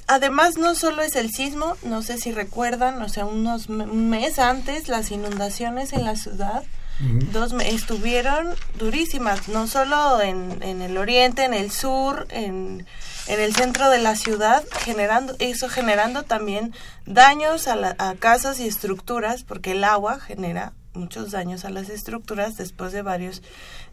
además, 0.08 0.58
no 0.58 0.76
solo 0.76 1.02
es 1.02 1.16
el 1.16 1.32
sismo, 1.32 1.76
no 1.84 2.02
sé 2.02 2.18
si 2.18 2.32
recuerdan, 2.32 3.02
o 3.02 3.10
sea, 3.10 3.26
unos 3.26 3.70
un 3.70 4.10
mes 4.10 4.40
antes 4.40 4.88
las 4.88 5.12
inundaciones 5.12 5.94
en 5.94 6.06
la 6.06 6.16
ciudad. 6.16 6.64
Dos 7.32 7.54
estuvieron 7.64 8.50
durísimas, 8.78 9.48
no 9.48 9.68
solo 9.68 10.20
en, 10.22 10.62
en 10.62 10.82
el 10.82 10.98
oriente, 10.98 11.46
en 11.46 11.54
el 11.54 11.72
sur, 11.72 12.28
en, 12.30 12.86
en 13.28 13.40
el 13.40 13.56
centro 13.56 13.90
de 13.90 14.00
la 14.00 14.16
ciudad, 14.16 14.64
generando 14.82 15.34
eso 15.40 15.70
generando 15.70 16.24
también 16.24 16.74
daños 17.06 17.70
a, 17.70 17.96
a 17.98 18.16
casas 18.16 18.60
y 18.60 18.68
estructuras, 18.68 19.44
porque 19.44 19.72
el 19.72 19.86
agua 19.86 20.20
genera 20.20 20.74
muchos 20.94 21.32
daños 21.32 21.66
a 21.66 21.70
las 21.70 21.90
estructuras 21.90 22.58
después 22.58 22.92
de 22.92 23.02
varios 23.02 23.42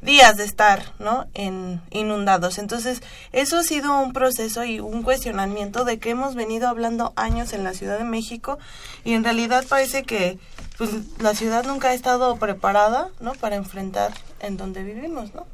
días 0.02 0.36
de 0.36 0.44
estar 0.44 0.82
¿no? 0.98 1.26
en 1.34 1.80
inundados. 1.90 2.59
Entonces, 2.59 3.02
eso 3.32 3.59
ha 3.59 3.62
sido 3.62 3.98
un 4.00 4.12
proceso 4.12 4.64
y 4.64 4.80
un 4.80 5.02
cuestionamiento 5.02 5.84
de 5.84 5.98
que 5.98 6.11
hemos 6.11 6.34
venido 6.34 6.68
hablando 6.68 7.12
años 7.16 7.52
en 7.52 7.64
la 7.64 7.74
Ciudad 7.74 7.98
de 7.98 8.04
México 8.04 8.59
y 9.04 9.12
en 9.12 9.24
realidad 9.24 9.64
parece 9.68 10.02
que 10.02 10.38
pues, 10.79 10.91
la 11.20 11.35
ciudad 11.35 11.64
nunca 11.64 11.89
ha 11.89 11.95
estado 11.95 12.37
preparada 12.37 13.11
¿no? 13.20 13.33
para 13.35 13.57
enfrentar 13.57 14.12
en 14.41 14.57
donde 14.57 14.83
vivimos. 14.83 15.35
¿no? 15.35 15.47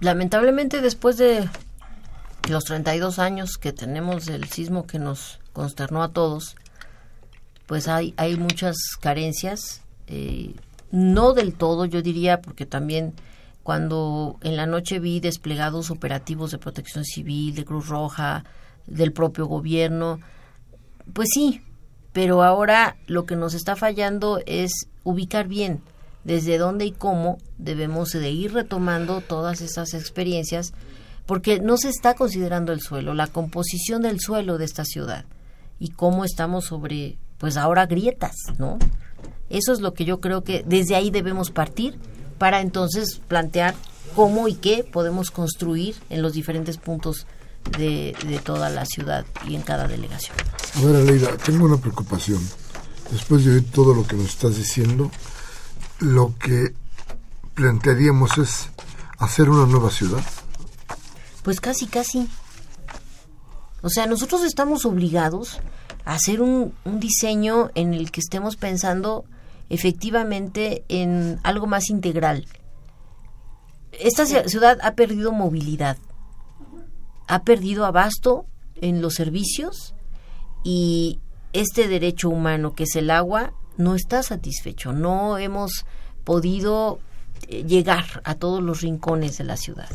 Lamentablemente, 0.00 0.80
después 0.80 1.16
de 1.16 1.48
los 2.48 2.64
32 2.64 3.18
años 3.18 3.58
que 3.58 3.72
tenemos 3.72 4.26
del 4.26 4.48
sismo 4.48 4.86
que 4.86 4.98
nos 4.98 5.40
consternó 5.52 6.02
a 6.02 6.12
todos, 6.12 6.56
pues 7.66 7.88
hay, 7.88 8.14
hay 8.16 8.36
muchas 8.36 8.76
carencias, 9.00 9.82
eh, 10.06 10.54
no 10.90 11.34
del 11.34 11.54
todo, 11.54 11.84
yo 11.84 12.00
diría, 12.00 12.40
porque 12.40 12.64
también 12.64 13.14
cuando 13.62 14.38
en 14.42 14.56
la 14.56 14.64
noche 14.64 14.98
vi 14.98 15.20
desplegados 15.20 15.90
operativos 15.90 16.50
de 16.52 16.58
protección 16.58 17.04
civil, 17.04 17.54
de 17.54 17.66
Cruz 17.66 17.88
Roja, 17.88 18.44
del 18.86 19.12
propio 19.12 19.46
gobierno, 19.46 20.20
pues 21.12 21.28
sí, 21.34 21.60
pero 22.12 22.42
ahora 22.42 22.96
lo 23.06 23.26
que 23.26 23.36
nos 23.36 23.54
está 23.54 23.76
fallando 23.76 24.40
es 24.46 24.88
ubicar 25.04 25.48
bien 25.48 25.80
desde 26.24 26.58
dónde 26.58 26.84
y 26.84 26.92
cómo 26.92 27.38
debemos 27.56 28.10
de 28.12 28.30
ir 28.30 28.52
retomando 28.52 29.20
todas 29.20 29.60
esas 29.60 29.94
experiencias, 29.94 30.72
porque 31.26 31.60
no 31.60 31.76
se 31.76 31.88
está 31.88 32.14
considerando 32.14 32.72
el 32.72 32.80
suelo, 32.80 33.14
la 33.14 33.26
composición 33.26 34.02
del 34.02 34.20
suelo 34.20 34.58
de 34.58 34.64
esta 34.64 34.84
ciudad 34.84 35.24
y 35.78 35.90
cómo 35.90 36.24
estamos 36.24 36.66
sobre, 36.66 37.18
pues 37.38 37.56
ahora 37.56 37.86
grietas, 37.86 38.34
¿no? 38.58 38.78
Eso 39.50 39.72
es 39.72 39.80
lo 39.80 39.94
que 39.94 40.04
yo 40.04 40.20
creo 40.20 40.42
que 40.42 40.64
desde 40.66 40.96
ahí 40.96 41.10
debemos 41.10 41.50
partir 41.50 41.98
para 42.38 42.60
entonces 42.60 43.20
plantear 43.26 43.74
cómo 44.14 44.48
y 44.48 44.54
qué 44.54 44.84
podemos 44.84 45.30
construir 45.30 45.96
en 46.10 46.22
los 46.22 46.32
diferentes 46.32 46.76
puntos 46.76 47.26
de, 47.76 48.16
de 48.26 48.38
toda 48.38 48.70
la 48.70 48.84
ciudad 48.86 49.24
y 49.46 49.54
en 49.54 49.62
cada 49.62 49.86
delegación. 49.88 50.36
A 50.76 50.80
ver, 50.80 50.96
Aleida, 50.96 51.36
tengo 51.36 51.64
una 51.66 51.76
preocupación. 51.76 52.40
Después 53.10 53.44
de 53.44 53.52
oír 53.52 53.70
todo 53.70 53.94
lo 53.94 54.06
que 54.06 54.16
nos 54.16 54.26
estás 54.26 54.56
diciendo, 54.56 55.10
lo 56.00 56.34
que 56.38 56.74
plantearíamos 57.54 58.38
es 58.38 58.68
hacer 59.18 59.48
una 59.50 59.66
nueva 59.66 59.90
ciudad. 59.90 60.22
Pues 61.42 61.60
casi, 61.60 61.86
casi. 61.86 62.28
O 63.82 63.88
sea, 63.88 64.06
nosotros 64.06 64.44
estamos 64.44 64.84
obligados 64.84 65.60
a 66.04 66.14
hacer 66.14 66.40
un, 66.42 66.74
un 66.84 67.00
diseño 67.00 67.70
en 67.74 67.94
el 67.94 68.10
que 68.10 68.20
estemos 68.20 68.56
pensando 68.56 69.24
efectivamente 69.70 70.84
en 70.88 71.38
algo 71.42 71.66
más 71.66 71.90
integral. 71.90 72.46
Esta 73.92 74.26
ciudad 74.26 74.78
ha 74.82 74.94
perdido 74.94 75.32
movilidad, 75.32 75.96
ha 77.28 77.42
perdido 77.42 77.84
abasto 77.84 78.46
en 78.80 79.00
los 79.00 79.14
servicios 79.14 79.94
y 80.64 81.20
este 81.52 81.88
derecho 81.88 82.28
humano 82.28 82.74
que 82.74 82.84
es 82.84 82.96
el 82.96 83.10
agua 83.10 83.52
no 83.76 83.94
está 83.94 84.22
satisfecho. 84.22 84.92
No 84.92 85.38
hemos 85.38 85.86
podido 86.24 86.98
eh, 87.48 87.64
llegar 87.64 88.22
a 88.24 88.34
todos 88.34 88.62
los 88.62 88.80
rincones 88.80 89.38
de 89.38 89.44
la 89.44 89.56
ciudad. 89.56 89.88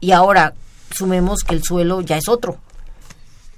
Y 0.00 0.12
ahora 0.12 0.54
sumemos 0.90 1.42
que 1.42 1.54
el 1.54 1.62
suelo 1.62 2.00
ya 2.02 2.16
es 2.16 2.28
otro. 2.28 2.58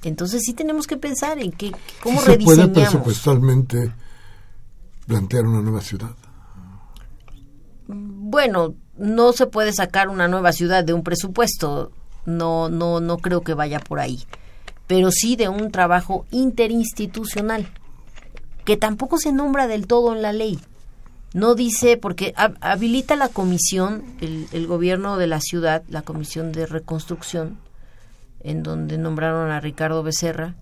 Entonces 0.04 0.42
sí 0.44 0.54
tenemos 0.54 0.86
que 0.86 0.96
pensar 0.96 1.38
en 1.38 1.50
qué, 1.50 1.72
cómo 2.02 2.20
¿Sí 2.20 2.32
se 2.32 2.38
puede 2.38 2.68
presupuestalmente 2.68 3.92
plantear 5.06 5.44
una 5.46 5.60
nueva 5.60 5.80
ciudad? 5.80 6.14
Bueno, 7.88 8.74
no 8.96 9.32
se 9.32 9.46
puede 9.46 9.72
sacar 9.72 10.08
una 10.08 10.28
nueva 10.28 10.52
ciudad 10.52 10.84
de 10.84 10.92
un 10.92 11.02
presupuesto. 11.02 11.90
No, 12.28 12.68
no, 12.68 13.00
no 13.00 13.16
creo 13.16 13.40
que 13.40 13.54
vaya 13.54 13.80
por 13.80 14.00
ahí. 14.00 14.22
Pero 14.86 15.10
sí 15.10 15.34
de 15.34 15.48
un 15.48 15.70
trabajo 15.70 16.26
interinstitucional 16.30 17.66
que 18.66 18.76
tampoco 18.76 19.18
se 19.18 19.32
nombra 19.32 19.66
del 19.66 19.86
todo 19.86 20.14
en 20.14 20.20
la 20.20 20.34
ley. 20.34 20.60
No 21.32 21.54
dice, 21.54 21.96
porque 21.96 22.34
habilita 22.36 23.16
la 23.16 23.28
comisión, 23.28 24.04
el, 24.20 24.46
el, 24.52 24.66
gobierno 24.66 25.16
de 25.16 25.26
la 25.26 25.40
ciudad, 25.40 25.82
la 25.88 26.02
comisión 26.02 26.52
de 26.52 26.66
reconstrucción, 26.66 27.58
en 28.40 28.62
donde 28.62 28.98
nombraron 28.98 29.50
a 29.50 29.60
Ricardo 29.60 30.02
Becerra, 30.02 30.54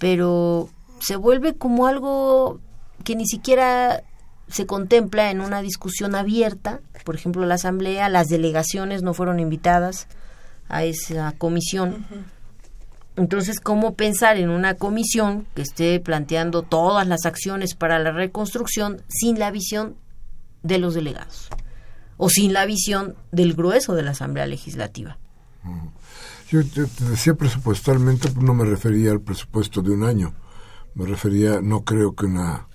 pero 0.00 0.68
se 0.98 1.14
vuelve 1.14 1.54
como 1.54 1.86
algo 1.86 2.58
que 3.04 3.14
ni 3.14 3.26
siquiera 3.26 4.02
se 4.48 4.66
contempla 4.66 5.30
en 5.30 5.40
una 5.40 5.62
discusión 5.62 6.16
abierta. 6.16 6.80
Por 7.04 7.14
ejemplo, 7.14 7.46
la 7.46 7.54
asamblea, 7.54 8.08
las 8.08 8.26
delegaciones 8.26 9.02
no 9.02 9.14
fueron 9.14 9.38
invitadas 9.38 10.08
a 10.68 10.84
esa 10.84 11.32
comisión. 11.32 12.06
Entonces, 13.16 13.60
¿cómo 13.60 13.94
pensar 13.94 14.38
en 14.38 14.48
una 14.48 14.74
comisión 14.74 15.46
que 15.54 15.62
esté 15.62 16.00
planteando 16.00 16.62
todas 16.62 17.06
las 17.06 17.26
acciones 17.26 17.74
para 17.74 17.98
la 17.98 18.10
reconstrucción 18.10 19.02
sin 19.08 19.38
la 19.38 19.50
visión 19.50 19.96
de 20.62 20.78
los 20.78 20.94
delegados? 20.94 21.48
O 22.16 22.28
sin 22.28 22.52
la 22.52 22.66
visión 22.66 23.14
del 23.30 23.54
grueso 23.54 23.94
de 23.94 24.02
la 24.02 24.12
Asamblea 24.12 24.46
Legislativa. 24.46 25.18
Yo 26.50 26.64
te 26.64 27.04
decía 27.04 27.34
presupuestalmente, 27.34 28.30
no 28.40 28.54
me 28.54 28.64
refería 28.64 29.10
al 29.12 29.20
presupuesto 29.20 29.82
de 29.82 29.90
un 29.90 30.04
año. 30.04 30.34
Me 30.94 31.06
refería, 31.06 31.60
no 31.60 31.84
creo 31.84 32.14
que 32.14 32.26
una 32.26 32.68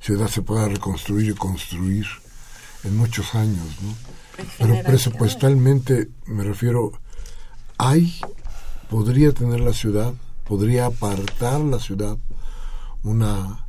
ciudad 0.00 0.26
se 0.26 0.42
pueda 0.42 0.68
reconstruir 0.68 1.30
y 1.30 1.34
construir 1.34 2.06
en 2.82 2.96
muchos 2.96 3.34
años, 3.34 3.66
¿no? 3.82 3.94
Pero 4.58 4.82
presupuestalmente 4.82 6.08
me 6.26 6.42
refiero, 6.42 6.92
hay 7.78 8.20
podría 8.90 9.32
tener 9.32 9.60
la 9.60 9.72
ciudad, 9.72 10.12
podría 10.44 10.86
apartar 10.86 11.60
la 11.60 11.78
ciudad 11.78 12.18
una, 13.02 13.66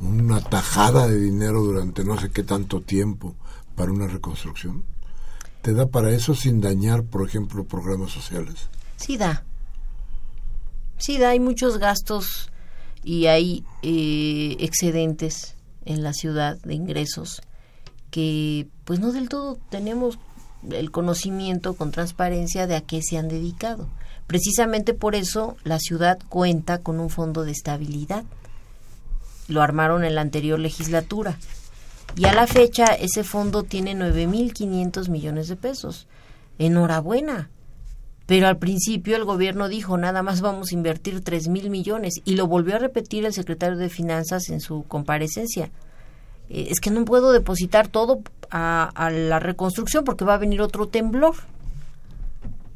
una 0.00 0.40
tajada 0.40 1.06
de 1.06 1.20
dinero 1.20 1.62
durante 1.62 2.04
no 2.04 2.18
sé 2.20 2.30
qué 2.30 2.42
tanto 2.42 2.80
tiempo 2.80 3.34
para 3.74 3.92
una 3.92 4.06
reconstrucción? 4.06 4.84
¿Te 5.62 5.74
da 5.74 5.86
para 5.86 6.10
eso 6.10 6.34
sin 6.34 6.60
dañar, 6.60 7.04
por 7.04 7.26
ejemplo, 7.26 7.64
programas 7.64 8.10
sociales? 8.10 8.68
Sí 8.96 9.16
da. 9.16 9.44
Sí 10.98 11.18
da, 11.18 11.30
hay 11.30 11.40
muchos 11.40 11.78
gastos 11.78 12.50
y 13.02 13.26
hay 13.26 13.64
eh, 13.82 14.56
excedentes 14.60 15.54
en 15.84 16.02
la 16.02 16.12
ciudad 16.12 16.58
de 16.62 16.74
ingresos 16.74 17.42
que 18.10 18.68
pues 18.84 18.98
no 18.98 19.12
del 19.12 19.28
todo 19.28 19.58
tenemos 19.70 20.18
el 20.70 20.90
conocimiento 20.90 21.74
con 21.74 21.90
transparencia 21.90 22.66
de 22.66 22.76
a 22.76 22.80
qué 22.80 23.02
se 23.02 23.18
han 23.18 23.28
dedicado. 23.28 23.88
Precisamente 24.26 24.94
por 24.94 25.14
eso 25.14 25.56
la 25.64 25.78
ciudad 25.78 26.18
cuenta 26.28 26.78
con 26.78 26.98
un 26.98 27.10
fondo 27.10 27.44
de 27.44 27.52
estabilidad. 27.52 28.24
Lo 29.48 29.62
armaron 29.62 30.04
en 30.04 30.14
la 30.14 30.22
anterior 30.22 30.58
legislatura. 30.58 31.38
Y 32.16 32.24
a 32.24 32.34
la 32.34 32.46
fecha 32.46 32.86
ese 32.86 33.24
fondo 33.24 33.62
tiene 33.62 33.94
9.500 33.94 35.08
millones 35.08 35.48
de 35.48 35.56
pesos. 35.56 36.06
Enhorabuena. 36.58 37.50
Pero 38.26 38.48
al 38.48 38.58
principio 38.58 39.14
el 39.14 39.24
gobierno 39.24 39.68
dijo 39.68 39.96
nada 39.96 40.22
más 40.22 40.40
vamos 40.40 40.70
a 40.70 40.74
invertir 40.74 41.22
tres 41.22 41.46
mil 41.46 41.70
millones 41.70 42.14
y 42.24 42.34
lo 42.34 42.48
volvió 42.48 42.74
a 42.74 42.80
repetir 42.80 43.24
el 43.24 43.32
secretario 43.32 43.78
de 43.78 43.88
Finanzas 43.88 44.48
en 44.48 44.60
su 44.60 44.82
comparecencia. 44.82 45.70
Eh, 46.50 46.68
es 46.70 46.80
que 46.80 46.90
no 46.90 47.04
puedo 47.04 47.32
depositar 47.32 47.88
todo 47.88 48.20
a, 48.50 49.10
la 49.10 49.38
reconstrucción 49.38 50.04
porque 50.04 50.24
va 50.24 50.34
a 50.34 50.38
venir 50.38 50.60
otro 50.60 50.88
temblor. 50.88 51.34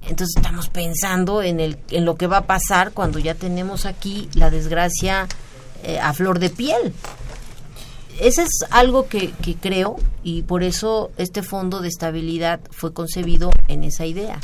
Entonces 0.02 0.34
estamos 0.36 0.68
pensando 0.68 1.42
en, 1.42 1.60
el, 1.60 1.78
en 1.90 2.04
lo 2.04 2.16
que 2.16 2.26
va 2.26 2.38
a 2.38 2.46
pasar 2.46 2.92
cuando 2.92 3.18
ya 3.18 3.34
tenemos 3.34 3.86
aquí 3.86 4.28
la 4.34 4.50
desgracia 4.50 5.28
eh, 5.84 5.98
a 6.00 6.12
flor 6.14 6.38
de 6.38 6.50
piel. 6.50 6.94
Ese 8.20 8.42
es 8.42 8.50
algo 8.70 9.08
que, 9.08 9.30
que 9.30 9.56
creo 9.56 9.96
y 10.22 10.42
por 10.42 10.62
eso 10.62 11.10
este 11.16 11.42
fondo 11.42 11.80
de 11.80 11.88
estabilidad 11.88 12.60
fue 12.70 12.92
concebido 12.92 13.50
en 13.68 13.84
esa 13.84 14.04
idea 14.04 14.40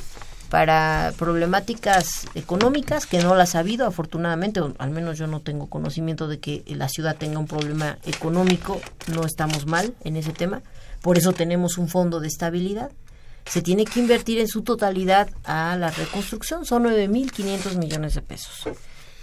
para 0.50 1.12
problemáticas 1.18 2.26
económicas 2.34 3.06
que 3.06 3.18
no 3.18 3.34
las 3.34 3.54
ha 3.54 3.60
habido 3.60 3.86
afortunadamente 3.86 4.60
al 4.78 4.90
menos 4.90 5.18
yo 5.18 5.26
no 5.26 5.40
tengo 5.40 5.68
conocimiento 5.68 6.28
de 6.28 6.38
que 6.38 6.62
la 6.68 6.88
ciudad 6.88 7.16
tenga 7.16 7.38
un 7.38 7.46
problema 7.46 7.98
económico 8.04 8.80
no 9.12 9.24
estamos 9.24 9.66
mal 9.66 9.94
en 10.04 10.16
ese 10.16 10.32
tema 10.32 10.62
por 11.02 11.18
eso 11.18 11.32
tenemos 11.32 11.78
un 11.78 11.88
fondo 11.88 12.20
de 12.20 12.28
estabilidad 12.28 12.90
se 13.46 13.62
tiene 13.62 13.84
que 13.84 14.00
invertir 14.00 14.38
en 14.40 14.48
su 14.48 14.62
totalidad 14.62 15.28
a 15.44 15.76
la 15.76 15.90
reconstrucción. 15.90 16.64
Son 16.64 16.84
9.500 16.84 17.76
millones 17.76 18.14
de 18.14 18.22
pesos. 18.22 18.68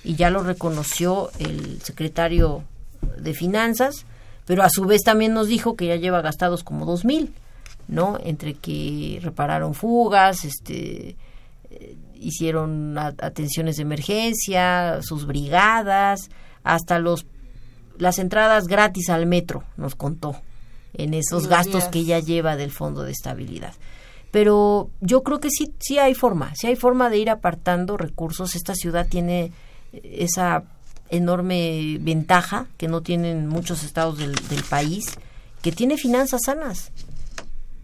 Y 0.03 0.15
ya 0.15 0.29
lo 0.29 0.43
reconoció 0.43 1.29
el 1.39 1.81
secretario 1.81 2.63
de 3.17 3.33
Finanzas, 3.33 4.05
pero 4.45 4.63
a 4.63 4.69
su 4.69 4.85
vez 4.85 5.03
también 5.03 5.33
nos 5.33 5.47
dijo 5.47 5.75
que 5.75 5.87
ya 5.87 5.95
lleva 5.95 6.21
gastados 6.21 6.63
como 6.63 6.85
2.000, 6.85 7.29
¿no? 7.87 8.17
Entre 8.23 8.53
que 8.53 9.19
repararon 9.21 9.73
fugas, 9.73 10.45
este 10.45 11.15
eh, 11.69 11.97
hicieron 12.15 12.97
atenciones 12.97 13.77
de 13.77 13.83
emergencia, 13.83 15.01
sus 15.01 15.25
brigadas, 15.25 16.29
hasta 16.63 16.99
los 16.99 17.25
las 17.97 18.17
entradas 18.17 18.65
gratis 18.65 19.09
al 19.09 19.27
metro, 19.27 19.63
nos 19.77 19.95
contó, 19.95 20.35
en 20.93 21.13
esos 21.13 21.47
gastos 21.47 21.85
que 21.85 22.05
ya 22.05 22.19
lleva 22.19 22.55
del 22.55 22.71
Fondo 22.71 23.03
de 23.03 23.11
Estabilidad 23.11 23.73
pero 24.33 24.89
yo 24.99 25.21
creo 25.21 25.39
que 25.39 25.51
sí, 25.51 25.75
sí 25.77 25.99
hay 25.99 26.15
forma, 26.15 26.55
sí 26.55 26.65
hay 26.65 26.75
forma 26.75 27.11
de 27.11 27.19
ir 27.19 27.29
apartando 27.29 27.97
recursos. 27.97 28.55
Esta 28.55 28.73
ciudad 28.73 29.05
tiene 29.07 29.51
esa 30.01 30.63
enorme 31.09 31.99
ventaja 32.01 32.65
que 32.77 32.87
no 32.87 33.01
tienen 33.01 33.47
muchos 33.47 33.83
estados 33.83 34.17
del, 34.17 34.33
país, 34.71 35.05
que 35.61 35.71
tiene 35.71 35.97
finanzas 35.97 36.41
sanas. 36.45 36.91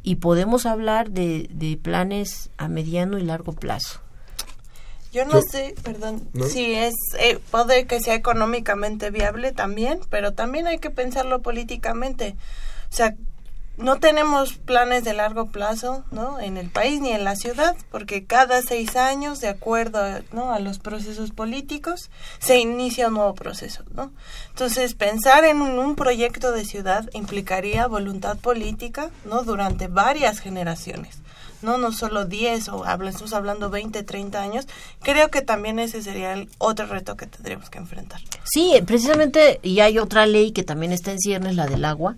Y 0.03 0.15
podemos 0.15 0.65
hablar 0.65 1.11
de, 1.11 1.49
de 1.51 1.77
planes 1.77 2.49
a 2.57 2.67
mediano 2.67 3.17
y 3.17 3.23
largo 3.23 3.53
plazo. 3.53 4.01
Yo 5.11 5.25
no 5.25 5.41
sé, 5.41 5.73
perdón, 5.83 6.29
si 6.47 6.75
es, 6.75 6.93
eh, 7.19 7.39
puede 7.49 7.87
que 7.87 7.99
sea 7.99 8.13
económicamente 8.13 9.09
viable 9.09 9.51
también, 9.51 9.99
pero 10.11 10.33
también 10.33 10.67
hay 10.67 10.77
que 10.77 10.91
pensarlo 10.91 11.41
políticamente. 11.41 12.35
O 12.91 12.95
sea, 12.95 13.15
no 13.79 13.99
tenemos 13.99 14.53
planes 14.53 15.05
de 15.05 15.13
largo 15.13 15.47
plazo, 15.47 16.03
¿no? 16.11 16.39
En 16.39 16.57
el 16.57 16.69
país 16.69 16.99
ni 16.99 17.11
en 17.11 17.23
la 17.23 17.37
ciudad, 17.37 17.77
porque 17.91 18.25
cada 18.25 18.61
seis 18.61 18.97
años, 18.97 19.39
de 19.39 19.47
acuerdo 19.47 19.99
¿no? 20.33 20.51
a 20.51 20.59
los 20.59 20.79
procesos 20.79 21.31
políticos, 21.31 22.09
se 22.39 22.59
inicia 22.59 23.07
un 23.07 23.13
nuevo 23.15 23.33
proceso, 23.35 23.83
¿no? 23.93 24.11
Entonces, 24.49 24.95
pensar 24.95 25.45
en 25.45 25.61
un, 25.61 25.95
proyecto 25.95 26.51
de 26.51 26.65
ciudad 26.65 27.09
implicaría 27.13 27.87
voluntad 27.87 28.37
política, 28.37 29.09
¿no? 29.25 29.43
Durante 29.43 29.87
varias 29.87 30.39
generaciones. 30.39 31.17
No, 31.61 31.77
no 31.77 31.91
solo 31.91 32.25
10 32.25 32.69
o 32.69 32.85
estamos 32.85 33.33
hablando 33.33 33.69
20, 33.69 34.03
30 34.03 34.41
años. 34.41 34.67
Creo 35.01 35.29
que 35.29 35.41
también 35.41 35.79
ese 35.79 36.01
sería 36.01 36.33
el 36.33 36.49
otro 36.57 36.85
reto 36.85 37.17
que 37.17 37.27
tendríamos 37.27 37.69
que 37.69 37.79
enfrentar. 37.79 38.21
Sí, 38.43 38.73
precisamente, 38.85 39.59
y 39.61 39.79
hay 39.81 39.99
otra 39.99 40.25
ley 40.25 40.51
que 40.51 40.63
también 40.63 40.91
está 40.91 41.11
en 41.11 41.19
ciernes, 41.19 41.55
la 41.55 41.67
del 41.67 41.83
agua, 41.83 42.15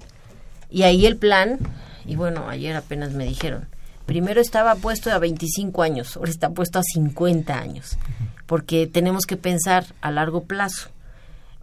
y 0.72 0.84
ahí 0.84 1.06
el 1.06 1.18
plan, 1.18 1.60
y 2.06 2.16
bueno, 2.16 2.48
ayer 2.50 2.76
apenas 2.76 3.12
me 3.12 3.26
dijeron, 3.26 3.68
primero 4.06 4.40
estaba 4.40 4.76
puesto 4.76 5.12
a 5.12 5.20
25 5.20 5.84
años, 5.84 6.16
ahora 6.16 6.32
está 6.32 6.50
puesto 6.50 6.80
a 6.80 6.84
50 6.84 7.60
años, 7.60 7.98
porque 8.46 8.88
tenemos 8.88 9.26
que 9.26 9.38
pensar 9.38 9.86
a 10.00 10.12
largo 10.12 10.46
plazo. 10.46 10.90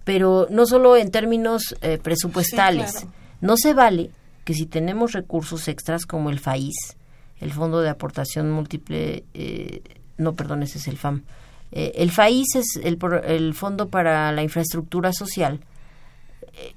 Pero 0.04 0.46
no 0.50 0.66
solo 0.66 0.96
en 0.96 1.11
términos 1.11 1.76
eh, 1.80 1.98
presupuestales, 2.02 3.06
no 3.40 3.56
se 3.56 3.74
vale 3.74 4.11
que 4.44 4.54
si 4.54 4.66
tenemos 4.66 5.12
recursos 5.12 5.68
extras 5.68 6.06
como 6.06 6.30
el 6.30 6.38
FAIS, 6.38 6.96
el 7.40 7.52
Fondo 7.52 7.80
de 7.80 7.90
Aportación 7.90 8.50
Múltiple, 8.50 9.24
eh, 9.34 9.82
no, 10.16 10.34
perdón, 10.34 10.62
ese 10.62 10.78
es 10.78 10.88
el 10.88 10.98
FAM, 10.98 11.24
eh, 11.72 11.92
el 11.96 12.11
FAIS 12.11 12.56
es 12.56 12.76
el, 12.82 12.98
el 13.24 13.54
Fondo 13.54 13.88
para 13.88 14.32
la 14.32 14.42
Infraestructura 14.42 15.12
Social, 15.12 15.61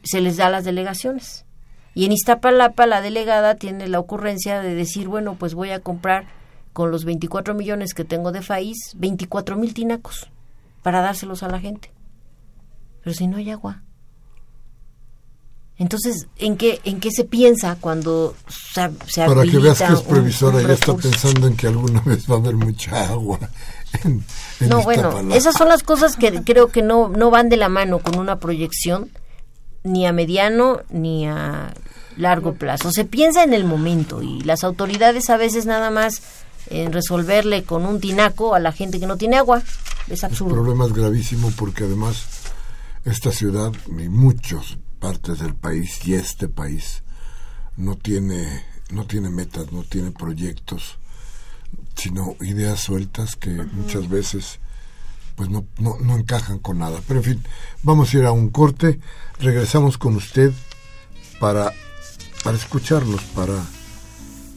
se 0.04 0.22
les 0.22 0.38
da 0.38 0.48
a 0.48 0.50
las 0.50 0.64
delegaciones 0.64 1.46
y 1.94 2.06
en 2.06 2.12
Iztapalapa 2.14 2.86
la 2.86 3.02
delegada 3.02 3.56
tiene 3.56 3.88
la 3.88 4.00
ocurrencia 4.00 4.62
de 4.62 4.76
decir, 4.76 5.08
bueno, 5.08 5.36
pues 5.36 5.54
voy 5.54 5.72
a 5.72 5.80
comprar 5.80 6.26
con 6.74 6.90
los 6.90 7.04
24 7.04 7.54
millones 7.54 7.94
que 7.94 8.06
tengo 8.06 8.32
de 8.32 8.42
FAIS, 8.42 8.94
24 8.96 9.58
mil 9.58 9.74
tinacos 9.74 10.30
para 10.84 11.02
dárselos 11.02 11.44
a 11.44 11.50
la 11.50 11.60
gente. 11.60 11.92
Pero 13.04 13.14
si 13.14 13.28
no 13.28 13.38
hay 13.38 13.52
agua. 13.52 13.84
Entonces, 15.78 16.28
¿en 16.38 16.58
qué, 16.58 16.80
en 16.84 17.00
qué 17.00 17.10
se 17.12 17.24
piensa 17.24 17.76
cuando 17.82 18.36
se, 18.48 18.90
se 19.08 19.26
Para 19.26 19.44
que 19.44 19.58
veas 19.58 19.80
que 19.80 19.92
es 19.92 20.02
previsora, 20.02 20.62
ya 20.62 20.74
está 20.74 20.96
pensando 20.96 21.48
en 21.48 21.58
que 21.58 21.68
alguna 21.68 22.02
vez 22.02 22.30
va 22.30 22.36
a 22.36 22.38
haber 22.38 22.56
mucha 22.56 23.10
agua. 23.10 23.40
En, 24.04 24.24
no, 24.70 24.84
bueno, 24.84 25.34
esas 25.34 25.56
son 25.56 25.68
las 25.68 25.84
cosas 25.84 26.16
que 26.16 26.44
creo 26.44 26.68
que 26.68 26.82
no, 26.82 27.10
no 27.10 27.32
van 27.32 27.50
de 27.50 27.58
la 27.58 27.68
mano 27.68 28.00
con 28.00 28.18
una 28.20 28.40
proyección 28.40 29.10
ni 29.84 30.06
a 30.06 30.14
mediano 30.14 30.82
ni 30.90 31.28
a 31.28 31.74
largo 32.18 32.54
plazo. 32.54 32.92
Se 32.92 33.06
piensa 33.06 33.44
en 33.44 33.54
el 33.54 33.64
momento 33.64 34.22
y 34.22 34.42
las 34.42 34.64
autoridades 34.64 35.30
a 35.30 35.38
veces 35.38 35.66
nada 35.66 35.90
más 35.90 36.22
en 36.70 36.94
resolverle 36.94 37.64
con 37.64 37.86
un 37.86 38.00
tinaco 38.00 38.56
a 38.56 38.60
la 38.60 38.72
gente 38.72 39.00
que 39.00 39.08
no 39.08 39.18
tiene 39.18 39.38
agua. 39.38 39.62
Es 40.08 40.24
absurdo. 40.24 40.56
El 40.56 40.62
problema 40.62 40.86
es 40.86 40.94
gravísimo 40.94 41.52
porque 41.58 41.86
además 41.86 42.26
esta 43.06 43.32
ciudad 43.32 43.72
y 43.88 44.10
muchas 44.10 44.78
partes 45.00 45.40
del 45.40 45.56
país 45.56 46.06
y 46.06 46.14
este 46.14 46.48
país 46.48 47.04
no 47.78 47.96
tiene 47.96 48.72
no 48.92 49.06
tiene 49.06 49.30
metas, 49.30 49.72
no 49.72 49.84
tiene 49.84 50.12
proyectos, 50.12 50.98
sino 51.96 52.36
ideas 52.42 52.82
sueltas 52.82 53.38
que 53.38 53.50
muchas 53.50 54.10
veces 54.10 54.60
pues 55.36 55.50
no, 55.50 55.66
no, 55.80 55.98
no 56.00 56.18
encajan 56.18 56.60
con 56.60 56.80
nada. 56.80 57.00
Pero 57.08 57.20
en 57.20 57.26
fin, 57.26 57.44
vamos 57.84 58.14
a 58.14 58.18
ir 58.18 58.26
a 58.26 58.32
un 58.32 58.50
corte, 58.50 59.00
regresamos 59.40 59.98
con 59.98 60.16
usted 60.16 60.52
para, 61.40 61.74
para 62.44 62.58
escucharlos, 62.58 63.22
para, 63.36 63.56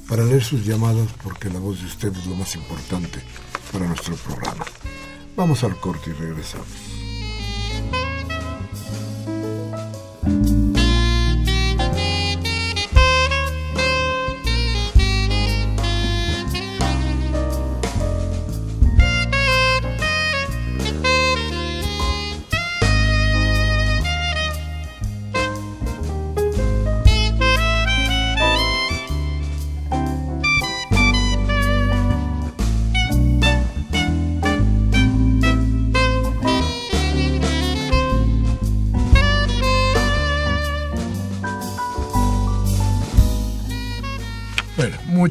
para 0.08 0.24
leer 0.24 0.44
sus 0.44 0.64
llamadas, 0.64 1.08
porque 1.22 1.50
la 1.50 1.58
voz 1.58 1.80
de 1.80 1.86
usted 1.86 2.12
es 2.16 2.26
lo 2.26 2.36
más 2.36 2.54
importante 2.54 3.20
para 3.72 3.86
nuestro 3.86 4.14
programa. 4.16 4.64
Vamos 5.36 5.64
al 5.64 5.78
corte 5.80 6.10
y 6.10 6.12
regresamos. 6.12 6.93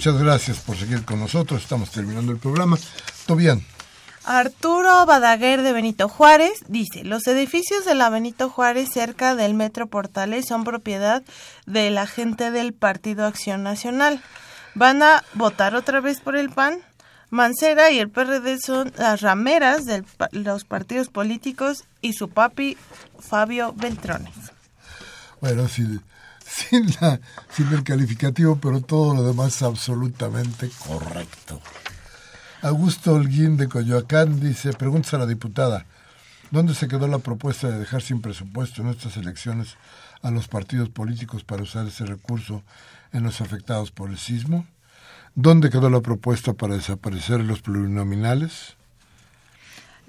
Muchas 0.05 0.21
gracias 0.21 0.59
por 0.59 0.75
seguir 0.75 1.05
con 1.05 1.17
nosotros. 1.17 1.61
Estamos 1.61 1.89
terminando 1.89 2.33
el 2.33 2.37
programa. 2.37 2.77
bien? 3.37 3.65
Arturo 4.25 5.05
Badaguer 5.05 5.61
de 5.61 5.71
Benito 5.71 6.09
Juárez 6.09 6.65
dice, 6.67 7.05
los 7.05 7.25
edificios 7.25 7.85
de 7.85 7.95
la 7.95 8.09
Benito 8.09 8.49
Juárez 8.49 8.89
cerca 8.91 9.33
del 9.33 9.53
Metro 9.53 9.87
Portales 9.87 10.45
son 10.45 10.65
propiedad 10.65 11.23
de 11.67 11.89
la 11.89 12.05
gente 12.05 12.51
del 12.51 12.73
Partido 12.73 13.25
Acción 13.25 13.63
Nacional. 13.63 14.21
¿Van 14.75 15.01
a 15.01 15.23
votar 15.35 15.73
otra 15.73 16.01
vez 16.01 16.19
por 16.19 16.35
el 16.35 16.49
PAN? 16.49 16.79
Mancera 17.29 17.89
y 17.89 17.99
el 17.99 18.09
PRD 18.09 18.59
son 18.59 18.91
las 18.97 19.21
rameras 19.21 19.85
de 19.85 20.03
los 20.33 20.65
partidos 20.65 21.07
políticos 21.07 21.85
y 22.01 22.11
su 22.11 22.27
papi 22.27 22.75
Fabio 23.19 23.71
Beltrones. 23.71 24.33
Bueno, 25.39 25.69
sí, 25.69 25.87
sin, 26.53 26.87
la, 26.99 27.19
sin 27.49 27.67
el 27.73 27.83
calificativo, 27.83 28.57
pero 28.57 28.81
todo 28.81 29.15
lo 29.15 29.23
demás 29.23 29.61
absolutamente 29.61 30.69
correcto. 30.87 31.61
Augusto 32.61 33.13
Holguín 33.13 33.57
de 33.57 33.67
Coyoacán 33.67 34.39
dice, 34.39 34.73
pregunta 34.73 35.17
a 35.17 35.19
la 35.19 35.25
diputada, 35.25 35.85
¿dónde 36.51 36.73
se 36.73 36.87
quedó 36.87 37.07
la 37.07 37.19
propuesta 37.19 37.69
de 37.69 37.79
dejar 37.79 38.01
sin 38.01 38.21
presupuesto 38.21 38.81
en 38.81 38.89
estas 38.89 39.17
elecciones 39.17 39.75
a 40.21 40.31
los 40.31 40.47
partidos 40.47 40.89
políticos 40.89 41.43
para 41.43 41.63
usar 41.63 41.87
ese 41.87 42.05
recurso 42.05 42.63
en 43.11 43.23
los 43.23 43.41
afectados 43.41 43.91
por 43.91 44.09
el 44.09 44.17
sismo? 44.17 44.65
¿Dónde 45.35 45.69
quedó 45.69 45.89
la 45.89 46.01
propuesta 46.01 46.53
para 46.53 46.75
desaparecer 46.75 47.41
los 47.41 47.61
plurinominales? 47.61 48.77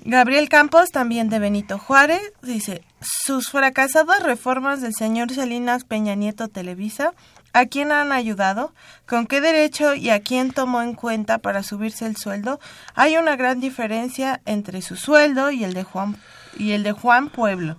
Gabriel 0.07 0.51
Campos, 0.51 0.91
también 0.91 1.31
de 1.31 1.39
Benito 1.39 1.79
Juárez, 1.79 2.21
dice, 2.43 2.85
sus 3.01 3.49
fracasadas 3.49 4.23
reformas 4.23 4.83
del 4.83 4.93
señor 4.93 5.33
Salinas 5.33 5.85
Peña 5.85 6.15
Nieto 6.15 6.49
Televisa, 6.49 7.15
¿a 7.55 7.65
quién 7.65 7.91
han 7.91 8.13
ayudado? 8.13 8.75
¿Con 9.07 9.27
qué 9.27 9.41
derecho 9.41 9.95
y 9.95 10.11
a 10.11 10.21
quién 10.21 10.53
tomó 10.53 10.83
en 10.83 10.93
cuenta 10.93 11.39
para 11.39 11.63
subirse 11.63 12.05
el 12.05 12.19
sueldo? 12.19 12.61
Hay 12.95 13.17
una 13.17 13.37
gran 13.37 13.61
diferencia 13.61 14.43
entre 14.45 14.83
su 14.83 14.97
sueldo 14.97 15.51
y 15.51 15.65
el 15.65 15.73
de 15.73 15.85
Juan, 15.85 16.19
y 16.59 16.73
el 16.73 16.83
de 16.83 16.93
Juan 16.93 17.31
Pueblo. 17.31 17.79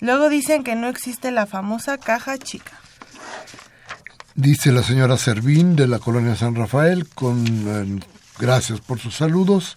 Luego 0.00 0.30
dicen 0.30 0.64
que 0.64 0.76
no 0.76 0.88
existe 0.88 1.30
la 1.30 1.44
famosa 1.44 1.98
caja 1.98 2.38
chica. 2.38 2.72
Dice 4.34 4.72
la 4.72 4.82
señora 4.82 5.18
Servín 5.18 5.76
de 5.76 5.88
la 5.88 5.98
colonia 5.98 6.36
San 6.36 6.54
Rafael, 6.54 7.06
con 7.06 7.44
eh, 7.46 8.00
gracias 8.38 8.80
por 8.80 8.98
sus 8.98 9.14
saludos. 9.14 9.76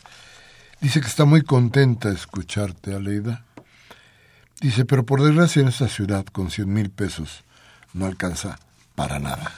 Dice 0.82 1.01
que 1.01 1.07
está 1.07 1.25
muy 1.25 1.41
contenta 1.41 2.09
de 2.09 2.15
escucharte, 2.15 2.95
Aleida. 2.95 3.43
Dice, 4.61 4.86
pero 4.86 5.05
por 5.05 5.21
desgracia 5.21 5.61
en 5.61 5.67
esta 5.67 5.88
ciudad 5.88 6.25
con 6.25 6.51
100 6.51 6.71
mil 6.71 6.89
pesos 6.89 7.43
no 7.93 8.05
alcanza 8.05 8.59
para 8.95 9.19
nada. 9.19 9.51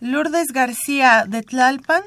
Lourdes 0.00 0.52
García 0.52 1.24
de 1.26 1.42
Tlalpan 1.42 2.02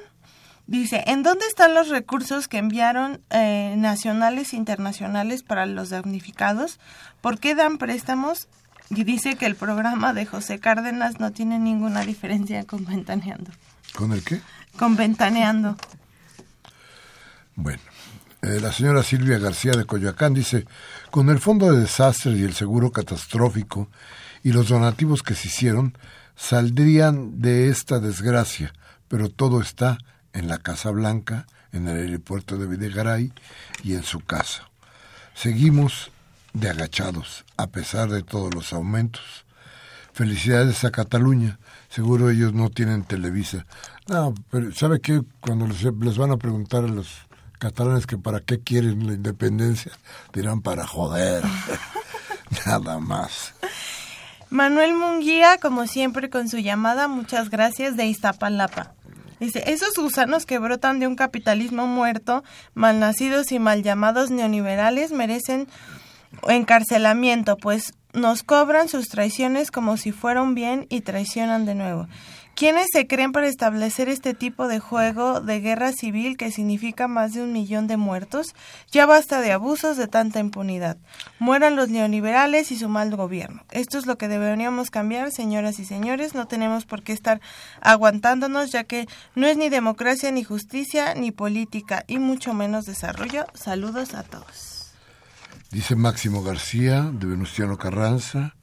dice, 0.68 1.04
¿en 1.08 1.24
dónde 1.24 1.46
están 1.48 1.74
los 1.74 1.90
recursos 1.90 2.48
que 2.48 2.58
enviaron 2.58 3.22
eh, 3.30 3.76
nacionales 3.78 4.54
e 4.54 4.58
internacionales 4.58 5.44
para 5.44 5.66
los 5.66 5.90
damnificados? 5.90 6.80
¿Por 7.22 7.40
qué 7.40 7.56
dan 7.56 7.78
préstamos? 7.78 8.48
Y 8.90 9.04
dice 9.04 9.36
que 9.36 9.46
el 9.46 9.56
programa 9.56 10.14
de 10.14 10.26
José 10.26 10.60
Cárdenas 10.60 11.20
no 11.20 11.32
tiene 11.32 11.60
ninguna 11.60 12.02
diferencia 12.02 12.64
con 12.66 12.86
Ventaneando. 12.86 13.52
¿Con 13.94 14.14
el 14.14 14.24
qué? 14.24 14.40
Con 14.78 14.96
Ventaneando. 14.96 15.76
Bueno, 17.56 17.82
eh, 18.48 18.62
la 18.62 18.72
señora 18.72 19.04
Silvia 19.04 19.40
García 19.40 19.74
de 19.74 19.86
Coyoacán 19.86 20.34
dice, 20.34 20.66
con 21.12 21.30
el 21.30 21.40
fondo 21.40 21.72
de 21.72 21.82
desastres 21.82 22.38
y 22.38 22.44
el 22.44 22.54
seguro 22.54 22.92
catastrófico 22.92 23.90
y 24.44 24.54
los 24.54 24.70
donativos 24.70 25.22
que 25.22 25.36
se 25.36 25.50
hicieron, 25.50 25.98
saldrían 26.36 27.42
de 27.42 27.70
esta 27.70 28.00
desgracia, 28.00 28.74
pero 29.08 29.30
todo 29.30 29.60
está 29.62 29.98
en 30.34 30.48
la 30.48 30.60
Casa 30.60 30.92
Blanca, 30.92 31.48
en 31.74 31.88
el 31.88 31.98
aeropuerto 31.98 32.58
de 32.58 32.68
Videgaray 32.68 33.34
y 33.84 33.96
en 33.96 34.04
su 34.04 34.22
casa. 34.22 34.70
Seguimos 35.34 36.12
de 36.54 36.70
agachados, 36.70 37.44
a 37.58 37.68
pesar 37.68 38.10
de 38.10 38.24
todos 38.24 38.54
los 38.54 38.72
aumentos. 38.72 39.46
Felicidades 40.14 40.84
a 40.84 40.92
Cataluña. 40.92 41.60
Seguro 41.90 42.30
ellos 42.30 42.54
no 42.54 42.70
tienen 42.70 43.04
Televisa. 43.04 43.66
No, 44.08 44.34
pero 44.50 44.72
¿sabe 44.74 45.00
qué? 45.00 45.22
Cuando 45.42 45.68
les, 45.68 45.84
les 45.84 46.18
van 46.18 46.32
a 46.32 46.38
preguntar 46.38 46.86
a 46.86 46.88
los 46.88 47.27
catalanes 47.58 48.06
que 48.06 48.18
para 48.18 48.40
qué 48.40 48.60
quieren 48.60 49.08
la 49.08 49.14
independencia, 49.14 49.92
dirán 50.34 50.62
para 50.62 50.86
joder. 50.86 51.44
Nada 52.66 53.00
más. 53.00 53.54
Manuel 54.50 54.94
Munguía, 54.94 55.58
como 55.58 55.88
siempre, 55.88 56.30
con 56.30 56.48
su 56.48 56.58
llamada, 56.60 57.08
muchas 57.08 57.50
gracias, 57.50 57.98
de 57.98 58.06
Iztapalapa. 58.06 58.94
Dice, 59.40 59.64
esos 59.68 59.94
gusanos 59.96 60.46
que 60.46 60.58
brotan 60.58 61.00
de 61.00 61.08
un 61.08 61.16
capitalismo 61.16 61.86
muerto, 61.86 62.44
malnacidos 62.74 63.52
y 63.52 63.60
mal 63.60 63.84
llamados 63.84 64.32
neoliberales, 64.32 65.12
merecen 65.12 65.68
encarcelamiento, 66.48 67.58
pues 67.58 67.94
nos 68.14 68.44
cobran 68.44 68.90
sus 68.90 69.10
traiciones 69.10 69.70
como 69.70 69.98
si 69.98 70.12
fueran 70.12 70.56
bien 70.56 70.88
y 70.90 71.02
traicionan 71.02 71.66
de 71.66 71.76
nuevo. 71.76 72.08
¿Quiénes 72.58 72.88
se 72.92 73.06
creen 73.06 73.34
para 73.34 73.48
establecer 73.48 74.10
este 74.10 74.34
tipo 74.34 74.68
de 74.68 74.80
juego 74.80 75.42
de 75.42 75.60
guerra 75.60 75.92
civil 75.92 76.38
que 76.38 76.52
significa 76.52 77.08
más 77.08 77.36
de 77.36 77.44
un 77.44 77.54
millón 77.54 77.86
de 77.86 77.98
muertos? 77.98 78.56
Ya 78.92 79.06
basta 79.06 79.42
de 79.42 79.52
abusos 79.52 79.96
de 79.96 80.08
tanta 80.08 80.40
impunidad. 80.40 80.98
Mueran 81.38 81.76
los 81.76 81.90
neoliberales 81.90 82.72
y 82.72 82.80
su 82.80 82.90
mal 82.90 83.16
gobierno. 83.16 83.64
Esto 83.70 84.00
es 84.00 84.08
lo 84.08 84.18
que 84.18 84.28
deberíamos 84.28 84.90
cambiar, 84.90 85.32
señoras 85.32 85.78
y 85.78 85.86
señores. 85.86 86.34
No 86.34 86.48
tenemos 86.48 86.86
por 86.86 87.04
qué 87.04 87.14
estar 87.14 87.42
aguantándonos, 87.80 88.72
ya 88.72 88.86
que 88.86 89.06
no 89.36 89.46
es 89.46 89.56
ni 89.56 89.70
democracia, 89.70 90.32
ni 90.32 90.44
justicia, 90.44 91.14
ni 91.14 91.30
política, 91.30 92.06
y 92.08 92.18
mucho 92.18 92.56
menos 92.56 92.86
desarrollo. 92.86 93.46
Saludos 93.54 94.16
a 94.16 94.24
todos. 94.24 94.94
Dice 95.70 95.96
Máximo 95.96 96.42
García, 96.42 97.04
de 97.04 97.28
Venustiano 97.28 97.78
Carranza, 97.78 98.56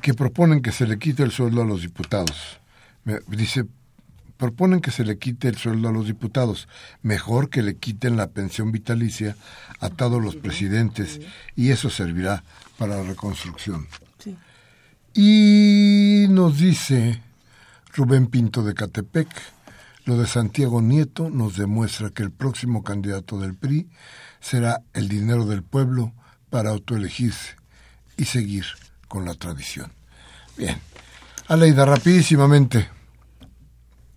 que 0.00 0.14
proponen 0.14 0.62
que 0.62 0.72
se 0.72 0.86
le 0.86 0.98
quite 0.98 1.22
el 1.22 1.30
sueldo 1.30 1.60
a 1.60 1.66
los 1.66 1.82
diputados 1.82 2.60
dice, 3.28 3.66
proponen 4.36 4.80
que 4.80 4.90
se 4.90 5.04
le 5.04 5.18
quite 5.18 5.48
el 5.48 5.56
sueldo 5.56 5.88
a 5.88 5.92
los 5.92 6.06
diputados, 6.06 6.66
mejor 7.02 7.50
que 7.50 7.62
le 7.62 7.76
quiten 7.76 8.16
la 8.16 8.28
pensión 8.28 8.72
vitalicia 8.72 9.36
a 9.80 9.90
todos 9.90 10.22
los 10.22 10.36
presidentes 10.36 11.20
y 11.56 11.70
eso 11.70 11.90
servirá 11.90 12.42
para 12.78 12.96
la 12.96 13.02
reconstrucción. 13.02 13.86
Y 15.12 16.26
nos 16.30 16.58
dice 16.58 17.20
Rubén 17.92 18.28
Pinto 18.28 18.62
de 18.62 18.74
Catepec, 18.74 19.28
lo 20.06 20.16
de 20.16 20.26
Santiago 20.26 20.80
Nieto 20.80 21.28
nos 21.28 21.56
demuestra 21.56 22.10
que 22.10 22.22
el 22.22 22.30
próximo 22.30 22.82
candidato 22.82 23.38
del 23.38 23.54
PRI 23.54 23.88
será 24.40 24.82
el 24.94 25.08
dinero 25.08 25.44
del 25.44 25.62
pueblo 25.62 26.12
para 26.48 26.70
autoelegirse 26.70 27.56
y 28.16 28.24
seguir 28.24 28.64
con 29.08 29.24
la 29.24 29.34
tradición. 29.34 29.92
Bien, 30.56 30.80
Aleida, 31.50 31.84
rapidísimamente. 31.84 32.88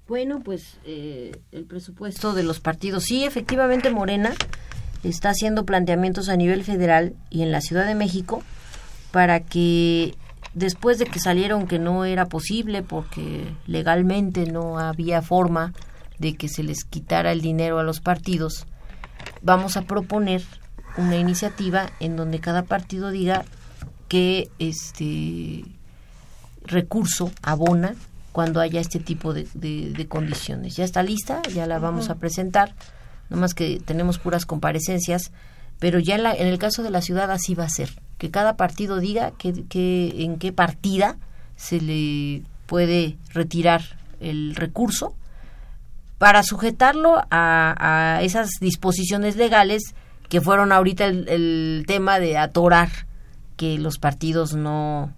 Bueno, 0.07 0.41
pues 0.41 0.77
eh, 0.85 1.31
el 1.51 1.65
presupuesto 1.65 2.33
de 2.33 2.43
los 2.43 2.59
partidos. 2.59 3.05
Sí, 3.05 3.23
efectivamente 3.23 3.89
Morena 3.89 4.35
está 5.03 5.31
haciendo 5.31 5.65
planteamientos 5.65 6.29
a 6.29 6.37
nivel 6.37 6.63
federal 6.63 7.15
y 7.31 7.41
en 7.41 7.51
la 7.51 7.61
Ciudad 7.61 7.87
de 7.87 7.95
México 7.95 8.43
para 9.09 9.39
que 9.39 10.13
después 10.53 10.99
de 10.99 11.05
que 11.05 11.17
salieron 11.17 11.65
que 11.65 11.79
no 11.79 12.05
era 12.05 12.27
posible 12.27 12.83
porque 12.83 13.47
legalmente 13.65 14.45
no 14.45 14.77
había 14.77 15.23
forma 15.23 15.73
de 16.19 16.35
que 16.35 16.47
se 16.47 16.61
les 16.61 16.83
quitara 16.83 17.31
el 17.31 17.41
dinero 17.41 17.79
a 17.79 17.83
los 17.83 17.99
partidos, 17.99 18.67
vamos 19.41 19.75
a 19.75 19.81
proponer 19.81 20.43
una 20.97 21.15
iniciativa 21.15 21.89
en 21.99 22.15
donde 22.15 22.39
cada 22.39 22.61
partido 22.61 23.09
diga 23.09 23.43
que 24.07 24.51
este 24.59 25.63
recurso 26.65 27.31
abona 27.41 27.95
cuando 28.31 28.59
haya 28.59 28.81
este 28.81 28.99
tipo 28.99 29.33
de, 29.33 29.47
de, 29.53 30.07
condiciones. 30.07 30.75
Ya 30.75 30.83
está 30.83 31.03
lista, 31.03 31.41
ya 31.53 31.67
la 31.67 31.79
vamos 31.79 32.09
a 32.09 32.15
presentar, 32.15 32.73
nomás 33.29 33.53
que 33.53 33.79
tenemos 33.79 34.17
puras 34.17 34.45
comparecencias, 34.45 35.31
pero 35.79 35.99
ya 35.99 36.15
en, 36.15 36.23
la, 36.23 36.33
en, 36.33 36.47
el 36.47 36.57
caso 36.57 36.81
de 36.81 36.89
la 36.89 37.01
ciudad 37.01 37.31
así 37.31 37.53
va 37.53 37.65
a 37.65 37.69
ser, 37.69 37.91
que 38.17 38.31
cada 38.31 38.57
partido 38.57 38.99
diga 38.99 39.31
que, 39.31 39.65
que, 39.65 40.23
en 40.23 40.39
qué 40.39 40.51
partida 40.51 41.17
se 41.55 41.79
le 41.79 42.43
puede 42.65 43.17
retirar 43.33 43.83
el 44.19 44.55
recurso 44.55 45.15
para 46.17 46.41
sujetarlo 46.41 47.21
a, 47.29 47.75
a 48.17 48.21
esas 48.23 48.49
disposiciones 48.59 49.35
legales 49.35 49.93
que 50.27 50.41
fueron 50.41 50.71
ahorita 50.71 51.05
el, 51.05 51.27
el 51.29 51.83
tema 51.85 52.17
de 52.19 52.37
atorar 52.37 52.89
que 53.57 53.77
los 53.77 53.99
partidos 53.99 54.55
no 54.55 55.13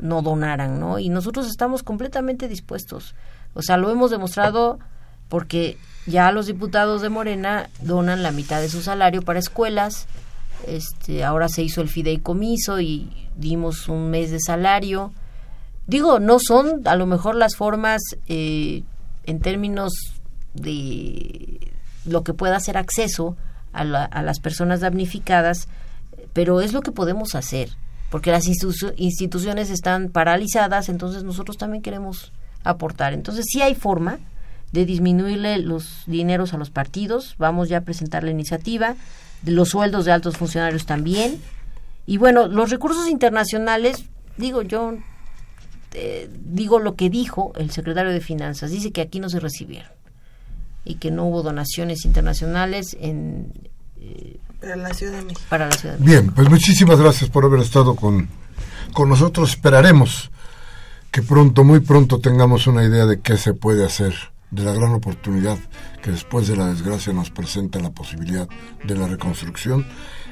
no 0.00 0.22
donaran, 0.22 0.80
¿no? 0.80 0.98
Y 0.98 1.08
nosotros 1.08 1.46
estamos 1.48 1.82
completamente 1.82 2.48
dispuestos. 2.48 3.14
O 3.54 3.62
sea, 3.62 3.76
lo 3.76 3.90
hemos 3.90 4.10
demostrado 4.10 4.78
porque 5.28 5.78
ya 6.06 6.32
los 6.32 6.46
diputados 6.46 7.02
de 7.02 7.08
Morena 7.08 7.68
donan 7.80 8.22
la 8.22 8.32
mitad 8.32 8.60
de 8.60 8.68
su 8.68 8.82
salario 8.82 9.22
para 9.22 9.38
escuelas. 9.38 10.06
Este, 10.66 11.24
ahora 11.24 11.48
se 11.48 11.62
hizo 11.62 11.80
el 11.80 11.88
fideicomiso 11.88 12.80
y 12.80 13.28
dimos 13.36 13.88
un 13.88 14.10
mes 14.10 14.30
de 14.30 14.40
salario. 14.40 15.12
Digo, 15.86 16.20
no 16.20 16.38
son 16.38 16.86
a 16.86 16.96
lo 16.96 17.06
mejor 17.06 17.34
las 17.34 17.56
formas 17.56 18.02
eh, 18.28 18.82
en 19.24 19.40
términos 19.40 19.92
de 20.54 21.72
lo 22.04 22.22
que 22.24 22.34
pueda 22.34 22.56
hacer 22.56 22.76
acceso 22.76 23.36
a, 23.72 23.82
a 23.82 24.22
las 24.22 24.40
personas 24.40 24.80
damnificadas, 24.80 25.68
pero 26.32 26.60
es 26.60 26.72
lo 26.72 26.82
que 26.82 26.92
podemos 26.92 27.34
hacer 27.34 27.70
porque 28.10 28.32
las 28.32 28.46
instituciones 28.46 29.70
están 29.70 30.08
paralizadas, 30.10 30.88
entonces 30.88 31.22
nosotros 31.22 31.56
también 31.56 31.82
queremos 31.82 32.32
aportar. 32.64 33.12
Entonces 33.14 33.46
sí 33.48 33.62
hay 33.62 33.74
forma 33.74 34.18
de 34.72 34.84
disminuirle 34.84 35.58
los 35.58 36.02
dineros 36.06 36.52
a 36.52 36.58
los 36.58 36.70
partidos, 36.70 37.36
vamos 37.38 37.68
ya 37.68 37.78
a 37.78 37.80
presentar 37.82 38.24
la 38.24 38.30
iniciativa, 38.30 38.96
los 39.44 39.70
sueldos 39.70 40.04
de 40.04 40.12
altos 40.12 40.36
funcionarios 40.36 40.86
también. 40.86 41.40
Y 42.06 42.18
bueno, 42.18 42.48
los 42.48 42.70
recursos 42.70 43.08
internacionales, 43.08 44.04
digo 44.36 44.62
yo, 44.62 44.94
eh, 45.94 46.28
digo 46.44 46.78
lo 46.78 46.96
que 46.96 47.10
dijo 47.10 47.52
el 47.56 47.70
secretario 47.70 48.12
de 48.12 48.20
Finanzas, 48.20 48.70
dice 48.70 48.90
que 48.90 49.00
aquí 49.00 49.20
no 49.20 49.28
se 49.28 49.40
recibieron 49.40 49.90
y 50.84 50.96
que 50.96 51.10
no 51.10 51.26
hubo 51.26 51.42
donaciones 51.42 52.04
internacionales 52.04 52.96
en... 53.00 53.52
Eh, 54.00 54.38
para 54.60 54.76
la 54.76 54.94
Ciudad 54.94 55.12
de 55.14 55.22
México. 55.22 55.42
Para 55.48 55.66
la 55.66 55.72
Ciudad 55.72 55.96
Bien, 55.98 56.30
pues 56.32 56.48
muchísimas 56.48 56.98
gracias 56.98 57.30
por 57.30 57.44
haber 57.44 57.60
estado 57.60 57.96
con, 57.96 58.28
con 58.92 59.08
nosotros. 59.08 59.50
Esperaremos 59.50 60.30
que 61.10 61.22
pronto, 61.22 61.64
muy 61.64 61.80
pronto, 61.80 62.20
tengamos 62.20 62.66
una 62.66 62.84
idea 62.84 63.06
de 63.06 63.20
qué 63.20 63.36
se 63.36 63.54
puede 63.54 63.84
hacer, 63.84 64.14
de 64.50 64.64
la 64.64 64.72
gran 64.72 64.92
oportunidad 64.92 65.58
que 66.02 66.10
después 66.10 66.46
de 66.48 66.56
la 66.56 66.66
desgracia 66.66 67.12
nos 67.12 67.30
presenta 67.30 67.78
la 67.80 67.90
posibilidad 67.90 68.48
de 68.84 68.94
la 68.96 69.06
reconstrucción. 69.06 69.86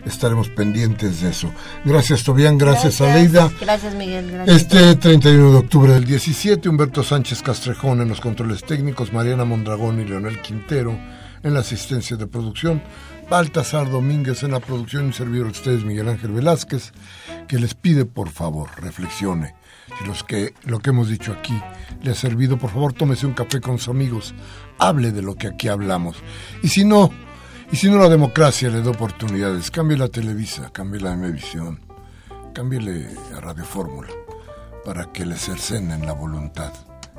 Estaremos 0.04 0.48
pendientes 0.48 1.20
de 1.20 1.30
eso. 1.30 1.50
Gracias, 1.84 2.22
Tobián. 2.22 2.56
Gracias, 2.56 2.98
gracias 2.98 3.16
Aleida. 3.16 3.50
Gracias, 3.60 3.94
Miguel. 3.94 4.30
Gracias. 4.30 4.56
Este 4.62 4.94
31 4.94 5.52
de 5.52 5.58
octubre 5.58 5.92
del 5.92 6.04
17, 6.04 6.68
Humberto 6.68 7.02
Sánchez 7.02 7.42
Castrejón 7.42 8.00
en 8.00 8.08
los 8.08 8.20
controles 8.20 8.62
técnicos, 8.62 9.12
Mariana 9.12 9.44
Mondragón 9.44 10.00
y 10.00 10.04
Leonel 10.04 10.40
Quintero 10.40 10.96
en 11.42 11.54
la 11.54 11.60
asistencia 11.60 12.16
de 12.16 12.26
producción. 12.26 12.82
Baltasar 13.30 13.90
Domínguez 13.90 14.42
en 14.42 14.52
la 14.52 14.60
producción 14.60 15.10
y 15.10 15.12
servidor 15.12 15.46
de 15.46 15.52
ustedes 15.52 15.84
Miguel 15.84 16.08
Ángel 16.08 16.32
Velázquez, 16.32 16.92
que 17.46 17.58
les 17.58 17.74
pide 17.74 18.06
por 18.06 18.30
favor 18.30 18.70
reflexione. 18.78 19.54
Si 19.98 20.06
los 20.06 20.24
que, 20.24 20.54
lo 20.64 20.80
que 20.80 20.90
hemos 20.90 21.08
dicho 21.08 21.32
aquí 21.32 21.60
le 22.02 22.12
ha 22.12 22.14
servido, 22.14 22.58
por 22.58 22.70
favor 22.70 22.92
tómese 22.92 23.26
un 23.26 23.34
café 23.34 23.60
con 23.60 23.78
sus 23.78 23.88
amigos, 23.88 24.34
hable 24.78 25.12
de 25.12 25.22
lo 25.22 25.34
que 25.34 25.48
aquí 25.48 25.68
hablamos. 25.68 26.16
Y 26.62 26.68
si 26.68 26.84
no, 26.84 27.10
y 27.70 27.76
si 27.76 27.90
no 27.90 27.98
la 27.98 28.08
democracia 28.08 28.70
le 28.70 28.80
da 28.80 28.90
oportunidades, 28.90 29.70
cambie 29.70 29.98
la 29.98 30.08
Televisa, 30.08 30.70
cambie 30.72 31.00
la 31.00 31.14
Mvisión, 31.14 31.80
cámbiele 32.54 33.08
a 33.36 33.40
Radio 33.40 33.64
Fórmula 33.64 34.08
para 34.84 35.12
que 35.12 35.26
le 35.26 35.36
cercenen 35.36 36.06
la 36.06 36.12
voluntad 36.12 36.72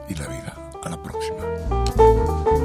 y 0.10 0.16
la 0.16 0.28
vida. 0.28 0.55
A 0.82 0.89
la 0.89 1.03
próxima. 1.03 2.59